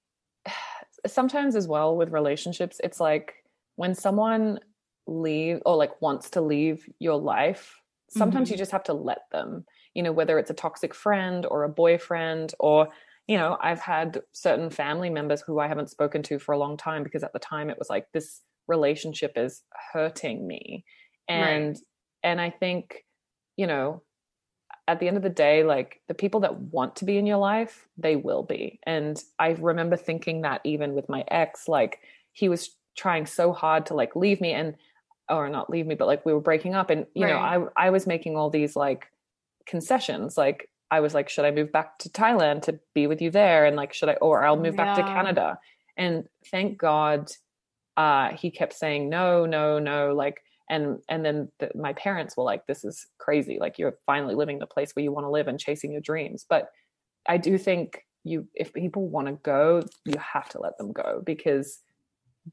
sometimes 1.07 1.55
as 1.55 1.65
well 1.65 1.95
with 1.95 2.11
relationships, 2.11 2.81
it's 2.83 2.99
like 2.99 3.35
when 3.77 3.95
someone 3.95 4.59
leave 5.05 5.61
or 5.65 5.77
like 5.77 6.01
wants 6.01 6.31
to 6.31 6.41
leave 6.41 6.85
your 6.99 7.15
life, 7.15 7.81
sometimes 8.09 8.47
mm-hmm. 8.47 8.55
you 8.55 8.57
just 8.57 8.71
have 8.71 8.83
to 8.83 8.93
let 8.93 9.29
them, 9.31 9.63
you 9.93 10.03
know, 10.03 10.11
whether 10.11 10.37
it's 10.37 10.49
a 10.49 10.53
toxic 10.53 10.93
friend 10.93 11.45
or 11.45 11.63
a 11.63 11.69
boyfriend 11.69 12.53
or 12.59 12.89
you 13.29 13.35
know, 13.35 13.57
I've 13.61 13.81
had 13.81 14.21
certain 14.31 14.69
family 14.69 15.09
members 15.09 15.41
who 15.41 15.59
I 15.59 15.67
haven't 15.67 15.89
spoken 15.89 16.23
to 16.23 16.39
for 16.39 16.53
a 16.53 16.57
long 16.57 16.77
time 16.77 17.03
because 17.03 17.23
at 17.23 17.33
the 17.33 17.39
time 17.39 17.69
it 17.69 17.77
was 17.77 17.89
like 17.89 18.07
this 18.13 18.41
relationship 18.69 19.33
is 19.35 19.63
hurting 19.91 20.47
me. 20.47 20.85
And 21.27 21.67
right. 21.67 21.77
and 22.23 22.39
I 22.39 22.49
think, 22.49 23.03
you 23.57 23.67
know, 23.67 24.01
at 24.87 24.99
the 24.99 25.07
end 25.07 25.17
of 25.17 25.23
the 25.23 25.29
day, 25.29 25.63
like 25.63 26.01
the 26.07 26.13
people 26.13 26.39
that 26.41 26.57
want 26.57 26.95
to 26.97 27.05
be 27.05 27.17
in 27.17 27.25
your 27.25 27.37
life, 27.37 27.87
they 27.97 28.15
will 28.15 28.43
be. 28.43 28.79
And 28.83 29.21
I 29.37 29.49
remember 29.49 29.97
thinking 29.97 30.41
that 30.41 30.61
even 30.63 30.93
with 30.93 31.09
my 31.09 31.23
ex, 31.27 31.67
like 31.67 31.99
he 32.31 32.49
was 32.49 32.69
trying 32.95 33.25
so 33.25 33.51
hard 33.51 33.87
to 33.87 33.93
like 33.93 34.15
leave 34.15 34.41
me 34.41 34.53
and 34.53 34.75
or 35.29 35.49
not 35.49 35.69
leave 35.69 35.85
me, 35.85 35.95
but 35.95 36.07
like 36.07 36.25
we 36.25 36.33
were 36.33 36.39
breaking 36.39 36.73
up. 36.73 36.89
And 36.89 37.05
you 37.13 37.25
right. 37.25 37.33
know, 37.33 37.71
I 37.75 37.87
I 37.87 37.89
was 37.89 38.07
making 38.07 38.37
all 38.37 38.49
these 38.49 38.75
like 38.75 39.07
concessions, 39.65 40.37
like 40.37 40.69
I 40.89 41.01
was 41.01 41.13
like, 41.13 41.29
should 41.29 41.45
I 41.45 41.51
move 41.51 41.71
back 41.71 41.99
to 41.99 42.09
Thailand 42.09 42.63
to 42.63 42.79
be 42.93 43.07
with 43.07 43.21
you 43.21 43.29
there? 43.29 43.65
And 43.65 43.75
like, 43.75 43.93
should 43.93 44.09
I, 44.09 44.13
or 44.13 44.45
I'll 44.45 44.55
move 44.55 44.75
yeah. 44.75 44.85
back 44.85 44.95
to 44.97 45.03
Canada. 45.03 45.59
And 45.97 46.25
thank 46.49 46.77
God, 46.77 47.29
uh, 47.97 48.29
he 48.29 48.51
kept 48.51 48.73
saying, 48.73 49.09
no, 49.09 49.45
no, 49.45 49.79
no. 49.79 50.13
Like, 50.13 50.37
and, 50.69 50.99
and 51.07 51.23
then 51.23 51.51
the, 51.59 51.71
my 51.75 51.93
parents 51.93 52.35
were 52.35 52.43
like, 52.43 52.65
this 52.67 52.83
is 52.83 53.07
crazy. 53.17 53.57
Like 53.59 53.79
you're 53.79 53.97
finally 54.05 54.35
living 54.35 54.59
the 54.59 54.67
place 54.67 54.95
where 54.95 55.03
you 55.03 55.11
want 55.11 55.25
to 55.25 55.31
live 55.31 55.47
and 55.47 55.59
chasing 55.59 55.91
your 55.91 56.01
dreams. 56.01 56.45
But 56.47 56.69
I 57.27 57.37
do 57.37 57.57
think 57.57 58.05
you, 58.23 58.47
if 58.53 58.73
people 58.73 59.07
want 59.07 59.27
to 59.27 59.33
go, 59.33 59.83
you 60.05 60.19
have 60.19 60.49
to 60.49 60.61
let 60.61 60.77
them 60.77 60.91
go 60.91 61.21
because 61.25 61.79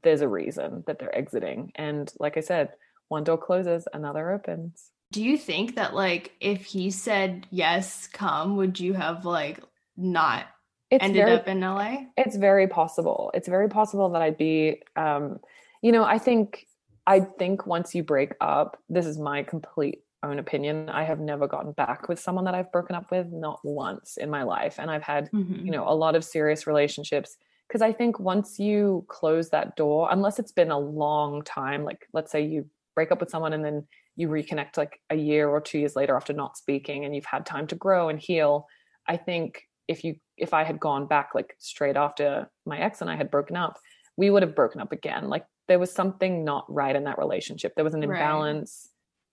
there's 0.03 0.21
a 0.21 0.27
reason 0.27 0.83
that 0.87 0.99
they're 0.99 1.15
exiting. 1.15 1.71
And 1.75 2.11
like 2.19 2.37
I 2.37 2.41
said, 2.41 2.69
one 3.07 3.23
door 3.23 3.37
closes, 3.37 3.87
another 3.93 4.31
opens. 4.31 4.91
Do 5.11 5.23
you 5.23 5.37
think 5.37 5.75
that 5.75 5.93
like 5.93 6.33
if 6.39 6.65
he 6.65 6.91
said 6.91 7.47
yes, 7.51 8.07
come, 8.07 8.57
would 8.57 8.79
you 8.79 8.93
have 8.93 9.25
like 9.25 9.59
not 9.95 10.45
it's 10.89 11.03
ended 11.03 11.25
very, 11.25 11.35
up 11.37 11.47
in 11.47 11.61
LA? 11.61 11.97
It's 12.17 12.35
very 12.35 12.67
possible. 12.67 13.31
It's 13.33 13.47
very 13.47 13.69
possible 13.69 14.09
that 14.09 14.21
I'd 14.21 14.37
be 14.37 14.81
um 14.95 15.39
you 15.81 15.91
know, 15.91 16.03
I 16.03 16.17
think 16.17 16.65
I 17.07 17.19
think 17.21 17.65
once 17.65 17.93
you 17.93 18.03
break 18.03 18.33
up, 18.41 18.77
this 18.89 19.05
is 19.05 19.17
my 19.17 19.43
complete 19.43 19.99
own 20.23 20.39
opinion. 20.39 20.89
I 20.89 21.03
have 21.03 21.19
never 21.19 21.47
gotten 21.47 21.71
back 21.71 22.09
with 22.09 22.19
someone 22.19 22.45
that 22.45 22.55
I've 22.55 22.71
broken 22.71 22.95
up 22.95 23.11
with, 23.11 23.27
not 23.31 23.59
once 23.63 24.17
in 24.17 24.29
my 24.29 24.43
life. 24.43 24.79
And 24.79 24.89
I've 24.89 25.03
had, 25.03 25.29
mm-hmm. 25.31 25.65
you 25.65 25.71
know, 25.71 25.87
a 25.87 25.93
lot 25.93 26.15
of 26.15 26.23
serious 26.23 26.65
relationships 26.65 27.37
because 27.67 27.81
I 27.81 27.93
think 27.93 28.19
once 28.19 28.59
you 28.59 29.05
close 29.07 29.49
that 29.49 29.75
door, 29.75 30.09
unless 30.11 30.39
it's 30.39 30.51
been 30.51 30.71
a 30.71 30.79
long 30.79 31.43
time, 31.43 31.83
like 31.83 32.07
let's 32.13 32.31
say 32.31 32.41
you 32.41 32.65
break 32.95 33.11
up 33.11 33.19
with 33.19 33.29
someone 33.29 33.53
and 33.53 33.63
then 33.63 33.85
you 34.15 34.29
reconnect 34.29 34.77
like 34.77 34.99
a 35.09 35.15
year 35.15 35.49
or 35.49 35.61
two 35.61 35.79
years 35.79 35.95
later 35.95 36.15
after 36.15 36.33
not 36.33 36.57
speaking 36.57 37.05
and 37.05 37.15
you've 37.15 37.25
had 37.25 37.45
time 37.45 37.67
to 37.67 37.75
grow 37.75 38.09
and 38.09 38.19
heal 38.19 38.65
i 39.07 39.17
think 39.17 39.63
if 39.87 40.03
you 40.03 40.15
if 40.37 40.53
i 40.53 40.63
had 40.63 40.79
gone 40.79 41.05
back 41.05 41.29
like 41.35 41.55
straight 41.59 41.97
after 41.97 42.49
my 42.65 42.79
ex 42.79 43.01
and 43.01 43.09
i 43.09 43.15
had 43.15 43.29
broken 43.29 43.55
up 43.55 43.77
we 44.17 44.29
would 44.29 44.41
have 44.41 44.55
broken 44.55 44.81
up 44.81 44.91
again 44.91 45.27
like 45.27 45.45
there 45.67 45.79
was 45.79 45.91
something 45.91 46.43
not 46.43 46.65
right 46.71 46.95
in 46.95 47.03
that 47.03 47.17
relationship 47.17 47.73
there 47.75 47.83
was 47.83 47.93
an 47.93 48.03
imbalance 48.03 48.89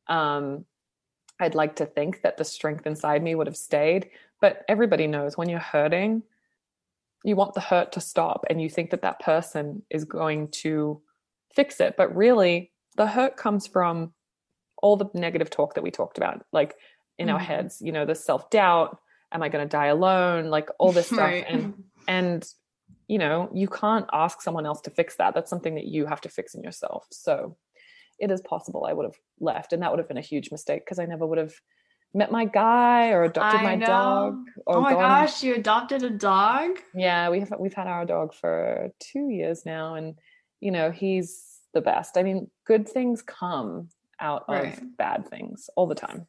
right. 0.09 0.37
um 0.37 0.65
i'd 1.41 1.55
like 1.55 1.77
to 1.77 1.87
think 1.87 2.23
that 2.23 2.37
the 2.37 2.45
strength 2.45 2.87
inside 2.87 3.23
me 3.23 3.35
would 3.35 3.47
have 3.47 3.57
stayed 3.57 4.11
but 4.41 4.65
everybody 4.69 5.07
knows 5.07 5.37
when 5.37 5.49
you're 5.49 5.59
hurting 5.59 6.23
you 7.25 7.37
want 7.37 7.55
the 7.55 7.61
hurt 7.61 7.93
to 7.93 8.01
stop 8.01 8.45
and 8.51 8.61
you 8.61 8.69
think 8.69 8.91
that 8.91 9.03
that 9.03 9.21
person 9.21 9.83
is 9.91 10.05
going 10.05 10.49
to 10.49 11.01
fix 11.55 11.81
it 11.81 11.95
but 11.97 12.15
really 12.15 12.73
the 12.97 13.07
hurt 13.07 13.37
comes 13.37 13.67
from 13.67 14.13
all 14.83 14.97
the 14.97 15.09
negative 15.15 15.49
talk 15.49 15.75
that 15.75 15.83
we 15.83 15.91
talked 15.91 16.19
about, 16.19 16.45
like 16.53 16.75
in 17.19 17.29
mm-hmm. 17.29 17.35
our 17.35 17.41
heads, 17.41 17.81
you 17.81 17.93
know, 17.93 18.05
the 18.05 18.15
self 18.15 18.51
doubt, 18.51 18.99
am 19.31 19.43
I 19.43 19.49
going 19.49 19.65
to 19.65 19.69
die 19.69 19.87
alone? 19.87 20.47
Like 20.47 20.69
all 20.79 20.93
this 20.93 21.07
stuff. 21.07 21.19
Right. 21.23 21.45
And, 21.49 21.85
and, 22.07 22.47
you 23.13 23.19
know, 23.19 23.51
you 23.53 23.69
can't 23.69 24.07
ask 24.15 24.41
someone 24.41 24.65
else 24.65 24.81
to 24.81 24.91
fix 24.91 25.17
that. 25.17 25.35
That's 25.35 25.51
something 25.51 25.75
that 25.75 25.85
you 25.85 26.07
have 26.07 26.23
to 26.23 26.31
fix 26.31 26.55
in 26.55 26.63
yourself. 26.63 27.07
So 27.11 27.59
it 28.19 28.31
is 28.31 28.41
possible 28.41 28.87
I 28.89 28.95
would 28.95 29.05
have 29.05 29.19
left. 29.39 29.75
And 29.75 29.83
that 29.83 29.91
would 29.91 29.99
have 29.99 30.09
been 30.09 30.17
a 30.17 30.23
huge 30.23 30.51
mistake 30.51 30.83
because 30.87 30.99
I 30.99 31.05
never 31.05 31.27
would 31.27 31.37
have 31.37 31.53
met 32.15 32.33
my 32.33 32.47
guy 32.47 33.11
or 33.11 33.25
adopted 33.25 33.61
I 33.61 33.65
my 33.65 33.75
know. 33.75 33.87
dog. 33.87 34.47
oh 34.67 34.81
my 34.81 34.95
gosh, 34.95 35.43
you 35.43 35.55
adopted 35.55 36.03
a 36.05 36.09
dog? 36.09 36.79
Yeah, 36.95 37.29
we 37.29 37.41
have 37.41 37.53
we've 37.61 37.75
had 37.75 37.87
our 37.87 38.07
dog 38.07 38.33
for 38.33 38.89
two 38.99 39.29
years 39.29 39.67
now, 39.67 39.95
and 39.97 40.15
you 40.61 40.71
know 40.71 40.91
he's 40.91 41.59
the 41.75 41.83
best. 41.83 42.17
I 42.17 42.23
mean, 42.23 42.51
good 42.67 42.89
things 42.89 43.21
come 43.21 43.91
out 44.21 44.45
right. 44.49 44.73
of 44.79 44.97
bad 44.97 45.29
things 45.29 45.69
all 45.77 45.87
the 45.87 45.95
time. 45.95 46.27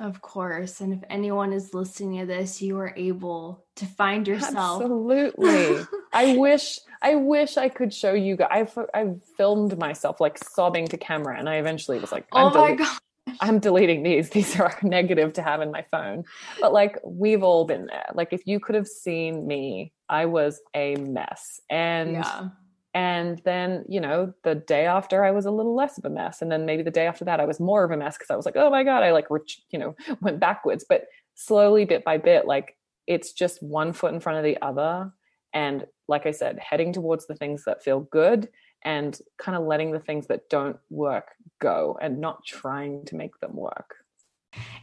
Of 0.00 0.20
course. 0.20 0.80
And 0.80 0.92
if 0.92 1.00
anyone 1.08 1.52
is 1.52 1.72
listening 1.72 2.20
to 2.20 2.26
this, 2.26 2.60
you 2.60 2.78
are 2.78 2.92
able 2.96 3.64
to 3.76 3.86
find 3.86 4.26
yourself. 4.26 4.82
Absolutely. 4.82 5.86
I 6.12 6.36
wish 6.36 6.80
I 7.02 7.14
wish 7.14 7.56
I 7.56 7.68
could 7.68 7.92
show 7.92 8.12
you 8.12 8.36
guys. 8.36 8.48
I've 8.50 8.78
I've 8.92 9.22
filmed 9.36 9.78
myself 9.78 10.20
like 10.20 10.38
sobbing 10.38 10.88
to 10.88 10.96
camera 10.96 11.38
and 11.38 11.48
I 11.48 11.56
eventually 11.56 11.98
was 11.98 12.12
like, 12.12 12.26
Oh 12.32 12.50
my 12.50 12.74
god. 12.74 12.98
I'm 13.40 13.58
deleting 13.58 14.02
these. 14.02 14.30
These 14.30 14.58
are 14.60 14.76
negative 14.82 15.32
to 15.34 15.42
have 15.42 15.60
in 15.60 15.70
my 15.70 15.84
phone. 15.90 16.24
But 16.60 16.72
like 16.72 16.98
we've 17.04 17.42
all 17.42 17.64
been 17.64 17.86
there. 17.86 18.06
Like 18.14 18.32
if 18.32 18.46
you 18.46 18.60
could 18.60 18.74
have 18.74 18.88
seen 18.88 19.46
me, 19.46 19.92
I 20.08 20.26
was 20.26 20.60
a 20.74 20.96
mess. 20.96 21.60
And 21.70 22.12
yeah 22.14 22.48
and 22.94 23.42
then 23.44 23.84
you 23.88 24.00
know 24.00 24.32
the 24.44 24.54
day 24.54 24.86
after 24.86 25.24
i 25.24 25.30
was 25.30 25.44
a 25.44 25.50
little 25.50 25.74
less 25.74 25.98
of 25.98 26.04
a 26.04 26.10
mess. 26.10 26.40
And 26.40 26.50
then 26.50 26.64
maybe 26.64 26.82
the 26.82 26.90
day 26.90 27.06
after 27.06 27.24
that 27.24 27.40
i 27.40 27.44
was 27.44 27.60
more 27.60 27.84
of 27.84 27.90
a 27.90 27.96
mess 27.96 28.16
because 28.16 28.30
i 28.30 28.36
was 28.36 28.46
like 28.46 28.56
oh 28.56 28.70
my 28.70 28.84
god 28.84 29.02
i 29.02 29.12
like 29.12 29.26
you 29.70 29.78
know 29.78 29.94
went 30.20 30.40
backwards. 30.40 30.84
But 30.88 31.06
slowly 31.34 31.84
bit 31.84 32.04
by 32.04 32.18
bit 32.18 32.46
like 32.46 32.76
it's 33.06 33.32
just 33.32 33.62
one 33.62 33.92
foot 33.92 34.14
in 34.14 34.20
front 34.20 34.38
of 34.38 34.44
the 34.44 34.60
other. 34.62 35.12
And 35.52 35.86
like 36.08 36.26
i 36.26 36.30
said 36.30 36.58
heading 36.58 36.92
towards 36.92 37.26
the 37.26 37.34
things 37.34 37.64
that 37.64 37.82
feel 37.82 38.00
good 38.00 38.48
and 38.82 39.18
kind 39.38 39.56
of 39.56 39.64
letting 39.64 39.92
the 39.92 40.00
things 40.00 40.26
that 40.26 40.48
don't 40.50 40.76
work 40.90 41.28
go 41.60 41.98
and 42.00 42.20
not 42.20 42.44
trying 42.44 43.04
to 43.06 43.16
make 43.16 43.38
them 43.40 43.56
work 43.56 43.96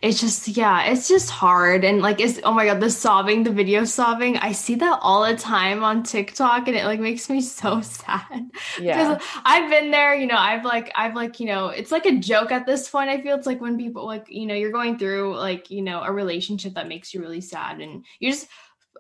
it's 0.01 0.19
just 0.19 0.47
yeah 0.47 0.86
it's 0.86 1.07
just 1.07 1.30
hard. 1.30 1.84
And 1.86 2.01
like 2.01 2.19
it's 2.19 2.39
oh 2.43 2.53
my 2.53 2.65
god 2.65 2.80
the 2.80 2.89
sobbing 2.89 3.43
the 3.43 3.51
video 3.51 3.84
sobbing 3.84 4.38
i 4.38 4.51
see 4.51 4.76
that 4.76 4.99
all 5.01 5.26
the 5.26 5.36
time 5.36 5.84
on 5.84 6.03
tiktok 6.03 6.67
and 6.67 6.76
it 6.76 6.86
like 6.86 6.99
makes 6.99 7.30
me 7.30 7.41
so 7.41 7.82
sad. 8.01 8.49
Yeah. 8.80 9.15
Because 9.15 9.28
i've 9.45 9.69
been 9.69 9.91
there 9.91 10.15
you 10.15 10.28
know 10.28 10.38
i've 10.38 10.65
like 10.65 10.91
i've 10.95 11.15
like 11.15 11.39
you 11.39 11.45
know 11.45 11.67
it's 11.67 11.91
like 11.91 12.05
a 12.05 12.17
joke 12.17 12.51
at 12.51 12.65
this 12.65 12.89
point 12.89 13.09
i 13.09 13.22
feel. 13.22 13.36
It's 13.36 13.47
like 13.47 13.61
when 13.61 13.78
people 13.78 14.05
like 14.05 14.26
you 14.30 14.45
know 14.45 14.55
you're 14.55 14.72
going 14.72 14.97
through 14.97 15.38
like 15.38 15.69
you 15.69 15.82
know 15.82 16.01
a 16.01 16.11
relationship 16.11 16.74
that 16.74 16.88
makes 16.88 17.13
you 17.13 17.22
really 17.22 17.41
sad 17.41 17.80
and 17.80 18.05
you 18.19 18.32
just 18.32 18.47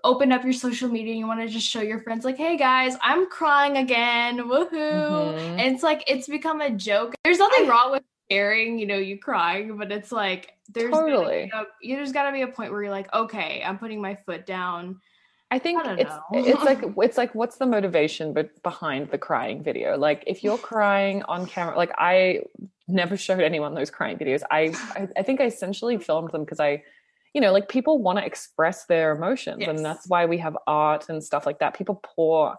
open 0.03 0.31
up 0.31 0.43
your 0.43 0.53
social 0.53 0.89
media 0.89 1.11
and 1.11 1.19
you 1.19 1.27
want 1.27 1.41
to 1.41 1.47
just 1.47 1.67
show 1.67 1.81
your 1.81 1.99
friends 1.99 2.25
like 2.25 2.37
hey 2.37 2.57
guys 2.57 2.95
i'm 3.01 3.27
crying 3.29 3.77
again 3.77 4.37
woohoo. 4.39 4.71
Mm-hmm. 4.71 5.59
and 5.59 5.73
it's 5.73 5.83
like 5.83 6.03
it's 6.07 6.27
become 6.27 6.61
a 6.61 6.69
joke. 6.71 7.13
There's 7.23 7.39
nothing 7.39 7.67
wrong 7.67 7.91
with 7.91 8.03
sharing 8.31 8.79
you 8.79 8.85
know 8.87 8.97
you 8.97 9.19
crying 9.19 9.77
but 9.77 9.91
it's 9.91 10.11
like 10.11 10.53
there's 10.73 10.91
totally. 10.91 11.51
a, 11.53 11.65
there's 11.83 12.11
got 12.11 12.23
to 12.23 12.31
be 12.31 12.41
a 12.41 12.47
point 12.47 12.71
where 12.71 12.83
you're 12.83 12.91
like 12.91 13.11
okay 13.13 13.61
i'm 13.65 13.77
putting 13.77 14.01
my 14.01 14.15
foot 14.25 14.45
down. 14.45 14.99
I 15.53 15.59
think 15.59 15.85
I 15.85 15.95
it's 15.95 16.13
it's 16.31 16.63
like 16.63 16.79
it's 16.97 17.17
like 17.17 17.35
what's 17.35 17.57
the 17.57 17.65
motivation 17.65 18.31
but 18.33 18.63
behind 18.63 19.11
the 19.11 19.17
crying 19.17 19.61
video? 19.61 19.97
Like 19.97 20.23
if 20.25 20.45
you're 20.45 20.57
crying 20.57 21.23
on 21.23 21.45
camera 21.45 21.75
like 21.75 21.91
i 21.97 22.39
never 22.87 23.17
showed 23.17 23.41
anyone 23.41 23.73
those 23.73 23.91
crying 23.91 24.17
videos. 24.17 24.43
I 24.49 24.73
i, 24.95 25.07
I 25.17 25.23
think 25.23 25.41
i 25.41 25.45
essentially 25.45 25.97
filmed 25.97 26.31
them 26.31 26.45
because 26.45 26.61
i 26.61 26.81
you 27.33 27.41
know 27.41 27.51
like 27.51 27.67
people 27.67 28.01
want 28.01 28.17
to 28.19 28.25
express 28.25 28.85
their 28.85 29.13
emotions 29.13 29.57
yes. 29.59 29.69
and 29.69 29.83
that's 29.83 30.07
why 30.07 30.25
we 30.25 30.37
have 30.37 30.57
art 30.67 31.09
and 31.09 31.21
stuff 31.21 31.45
like 31.45 31.59
that. 31.59 31.73
People 31.73 32.01
pour 32.15 32.57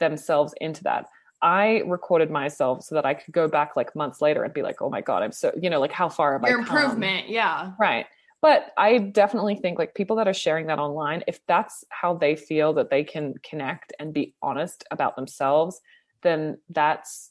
themselves 0.00 0.54
into 0.60 0.82
that 0.82 1.06
I 1.44 1.82
recorded 1.86 2.30
myself 2.30 2.82
so 2.82 2.94
that 2.94 3.04
I 3.04 3.12
could 3.12 3.34
go 3.34 3.46
back 3.46 3.76
like 3.76 3.94
months 3.94 4.22
later 4.22 4.42
and 4.42 4.54
be 4.54 4.62
like, 4.62 4.80
oh 4.80 4.88
my 4.88 5.02
God, 5.02 5.22
I'm 5.22 5.30
so, 5.30 5.52
you 5.60 5.68
know, 5.68 5.78
like 5.78 5.92
how 5.92 6.08
far 6.08 6.32
have 6.32 6.48
Your 6.48 6.58
I 6.58 6.62
improvement. 6.62 7.28
Yeah. 7.28 7.72
Right. 7.78 8.06
But 8.40 8.72
I 8.78 8.96
definitely 8.98 9.56
think 9.56 9.78
like 9.78 9.94
people 9.94 10.16
that 10.16 10.26
are 10.26 10.34
sharing 10.34 10.68
that 10.68 10.78
online, 10.78 11.22
if 11.28 11.40
that's 11.46 11.84
how 11.90 12.14
they 12.14 12.34
feel 12.34 12.72
that 12.74 12.88
they 12.88 13.04
can 13.04 13.34
connect 13.42 13.92
and 13.98 14.14
be 14.14 14.34
honest 14.42 14.84
about 14.90 15.16
themselves, 15.16 15.82
then 16.22 16.56
that's 16.70 17.30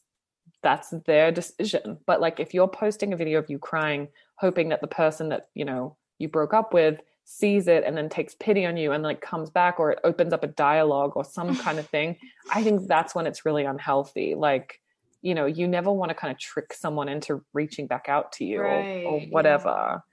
that's 0.61 0.91
their 1.05 1.31
decision. 1.31 1.97
But 2.05 2.21
like 2.21 2.39
if 2.39 2.53
you're 2.53 2.67
posting 2.67 3.13
a 3.13 3.17
video 3.17 3.39
of 3.39 3.49
you 3.49 3.57
crying, 3.57 4.09
hoping 4.35 4.69
that 4.69 4.81
the 4.81 4.87
person 4.87 5.29
that, 5.29 5.47
you 5.55 5.65
know, 5.65 5.97
you 6.19 6.29
broke 6.29 6.53
up 6.53 6.71
with 6.71 6.99
sees 7.25 7.67
it 7.67 7.83
and 7.85 7.95
then 7.95 8.09
takes 8.09 8.35
pity 8.35 8.65
on 8.65 8.75
you 8.75 8.91
and 8.91 9.03
like 9.03 9.21
comes 9.21 9.49
back 9.49 9.79
or 9.79 9.91
it 9.91 9.99
opens 10.03 10.33
up 10.33 10.43
a 10.43 10.47
dialogue 10.47 11.13
or 11.15 11.23
some 11.23 11.55
kind 11.65 11.79
of 11.79 11.87
thing 11.87 12.17
i 12.53 12.63
think 12.63 12.87
that's 12.87 13.15
when 13.15 13.25
it's 13.25 13.45
really 13.45 13.63
unhealthy 13.63 14.35
like 14.35 14.79
you 15.21 15.33
know 15.33 15.45
you 15.45 15.67
never 15.67 15.91
want 15.91 16.09
to 16.09 16.15
kind 16.15 16.31
of 16.31 16.37
trick 16.37 16.73
someone 16.73 17.07
into 17.07 17.43
reaching 17.53 17.87
back 17.87 18.07
out 18.09 18.31
to 18.33 18.45
you 18.45 18.61
right, 18.61 19.03
or, 19.05 19.13
or, 19.13 19.21
whatever 19.29 20.03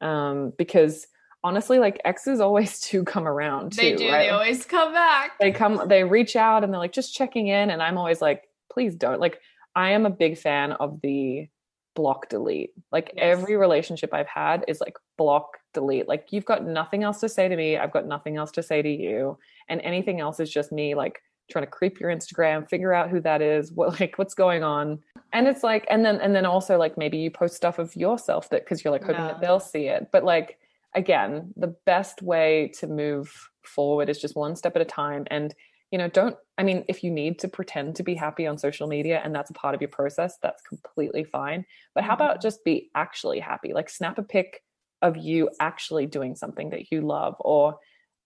yeah. 0.00 0.30
um 0.30 0.52
because 0.56 1.06
honestly 1.42 1.78
like 1.78 2.00
exes 2.04 2.40
always 2.40 2.80
do 2.90 3.02
come 3.02 3.26
around 3.26 3.72
too, 3.72 3.82
they 3.82 3.96
do 3.96 4.08
right? 4.08 4.24
they 4.24 4.28
always 4.30 4.64
come 4.64 4.92
back 4.92 5.38
they 5.40 5.50
come 5.50 5.82
they 5.88 6.04
reach 6.04 6.36
out 6.36 6.62
and 6.62 6.72
they're 6.72 6.80
like 6.80 6.92
just 6.92 7.14
checking 7.14 7.48
in 7.48 7.70
and 7.70 7.82
i'm 7.82 7.98
always 7.98 8.22
like 8.22 8.44
please 8.72 8.94
don't 8.94 9.20
like 9.20 9.40
i 9.74 9.90
am 9.90 10.06
a 10.06 10.10
big 10.10 10.38
fan 10.38 10.72
of 10.72 11.00
the 11.02 11.48
block 11.94 12.28
delete 12.28 12.70
like 12.92 13.12
yes. 13.16 13.38
every 13.38 13.56
relationship 13.56 14.14
i've 14.14 14.28
had 14.28 14.64
is 14.68 14.80
like 14.80 14.96
block 15.18 15.58
delete 15.72 16.08
like 16.08 16.28
you've 16.30 16.44
got 16.44 16.64
nothing 16.64 17.02
else 17.02 17.20
to 17.20 17.28
say 17.28 17.48
to 17.48 17.56
me 17.56 17.76
i've 17.76 17.92
got 17.92 18.06
nothing 18.06 18.36
else 18.36 18.50
to 18.50 18.62
say 18.62 18.82
to 18.82 18.90
you 18.90 19.38
and 19.68 19.80
anything 19.82 20.20
else 20.20 20.40
is 20.40 20.50
just 20.50 20.72
me 20.72 20.94
like 20.94 21.22
trying 21.50 21.64
to 21.64 21.70
creep 21.70 22.00
your 22.00 22.10
instagram 22.10 22.68
figure 22.68 22.92
out 22.92 23.10
who 23.10 23.20
that 23.20 23.42
is 23.42 23.72
what 23.72 23.98
like 24.00 24.18
what's 24.18 24.34
going 24.34 24.62
on 24.62 24.98
and 25.32 25.46
it's 25.48 25.62
like 25.62 25.86
and 25.90 26.04
then 26.04 26.20
and 26.20 26.34
then 26.34 26.46
also 26.46 26.78
like 26.78 26.96
maybe 26.96 27.18
you 27.18 27.30
post 27.30 27.54
stuff 27.54 27.78
of 27.78 27.94
yourself 27.96 28.48
that 28.50 28.64
because 28.64 28.84
you're 28.84 28.92
like 28.92 29.02
hoping 29.02 29.16
yeah. 29.16 29.28
that 29.28 29.40
they'll 29.40 29.60
see 29.60 29.86
it 29.86 30.08
but 30.12 30.24
like 30.24 30.58
again 30.94 31.52
the 31.56 31.74
best 31.86 32.22
way 32.22 32.70
to 32.78 32.86
move 32.86 33.50
forward 33.62 34.08
is 34.08 34.20
just 34.20 34.36
one 34.36 34.56
step 34.56 34.76
at 34.76 34.82
a 34.82 34.86
time 34.86 35.24
and 35.30 35.54
you 35.90 35.98
know 35.98 36.08
don't 36.08 36.36
i 36.58 36.62
mean 36.62 36.84
if 36.88 37.04
you 37.04 37.10
need 37.10 37.38
to 37.38 37.48
pretend 37.48 37.94
to 37.94 38.02
be 38.02 38.14
happy 38.14 38.46
on 38.46 38.58
social 38.58 38.88
media 38.88 39.20
and 39.24 39.34
that's 39.34 39.50
a 39.50 39.54
part 39.54 39.74
of 39.74 39.80
your 39.80 39.88
process 39.88 40.38
that's 40.42 40.62
completely 40.62 41.22
fine 41.22 41.64
but 41.94 42.02
how 42.02 42.14
about 42.14 42.36
mm-hmm. 42.36 42.42
just 42.42 42.64
be 42.64 42.90
actually 42.94 43.38
happy 43.38 43.72
like 43.72 43.88
snap 43.88 44.18
a 44.18 44.22
pic 44.22 44.62
of 45.02 45.16
you 45.16 45.50
actually 45.60 46.06
doing 46.06 46.34
something 46.34 46.70
that 46.70 46.90
you 46.90 47.00
love 47.02 47.34
or 47.40 47.78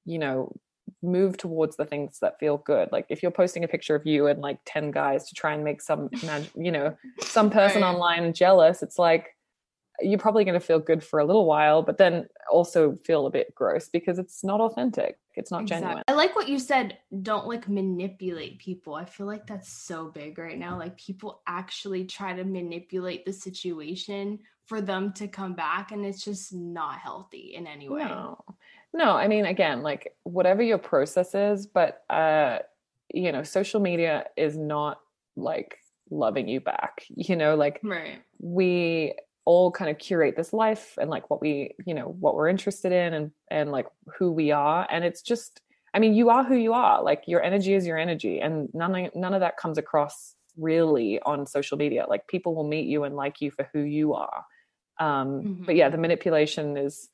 you 0.04 0.18
know 0.18 0.54
move 1.02 1.36
towards 1.36 1.76
the 1.76 1.84
things 1.84 2.18
that 2.20 2.38
feel 2.38 2.58
good 2.58 2.88
like 2.92 3.06
if 3.08 3.22
you're 3.22 3.32
posting 3.32 3.64
a 3.64 3.68
picture 3.68 3.96
of 3.96 4.06
you 4.06 4.28
and 4.28 4.40
like 4.40 4.58
10 4.66 4.92
guys 4.92 5.28
to 5.28 5.34
try 5.34 5.52
and 5.52 5.64
make 5.64 5.82
some 5.82 6.08
you 6.56 6.70
know 6.70 6.96
some 7.20 7.50
person 7.50 7.82
right. 7.82 7.92
online 7.92 8.32
jealous 8.32 8.82
it's 8.82 8.98
like 8.98 9.35
you're 10.00 10.18
probably 10.18 10.44
going 10.44 10.58
to 10.58 10.66
feel 10.66 10.78
good 10.78 11.02
for 11.02 11.18
a 11.18 11.24
little 11.24 11.46
while 11.46 11.82
but 11.82 11.98
then 11.98 12.26
also 12.50 12.96
feel 13.04 13.26
a 13.26 13.30
bit 13.30 13.54
gross 13.54 13.88
because 13.88 14.18
it's 14.18 14.44
not 14.44 14.60
authentic. 14.60 15.18
It's 15.34 15.50
not 15.50 15.62
exactly. 15.62 15.86
genuine. 15.86 16.04
I 16.08 16.12
like 16.12 16.34
what 16.34 16.48
you 16.48 16.58
said 16.58 16.98
don't 17.22 17.46
like 17.46 17.68
manipulate 17.68 18.58
people. 18.58 18.94
I 18.94 19.04
feel 19.04 19.26
like 19.26 19.46
that's 19.46 19.70
so 19.70 20.08
big 20.08 20.38
right 20.38 20.58
now. 20.58 20.78
Like 20.78 20.96
people 20.96 21.42
actually 21.46 22.04
try 22.04 22.34
to 22.34 22.44
manipulate 22.44 23.24
the 23.24 23.32
situation 23.32 24.38
for 24.64 24.80
them 24.80 25.12
to 25.14 25.28
come 25.28 25.54
back 25.54 25.92
and 25.92 26.04
it's 26.04 26.24
just 26.24 26.52
not 26.52 26.98
healthy 26.98 27.54
in 27.54 27.66
any 27.66 27.88
way. 27.88 28.04
No. 28.04 28.42
No 28.92 29.10
i 29.10 29.28
mean 29.28 29.44
again 29.44 29.82
like 29.82 30.16
whatever 30.22 30.62
your 30.62 30.78
process 30.78 31.34
is 31.34 31.66
but 31.66 32.02
uh 32.08 32.60
you 33.12 33.30
know 33.30 33.42
social 33.42 33.78
media 33.78 34.24
is 34.38 34.56
not 34.56 35.00
like 35.36 35.78
loving 36.10 36.48
you 36.48 36.60
back 36.60 37.04
you 37.10 37.36
know? 37.36 37.56
Like 37.56 37.80
right. 37.82 38.22
we 38.40 39.14
all 39.46 39.70
kind 39.70 39.88
of 39.88 39.96
curate 39.98 40.36
this 40.36 40.52
life 40.52 40.98
and 41.00 41.08
like 41.08 41.30
what 41.30 41.40
we 41.40 41.74
you 41.86 41.94
know 41.94 42.14
what 42.20 42.34
we're 42.34 42.48
interested 42.48 42.92
in 42.92 43.14
and 43.14 43.30
and 43.50 43.70
like 43.72 43.86
who 44.18 44.30
we 44.30 44.50
are 44.50 44.86
and 44.90 45.04
it's 45.04 45.22
just 45.22 45.62
i 45.94 45.98
mean 45.98 46.14
you 46.14 46.28
are 46.28 46.44
who 46.44 46.56
you 46.56 46.72
are 46.72 47.02
like 47.02 47.22
your 47.26 47.42
energy 47.42 47.72
is 47.72 47.86
your 47.86 47.96
energy 47.96 48.40
and 48.40 48.68
none 48.74 48.94
of, 48.94 49.14
none 49.14 49.32
of 49.32 49.40
that 49.40 49.56
comes 49.56 49.78
across 49.78 50.34
really 50.58 51.20
on 51.20 51.46
social 51.46 51.78
media 51.78 52.04
like 52.08 52.26
people 52.26 52.54
will 52.54 52.66
meet 52.66 52.86
you 52.86 53.04
and 53.04 53.14
like 53.14 53.40
you 53.40 53.50
for 53.50 53.68
who 53.72 53.80
you 53.80 54.14
are 54.14 54.44
um 54.98 55.42
mm-hmm. 55.42 55.64
but 55.64 55.76
yeah 55.76 55.88
the 55.88 55.98
manipulation 55.98 56.76
is 56.76 57.08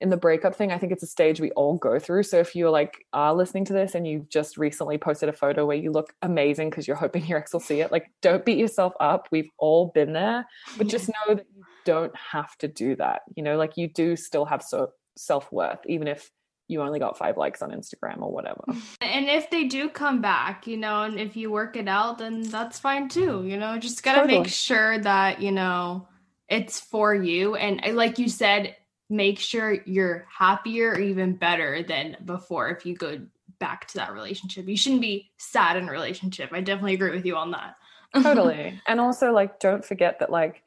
in 0.00 0.10
the 0.10 0.16
breakup 0.16 0.54
thing 0.54 0.72
i 0.72 0.78
think 0.78 0.92
it's 0.92 1.02
a 1.02 1.06
stage 1.06 1.40
we 1.40 1.50
all 1.52 1.76
go 1.76 1.98
through 1.98 2.22
so 2.22 2.38
if 2.38 2.54
you're 2.54 2.70
like 2.70 3.04
are 3.12 3.34
listening 3.34 3.64
to 3.64 3.72
this 3.72 3.94
and 3.94 4.06
you 4.06 4.26
just 4.28 4.56
recently 4.56 4.98
posted 4.98 5.28
a 5.28 5.32
photo 5.32 5.64
where 5.64 5.76
you 5.76 5.90
look 5.90 6.12
amazing 6.22 6.70
because 6.70 6.86
you're 6.86 6.96
hoping 6.96 7.24
your 7.26 7.38
ex 7.38 7.52
will 7.52 7.60
see 7.60 7.80
it 7.80 7.90
like 7.90 8.10
don't 8.22 8.44
beat 8.44 8.58
yourself 8.58 8.92
up 9.00 9.28
we've 9.30 9.50
all 9.58 9.90
been 9.94 10.12
there 10.12 10.46
but 10.76 10.86
just 10.86 11.08
know 11.08 11.34
that 11.34 11.46
you 11.54 11.64
don't 11.84 12.14
have 12.16 12.56
to 12.58 12.68
do 12.68 12.96
that 12.96 13.22
you 13.36 13.42
know 13.42 13.56
like 13.56 13.76
you 13.76 13.88
do 13.88 14.16
still 14.16 14.44
have 14.44 14.62
so 14.62 14.90
self-worth 15.16 15.80
even 15.86 16.08
if 16.08 16.30
you 16.68 16.82
only 16.82 16.98
got 16.98 17.16
five 17.16 17.36
likes 17.36 17.62
on 17.62 17.70
Instagram 17.70 18.22
or 18.22 18.32
whatever. 18.32 18.64
And 19.00 19.28
if 19.28 19.50
they 19.50 19.64
do 19.64 19.88
come 19.88 20.20
back, 20.20 20.66
you 20.66 20.76
know, 20.76 21.02
and 21.02 21.18
if 21.18 21.36
you 21.36 21.50
work 21.50 21.76
it 21.76 21.86
out, 21.86 22.18
then 22.18 22.42
that's 22.42 22.78
fine 22.78 23.08
too. 23.08 23.44
You 23.46 23.56
know, 23.56 23.78
just 23.78 24.02
gotta 24.02 24.22
totally. 24.22 24.40
make 24.40 24.48
sure 24.48 24.98
that, 24.98 25.40
you 25.40 25.52
know, 25.52 26.08
it's 26.48 26.80
for 26.80 27.14
you. 27.14 27.54
And 27.54 27.94
like 27.96 28.18
you 28.18 28.28
said, 28.28 28.74
make 29.08 29.38
sure 29.38 29.78
you're 29.84 30.26
happier 30.28 30.92
or 30.92 30.98
even 30.98 31.36
better 31.36 31.82
than 31.82 32.16
before 32.24 32.68
if 32.70 32.84
you 32.84 32.96
go 32.96 33.20
back 33.58 33.86
to 33.88 33.94
that 33.94 34.12
relationship. 34.12 34.68
You 34.68 34.76
shouldn't 34.76 35.00
be 35.00 35.30
sad 35.38 35.76
in 35.76 35.88
a 35.88 35.92
relationship. 35.92 36.50
I 36.52 36.60
definitely 36.60 36.94
agree 36.94 37.12
with 37.12 37.24
you 37.24 37.36
on 37.36 37.52
that. 37.52 37.76
totally. 38.22 38.80
And 38.86 39.00
also 39.00 39.32
like 39.32 39.60
don't 39.60 39.84
forget 39.84 40.18
that 40.20 40.30
like 40.30 40.62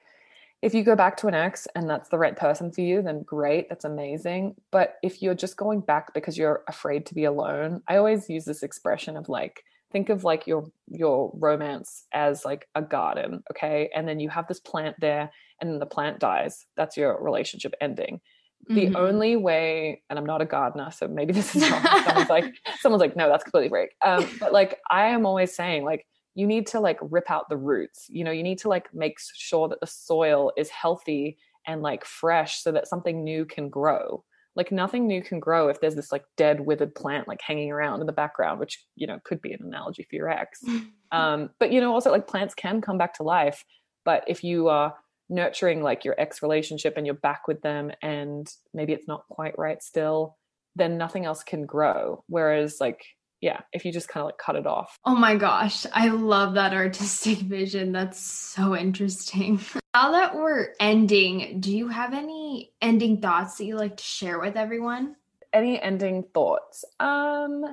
if 0.61 0.73
you 0.73 0.83
go 0.83 0.95
back 0.95 1.15
to 1.17 1.27
an 1.27 1.33
ex 1.33 1.67
and 1.73 1.89
that's 1.89 2.09
the 2.09 2.17
right 2.17 2.35
person 2.35 2.71
for 2.71 2.81
you, 2.81 3.01
then 3.01 3.23
great, 3.23 3.69
that's 3.69 3.85
amazing. 3.85 4.55
But 4.71 4.97
if 5.01 5.21
you're 5.21 5.35
just 5.35 5.55
going 5.55 5.79
back 5.79 6.13
because 6.13 6.37
you're 6.37 6.63
afraid 6.67 7.05
to 7.07 7.15
be 7.15 7.23
alone, 7.23 7.81
I 7.87 7.95
always 7.95 8.29
use 8.29 8.43
this 8.43 8.61
expression 8.61 9.15
of 9.15 9.29
like 9.29 9.63
think 9.91 10.09
of 10.09 10.23
like 10.23 10.47
your 10.47 10.69
your 10.89 11.31
romance 11.33 12.05
as 12.13 12.45
like 12.45 12.67
a 12.75 12.81
garden 12.81 13.43
okay 13.49 13.89
and 13.95 14.07
then 14.07 14.19
you 14.19 14.29
have 14.29 14.47
this 14.47 14.59
plant 14.59 14.95
there 14.99 15.31
and 15.61 15.69
then 15.69 15.79
the 15.79 15.85
plant 15.85 16.19
dies 16.19 16.65
that's 16.75 16.97
your 16.97 17.21
relationship 17.21 17.73
ending. 17.81 18.21
The 18.67 18.87
mm-hmm. 18.87 18.95
only 18.97 19.37
way 19.37 20.03
and 20.09 20.19
i'm 20.19 20.25
not 20.25 20.41
a 20.41 20.45
gardener 20.45 20.91
so 20.91 21.07
maybe 21.07 21.31
this 21.31 21.55
is 21.55 21.71
wrong 21.71 21.81
someone's 22.05 22.29
like 22.29 22.53
someone's 22.81 22.99
like 22.99 23.15
no 23.15 23.29
that's 23.29 23.45
completely 23.45 23.69
break 23.69 23.91
um, 24.05 24.27
but 24.37 24.51
like 24.51 24.79
i 24.91 25.07
am 25.07 25.25
always 25.25 25.55
saying 25.55 25.85
like 25.85 26.05
you 26.39 26.47
need 26.47 26.67
to 26.67 26.79
like 26.79 26.97
rip 27.01 27.29
out 27.29 27.49
the 27.49 27.57
roots. 27.57 28.07
You 28.09 28.23
know 28.23 28.31
you 28.31 28.43
need 28.43 28.59
to 28.59 28.69
like 28.69 28.93
make 28.93 29.17
sure 29.35 29.67
that 29.67 29.81
the 29.81 29.87
soil 29.87 30.51
is 30.57 30.69
healthy 30.69 31.37
and 31.67 31.81
like 31.81 32.05
fresh 32.05 32.61
so 32.61 32.71
that 32.71 32.87
something 32.87 33.23
new 33.23 33.45
can 33.45 33.69
grow. 33.69 34.23
Like 34.55 34.71
nothing 34.71 35.05
new 35.05 35.21
can 35.21 35.39
grow 35.39 35.67
if 35.67 35.79
there's 35.79 35.95
this 35.95 36.11
like 36.11 36.23
dead 36.37 36.61
withered 36.61 36.95
plant 36.95 37.27
like 37.27 37.41
hanging 37.41 37.71
around 37.71 37.99
in 38.01 38.07
the 38.07 38.13
background 38.13 38.59
which 38.59 38.83
you 38.95 39.05
know 39.05 39.19
could 39.25 39.41
be 39.41 39.51
an 39.51 39.61
analogy 39.63 40.03
for 40.09 40.15
your 40.15 40.29
ex. 40.29 40.61
Um 41.11 41.49
but 41.59 41.71
you 41.71 41.81
know 41.81 41.91
also 41.91 42.11
like 42.11 42.27
plants 42.27 42.53
can 42.53 42.81
come 42.81 42.99
back 42.99 43.15
to 43.15 43.23
life 43.23 43.65
but 44.05 44.23
if 44.27 44.43
you 44.43 44.67
are 44.67 44.93
nurturing 45.29 45.83
like 45.83 46.03
your 46.03 46.15
ex 46.17 46.41
relationship 46.41 46.95
and 46.97 47.05
you're 47.05 47.15
back 47.15 47.47
with 47.47 47.61
them 47.61 47.91
and 48.01 48.51
maybe 48.73 48.93
it's 48.93 49.07
not 49.07 49.23
quite 49.29 49.57
right 49.57 49.83
still 49.83 50.35
then 50.75 50.97
nothing 50.97 51.25
else 51.25 51.43
can 51.43 51.65
grow. 51.65 52.23
Whereas 52.27 52.77
like 52.79 53.03
yeah 53.41 53.61
if 53.71 53.85
you 53.85 53.91
just 53.93 54.09
kind 54.09 54.21
of 54.21 54.25
like 54.25 54.37
cut 54.37 54.55
it 54.55 54.67
off. 54.67 54.97
Oh 55.05 55.15
my 55.15 55.35
gosh 55.35 55.85
i 55.93 56.07
love 56.09 56.55
that 56.55 56.73
artistic 56.73 57.37
vision. 57.39 57.91
That's 57.91 58.19
so 58.19 58.75
interesting. 58.75 59.59
Now 59.95 60.11
that 60.11 60.35
we're 60.35 60.75
ending 60.79 61.59
do 61.61 61.75
you 61.75 61.87
have 61.87 62.13
any 62.13 62.71
ending 62.79 63.21
thoughts 63.21 63.57
that 63.57 63.65
you 63.65 63.75
like 63.75 63.97
to 63.97 64.03
share 64.03 64.39
with 64.39 64.55
everyone? 64.55 65.15
Any 65.51 65.81
ending 65.81 66.25
thoughts? 66.31 66.85
Um 66.99 67.65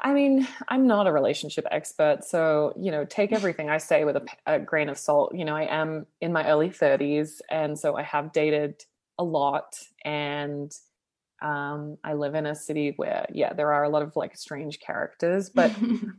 I 0.00 0.12
mean, 0.12 0.46
I'm 0.68 0.86
not 0.86 1.06
a 1.06 1.12
relationship 1.12 1.66
expert, 1.70 2.24
so 2.24 2.72
you 2.78 2.90
know, 2.90 3.04
take 3.04 3.32
everything 3.40 3.70
I 3.70 3.78
say 3.78 4.04
with 4.04 4.16
a, 4.16 4.26
a, 4.46 4.58
grain 4.58 4.88
of 4.88 4.98
salt. 4.98 5.34
You 5.34 5.44
know, 5.44 5.56
I 5.56 5.64
am 5.64 6.06
in 6.20 6.32
my 6.32 6.46
early 6.48 6.70
30s, 6.70 7.40
and 7.50 7.78
so 7.78 7.96
I 7.96 8.02
have 8.02 8.32
dated 8.32 8.84
a 9.18 9.24
lot, 9.24 9.76
and 10.04 10.72
um, 11.42 11.96
I 12.04 12.14
live 12.14 12.34
in 12.34 12.46
a 12.46 12.54
city 12.54 12.94
where, 12.96 13.26
yeah, 13.32 13.52
there 13.52 13.72
are 13.72 13.84
a 13.84 13.88
lot 13.88 14.02
of 14.02 14.16
like 14.16 14.36
strange 14.36 14.80
characters, 14.80 15.50
but 15.54 15.72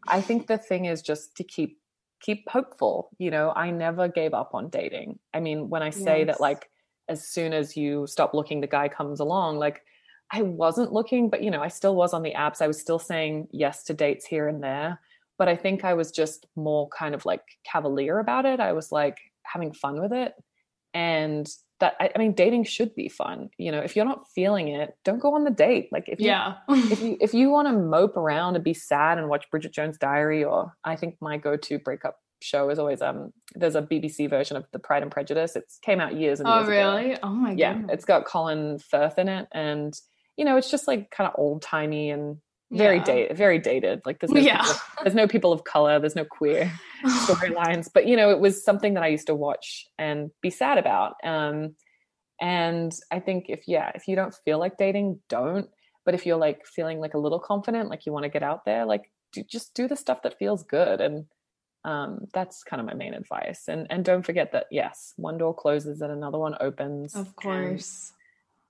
I 0.07 0.21
think 0.21 0.47
the 0.47 0.57
thing 0.57 0.85
is 0.85 1.01
just 1.01 1.35
to 1.37 1.43
keep 1.43 1.79
keep 2.21 2.47
hopeful. 2.49 3.09
You 3.17 3.31
know, 3.31 3.51
I 3.55 3.71
never 3.71 4.07
gave 4.07 4.33
up 4.33 4.51
on 4.53 4.69
dating. 4.69 5.19
I 5.33 5.39
mean, 5.39 5.69
when 5.69 5.81
I 5.81 5.89
say 5.89 6.19
yes. 6.19 6.27
that, 6.27 6.41
like, 6.41 6.69
as 7.09 7.27
soon 7.27 7.51
as 7.51 7.75
you 7.75 8.05
stop 8.05 8.33
looking, 8.33 8.61
the 8.61 8.67
guy 8.67 8.87
comes 8.87 9.19
along, 9.19 9.57
like. 9.57 9.83
I 10.31 10.41
wasn't 10.43 10.93
looking, 10.93 11.29
but 11.29 11.43
you 11.43 11.51
know, 11.51 11.61
I 11.61 11.67
still 11.67 11.95
was 11.95 12.13
on 12.13 12.23
the 12.23 12.33
apps. 12.33 12.61
I 12.61 12.67
was 12.67 12.79
still 12.79 12.99
saying 12.99 13.47
yes 13.51 13.83
to 13.85 13.93
dates 13.93 14.25
here 14.25 14.47
and 14.47 14.63
there, 14.63 14.99
but 15.37 15.47
I 15.47 15.55
think 15.55 15.83
I 15.83 15.93
was 15.93 16.11
just 16.11 16.45
more 16.55 16.87
kind 16.89 17.13
of 17.13 17.25
like 17.25 17.43
cavalier 17.65 18.19
about 18.19 18.45
it. 18.45 18.59
I 18.59 18.73
was 18.73 18.91
like 18.91 19.17
having 19.43 19.73
fun 19.73 20.01
with 20.01 20.13
it. 20.13 20.33
And 20.93 21.47
that 21.81 21.95
I, 21.99 22.11
I, 22.15 22.17
mean 22.17 22.31
dating 22.31 22.63
should 22.63 22.95
be 22.95 23.09
fun 23.09 23.49
you 23.57 23.71
know 23.71 23.79
if 23.79 23.95
you're 23.95 24.05
not 24.05 24.29
feeling 24.33 24.69
it 24.69 24.95
don't 25.03 25.19
go 25.19 25.35
on 25.35 25.43
the 25.43 25.51
date 25.51 25.89
like 25.91 26.07
if 26.07 26.21
you, 26.21 26.27
yeah 26.27 26.53
if 26.69 27.01
you 27.01 27.17
if 27.19 27.33
you 27.33 27.49
want 27.49 27.67
to 27.67 27.73
mope 27.73 28.15
around 28.15 28.55
and 28.55 28.63
be 28.63 28.73
sad 28.73 29.17
and 29.17 29.27
watch 29.27 29.49
bridget 29.51 29.73
jones 29.73 29.97
diary 29.97 30.43
or 30.43 30.71
i 30.85 30.95
think 30.95 31.17
my 31.19 31.37
go-to 31.37 31.77
breakup 31.79 32.17
show 32.39 32.69
is 32.69 32.79
always 32.79 33.01
um 33.01 33.33
there's 33.55 33.75
a 33.75 33.81
bbc 33.81 34.29
version 34.29 34.55
of 34.55 34.65
the 34.71 34.79
pride 34.79 35.03
and 35.03 35.11
prejudice 35.11 35.55
it's 35.55 35.77
came 35.79 35.99
out 35.99 36.15
years 36.15 36.39
and 36.39 36.47
oh, 36.47 36.59
years 36.59 36.67
really 36.69 37.11
ago. 37.11 37.19
oh 37.23 37.29
my 37.29 37.49
god 37.49 37.59
yeah 37.59 37.81
it's 37.89 38.05
got 38.05 38.25
colin 38.25 38.79
firth 38.79 39.19
in 39.19 39.27
it 39.27 39.47
and 39.51 39.99
you 40.37 40.45
know 40.45 40.57
it's 40.57 40.71
just 40.71 40.87
like 40.87 41.11
kind 41.11 41.27
of 41.27 41.35
old 41.37 41.61
timey 41.61 42.09
and 42.09 42.37
very 42.71 42.97
yeah. 42.97 43.03
dated 43.03 43.37
very 43.37 43.59
dated. 43.59 44.01
Like 44.05 44.19
there's 44.19 44.31
no, 44.31 44.39
yeah. 44.39 44.61
people, 44.61 44.79
there's 45.03 45.15
no 45.15 45.27
people 45.27 45.51
of 45.51 45.63
color 45.65 45.99
there's 45.99 46.15
no 46.15 46.25
queer 46.25 46.71
storylines. 47.05 47.89
But 47.93 48.07
you 48.07 48.15
know 48.15 48.29
it 48.29 48.39
was 48.39 48.63
something 48.63 48.93
that 48.93 49.03
i 49.03 49.07
used 49.07 49.27
to 49.27 49.35
watch 49.35 49.87
and 49.97 50.31
be 50.41 50.49
sad 50.49 50.77
about. 50.77 51.15
Um 51.23 51.75
and 52.39 52.91
i 53.11 53.19
think 53.19 53.45
if 53.49 53.67
yeah 53.67 53.91
if 53.93 54.07
you 54.07 54.15
don't 54.15 54.33
feel 54.45 54.57
like 54.57 54.77
dating 54.77 55.19
don't. 55.27 55.69
But 56.05 56.15
if 56.15 56.25
you're 56.25 56.37
like 56.37 56.65
feeling 56.65 56.99
like 56.99 57.13
a 57.13 57.19
little 57.19 57.39
confident 57.39 57.89
like 57.89 58.05
you 58.05 58.13
want 58.13 58.23
to 58.23 58.29
get 58.29 58.41
out 58.41 58.65
there 58.65 58.85
like 58.85 59.03
do, 59.33 59.43
just 59.43 59.73
do 59.73 59.87
the 59.87 59.95
stuff 59.95 60.23
that 60.23 60.39
feels 60.39 60.63
good. 60.63 60.99
And 60.99 61.25
um, 61.83 62.27
that's 62.33 62.63
kind 62.63 62.79
of 62.79 62.85
my 62.85 62.93
main 62.93 63.13
advice. 63.13 63.65
And 63.67 63.87
and 63.89 64.05
don't 64.05 64.25
forget 64.25 64.53
that 64.53 64.67
yes 64.71 65.13
one 65.17 65.37
door 65.37 65.53
closes 65.53 66.01
and 66.01 66.11
another 66.11 66.37
one 66.37 66.55
opens. 66.59 67.15
Of 67.15 67.35
course. 67.35 68.13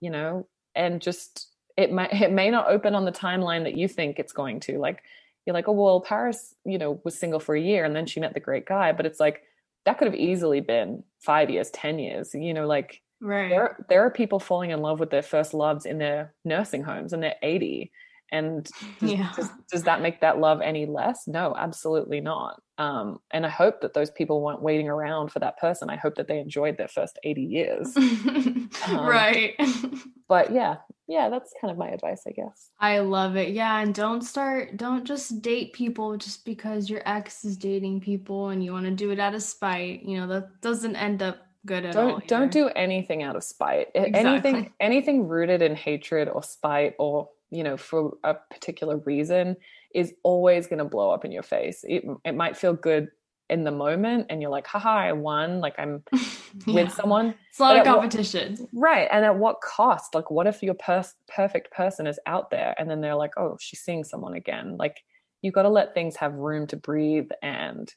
and, 0.01 0.05
you 0.05 0.09
know 0.09 0.47
and 0.76 1.01
just 1.01 1.51
it 1.82 1.91
may 1.91 2.07
it 2.11 2.32
may 2.32 2.49
not 2.49 2.67
open 2.67 2.95
on 2.95 3.05
the 3.05 3.11
timeline 3.11 3.63
that 3.63 3.77
you 3.77 3.88
think 3.88 4.19
it's 4.19 4.34
going 4.34 4.59
to. 4.61 4.77
Like 4.77 5.03
you're 5.45 5.55
like 5.55 5.67
oh 5.67 5.71
well 5.71 6.01
paris 6.01 6.53
you 6.65 6.77
know 6.77 7.01
was 7.03 7.17
single 7.17 7.39
for 7.39 7.55
a 7.55 7.59
year 7.59 7.84
and 7.84 7.95
then 7.95 8.05
she 8.05 8.19
met 8.19 8.34
the 8.34 8.39
great 8.39 8.65
guy. 8.65 8.91
But 8.91 9.05
it's 9.05 9.19
like 9.19 9.43
that 9.86 9.97
could 9.97 10.07
have 10.07 10.15
easily 10.15 10.61
been 10.61 11.03
five 11.19 11.49
years 11.49 11.69
ten 11.71 11.99
years 11.99 12.34
you 12.34 12.53
know 12.53 12.67
like 12.67 13.01
right. 13.19 13.49
there, 13.49 13.86
there 13.89 14.05
are 14.05 14.11
people 14.11 14.39
falling 14.39 14.71
in 14.71 14.82
love 14.82 14.99
with 14.99 15.09
their 15.09 15.23
first 15.23 15.53
loves 15.53 15.86
in 15.86 15.97
their 15.97 16.34
nursing 16.45 16.84
homes 16.84 17.13
and 17.13 17.23
they're 17.23 17.36
80 17.41 17.91
and 18.32 18.69
does, 18.99 19.11
yeah. 19.11 19.32
does, 19.36 19.49
does, 19.71 19.84
that 19.84 20.01
make 20.01 20.21
that 20.21 20.39
love 20.39 20.61
any 20.61 20.86
less 20.86 21.27
no 21.27 21.55
absolutely 21.57 22.21
not 22.21 22.61
um, 22.77 23.19
and 23.32 23.45
i 23.45 23.49
hope 23.49 23.82
that 23.82 23.93
those 23.93 24.11
people 24.11 24.41
weren't 24.41 24.61
waiting 24.61 24.88
around 24.88 25.32
for 25.32 25.39
that 25.39 25.57
person 25.59 25.89
i 25.89 25.95
hope 25.95 26.15
that 26.15 26.27
they 26.27 26.39
enjoyed 26.39 26.77
their 26.77 26.88
first 26.88 27.19
80 27.23 27.41
years 27.41 27.97
um, 27.97 28.69
right 28.89 29.55
but 30.27 30.51
yeah 30.51 30.77
yeah 31.07 31.29
that's 31.29 31.53
kind 31.59 31.71
of 31.71 31.77
my 31.77 31.89
advice 31.89 32.23
i 32.27 32.32
guess 32.32 32.69
i 32.79 32.99
love 32.99 33.36
it 33.36 33.49
yeah 33.49 33.79
and 33.82 33.93
don't 33.93 34.21
start 34.21 34.77
don't 34.77 35.05
just 35.05 35.41
date 35.41 35.73
people 35.73 36.17
just 36.17 36.45
because 36.45 36.89
your 36.89 37.01
ex 37.05 37.43
is 37.43 37.57
dating 37.57 37.99
people 37.99 38.49
and 38.49 38.63
you 38.63 38.71
want 38.71 38.86
to 38.86 38.91
do 38.91 39.11
it 39.11 39.19
out 39.19 39.36
of 39.36 39.43
spite 39.43 40.03
you 40.03 40.17
know 40.17 40.27
that 40.27 40.61
doesn't 40.61 40.95
end 40.95 41.21
up 41.21 41.38
good 41.65 41.86
at 41.86 41.93
don't, 41.93 42.11
all. 42.11 42.21
Don't 42.27 42.51
do 42.51 42.69
anything 42.69 43.23
out 43.23 43.36
of 43.36 43.43
spite. 43.43 43.88
Exactly. 43.93 44.19
Anything 44.19 44.73
anything 44.79 45.27
rooted 45.27 45.61
in 45.61 45.75
hatred 45.75 46.29
or 46.29 46.43
spite 46.43 46.95
or, 46.99 47.29
you 47.52 47.64
know, 47.64 47.78
for 47.78 48.14
a 48.24 48.36
particular 48.49 48.97
reason 48.97 49.58
is 49.93 50.14
always 50.24 50.68
going 50.68 50.80
to 50.80 50.86
blow 50.86 51.12
up 51.12 51.26
in 51.26 51.32
your 51.32 51.43
face. 51.43 51.84
It, 51.84 52.04
it 52.24 52.36
might 52.36 52.58
feel 52.58 52.74
good 52.74 53.10
in 53.49 53.66
the 53.66 53.72
moment 53.72 54.28
and 54.30 54.41
you're 54.41 54.49
like, 54.49 54.66
haha, 54.66 54.95
I 54.95 55.12
won. 55.12 55.60
Like 55.60 55.76
I'm 55.78 56.04
yeah. 56.66 56.84
with 56.86 56.93
someone. 56.93 57.36
It's 57.49 57.60
a 57.60 57.64
lot 57.64 57.78
of 57.78 57.84
competition. 57.84 58.56
What, 58.72 58.82
right. 58.82 59.08
And 59.12 59.26
at 59.26 59.36
what 59.36 59.60
cost? 59.60 60.16
Like, 60.16 60.32
what 60.32 60.47
if 60.47 60.64
your 60.64 60.74
per- 60.74 61.04
perfect 61.28 61.72
person 61.72 62.08
is 62.08 62.18
out 62.26 62.49
there 62.49 62.74
and 62.80 62.89
then 62.89 63.02
they're 63.02 63.16
like, 63.16 63.34
oh, 63.38 63.58
she's 63.60 63.82
seeing 63.82 64.06
someone 64.06 64.34
again? 64.34 64.78
Like, 64.78 65.04
you've 65.41 65.54
got 65.54 65.64
to 65.64 65.70
let 65.70 65.93
things 65.93 66.16
have 66.16 66.34
room 66.36 66.68
to 66.68 66.78
breathe 66.78 67.30
and, 67.43 67.93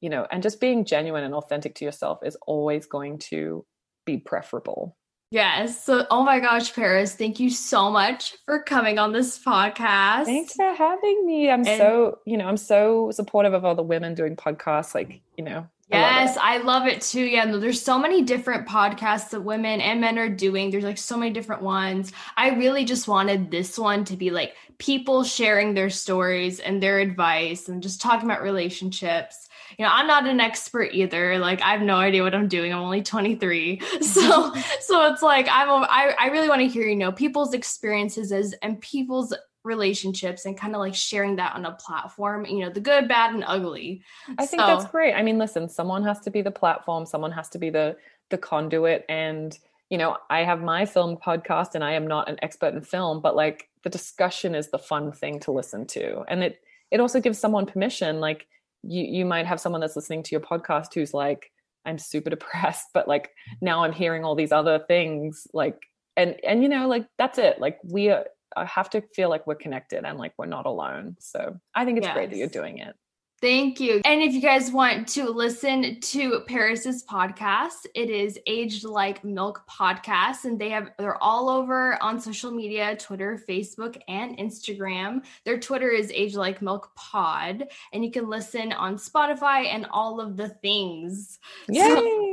you 0.00 0.08
know, 0.08 0.26
and 0.30 0.42
just 0.42 0.60
being 0.60 0.84
genuine 0.84 1.24
and 1.24 1.34
authentic 1.34 1.74
to 1.76 1.84
yourself 1.84 2.20
is 2.24 2.36
always 2.46 2.86
going 2.86 3.18
to 3.18 3.66
be 4.04 4.18
preferable. 4.18 4.96
Yes. 5.30 5.82
So, 5.82 6.06
oh 6.10 6.22
my 6.22 6.38
gosh, 6.38 6.74
Paris, 6.74 7.14
thank 7.14 7.40
you 7.40 7.50
so 7.50 7.90
much 7.90 8.36
for 8.44 8.62
coming 8.62 8.98
on 8.98 9.12
this 9.12 9.38
podcast. 9.38 10.26
Thanks 10.26 10.54
for 10.54 10.72
having 10.74 11.26
me. 11.26 11.50
I'm 11.50 11.66
and, 11.66 11.80
so, 11.80 12.18
you 12.24 12.36
know, 12.36 12.46
I'm 12.46 12.56
so 12.56 13.10
supportive 13.10 13.52
of 13.52 13.64
all 13.64 13.74
the 13.74 13.82
women 13.82 14.14
doing 14.14 14.36
podcasts. 14.36 14.94
Like, 14.94 15.22
you 15.36 15.44
know, 15.44 15.66
Yes, 15.90 16.38
I 16.40 16.56
love, 16.56 16.64
I 16.64 16.64
love 16.64 16.86
it 16.86 17.02
too. 17.02 17.20
Yeah, 17.20 17.44
there's 17.56 17.82
so 17.82 17.98
many 17.98 18.22
different 18.22 18.66
podcasts 18.66 19.30
that 19.30 19.42
women 19.42 19.80
and 19.80 20.00
men 20.00 20.18
are 20.18 20.30
doing. 20.30 20.70
There's 20.70 20.84
like 20.84 20.98
so 20.98 21.16
many 21.16 21.30
different 21.30 21.62
ones. 21.62 22.12
I 22.36 22.50
really 22.50 22.84
just 22.84 23.06
wanted 23.06 23.50
this 23.50 23.78
one 23.78 24.04
to 24.06 24.16
be 24.16 24.30
like 24.30 24.54
people 24.78 25.24
sharing 25.24 25.74
their 25.74 25.90
stories 25.90 26.58
and 26.58 26.82
their 26.82 27.00
advice 27.00 27.68
and 27.68 27.82
just 27.82 28.00
talking 28.00 28.28
about 28.28 28.42
relationships 28.42 29.48
you 29.78 29.84
know 29.84 29.90
i'm 29.92 30.06
not 30.06 30.26
an 30.26 30.40
expert 30.40 30.90
either. 30.92 31.38
Like 31.38 31.62
i 31.62 31.72
have 31.72 31.82
no 31.82 31.96
idea 31.96 32.22
what 32.22 32.34
i'm 32.34 32.48
doing. 32.48 32.72
I'm 32.72 32.80
only 32.80 33.02
23 33.02 33.78
mm-hmm. 33.78 34.02
so 34.02 34.52
so 34.80 35.12
it's 35.12 35.22
like 35.22 35.46
i'm 35.50 35.68
a, 35.68 35.86
I, 35.88 36.14
I 36.18 36.26
really 36.28 36.48
want 36.48 36.60
to 36.60 36.68
hear 36.68 36.86
you 36.86 36.96
know 36.96 37.12
people's 37.12 37.54
experiences 37.54 38.32
as 38.32 38.54
and 38.62 38.80
people's 38.80 39.34
relationships 39.64 40.44
and 40.44 40.58
kind 40.58 40.74
of 40.74 40.80
like 40.80 40.94
sharing 40.94 41.36
that 41.36 41.54
on 41.54 41.64
a 41.64 41.72
platform 41.72 42.44
you 42.44 42.60
know 42.60 42.70
the 42.70 42.80
good 42.80 43.08
bad 43.08 43.34
and 43.34 43.44
ugly. 43.46 44.02
I 44.38 44.46
think 44.46 44.60
so, 44.60 44.66
that's 44.66 44.86
great. 44.86 45.14
I 45.14 45.22
mean 45.22 45.38
listen 45.38 45.68
someone 45.68 46.04
has 46.04 46.20
to 46.20 46.30
be 46.30 46.42
the 46.42 46.50
platform 46.50 47.06
someone 47.06 47.32
has 47.32 47.48
to 47.50 47.58
be 47.58 47.70
the 47.70 47.96
the 48.30 48.38
conduit 48.38 49.04
and 49.08 49.58
you 49.90 49.98
know 49.98 50.16
i 50.30 50.40
have 50.40 50.62
my 50.62 50.86
film 50.86 51.16
podcast 51.16 51.74
and 51.74 51.84
i 51.84 51.92
am 51.92 52.06
not 52.06 52.28
an 52.28 52.38
expert 52.40 52.72
in 52.74 52.80
film 52.80 53.20
but 53.20 53.36
like 53.36 53.68
the 53.84 53.90
discussion 53.90 54.54
is 54.54 54.70
the 54.70 54.78
fun 54.78 55.12
thing 55.12 55.38
to 55.40 55.52
listen 55.52 55.86
to. 55.86 56.24
And 56.26 56.42
it 56.42 56.60
it 56.90 57.00
also 57.00 57.20
gives 57.20 57.38
someone 57.38 57.66
permission 57.66 58.18
like 58.18 58.48
you 58.86 59.04
you 59.04 59.24
might 59.24 59.46
have 59.46 59.60
someone 59.60 59.80
that's 59.80 59.96
listening 59.96 60.22
to 60.22 60.30
your 60.32 60.40
podcast 60.40 60.94
who's 60.94 61.14
like 61.14 61.50
i'm 61.84 61.98
super 61.98 62.30
depressed 62.36 62.86
but 62.94 63.08
like 63.08 63.30
now 63.60 63.84
i'm 63.84 63.92
hearing 63.92 64.24
all 64.24 64.34
these 64.34 64.52
other 64.52 64.78
things 64.88 65.46
like 65.52 65.78
and 66.16 66.36
and 66.44 66.62
you 66.62 66.68
know 66.68 66.88
like 66.88 67.06
that's 67.18 67.38
it. 67.38 67.60
Like 67.60 67.78
we 67.84 68.10
are, 68.10 68.26
I 68.56 68.64
have 68.66 68.90
to 68.90 69.02
feel 69.14 69.28
like 69.28 69.46
we're 69.46 69.56
connected 69.56 70.04
and 70.04 70.18
like 70.18 70.32
we're 70.38 70.46
not 70.46 70.66
alone. 70.66 71.16
So 71.18 71.58
i 71.74 71.84
think 71.84 71.98
it's 71.98 72.06
yes. 72.06 72.14
great 72.14 72.30
that 72.30 72.36
you're 72.36 72.46
doing 72.48 72.78
it 72.78 72.94
Thank 73.40 73.78
you. 73.78 74.00
And 74.04 74.22
if 74.22 74.32
you 74.32 74.40
guys 74.40 74.70
want 74.72 75.06
to 75.08 75.28
listen 75.28 76.00
to 76.00 76.40
Paris's 76.46 77.04
podcast, 77.04 77.86
it 77.94 78.08
is 78.08 78.38
Aged 78.46 78.84
Like 78.84 79.22
Milk 79.22 79.62
Podcast, 79.68 80.44
and 80.44 80.58
they 80.58 80.70
have 80.70 80.90
they're 80.98 81.22
all 81.22 81.50
over 81.50 82.02
on 82.02 82.18
social 82.18 82.50
media, 82.50 82.96
Twitter, 82.96 83.38
Facebook, 83.46 84.00
and 84.08 84.38
Instagram. 84.38 85.24
Their 85.44 85.58
Twitter 85.58 85.90
is 85.90 86.10
Aged 86.12 86.36
Like 86.36 86.62
Milk 86.62 86.90
Pod, 86.94 87.68
and 87.92 88.04
you 88.04 88.10
can 88.10 88.30
listen 88.30 88.72
on 88.72 88.96
Spotify 88.96 89.66
and 89.66 89.86
all 89.90 90.20
of 90.20 90.36
the 90.36 90.48
things. 90.48 91.38
Yay! 91.68 91.82
So, 91.82 92.23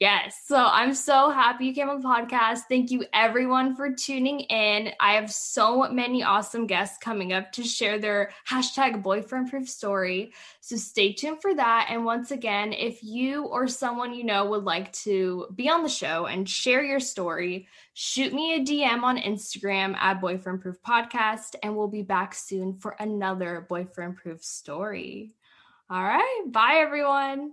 Yes. 0.00 0.40
So 0.46 0.56
I'm 0.56 0.94
so 0.94 1.28
happy 1.28 1.66
you 1.66 1.74
came 1.74 1.90
on 1.90 2.00
the 2.00 2.08
podcast. 2.08 2.60
Thank 2.70 2.90
you 2.90 3.04
everyone 3.12 3.76
for 3.76 3.92
tuning 3.92 4.40
in. 4.40 4.92
I 4.98 5.12
have 5.12 5.30
so 5.30 5.90
many 5.92 6.22
awesome 6.22 6.66
guests 6.66 6.96
coming 6.96 7.34
up 7.34 7.52
to 7.52 7.62
share 7.62 7.98
their 7.98 8.32
hashtag 8.48 9.02
boyfriend 9.02 9.50
proof 9.50 9.68
story. 9.68 10.32
So 10.62 10.76
stay 10.76 11.12
tuned 11.12 11.42
for 11.42 11.54
that. 11.54 11.88
And 11.90 12.06
once 12.06 12.30
again, 12.30 12.72
if 12.72 13.02
you 13.04 13.44
or 13.44 13.68
someone 13.68 14.14
you 14.14 14.24
know 14.24 14.46
would 14.46 14.64
like 14.64 14.90
to 15.04 15.46
be 15.54 15.68
on 15.68 15.82
the 15.82 15.88
show 15.90 16.24
and 16.24 16.48
share 16.48 16.82
your 16.82 17.00
story, 17.00 17.68
shoot 17.92 18.32
me 18.32 18.54
a 18.54 18.60
DM 18.64 19.02
on 19.02 19.18
Instagram 19.18 19.94
at 19.96 20.22
boyfriend 20.22 20.62
proof 20.62 20.76
podcast. 20.80 21.56
And 21.62 21.76
we'll 21.76 21.88
be 21.88 22.02
back 22.02 22.34
soon 22.34 22.72
for 22.78 22.96
another 22.98 23.66
boyfriend 23.68 24.16
proof 24.16 24.42
story. 24.42 25.34
All 25.90 26.02
right. 26.02 26.44
Bye 26.46 26.76
everyone. 26.76 27.52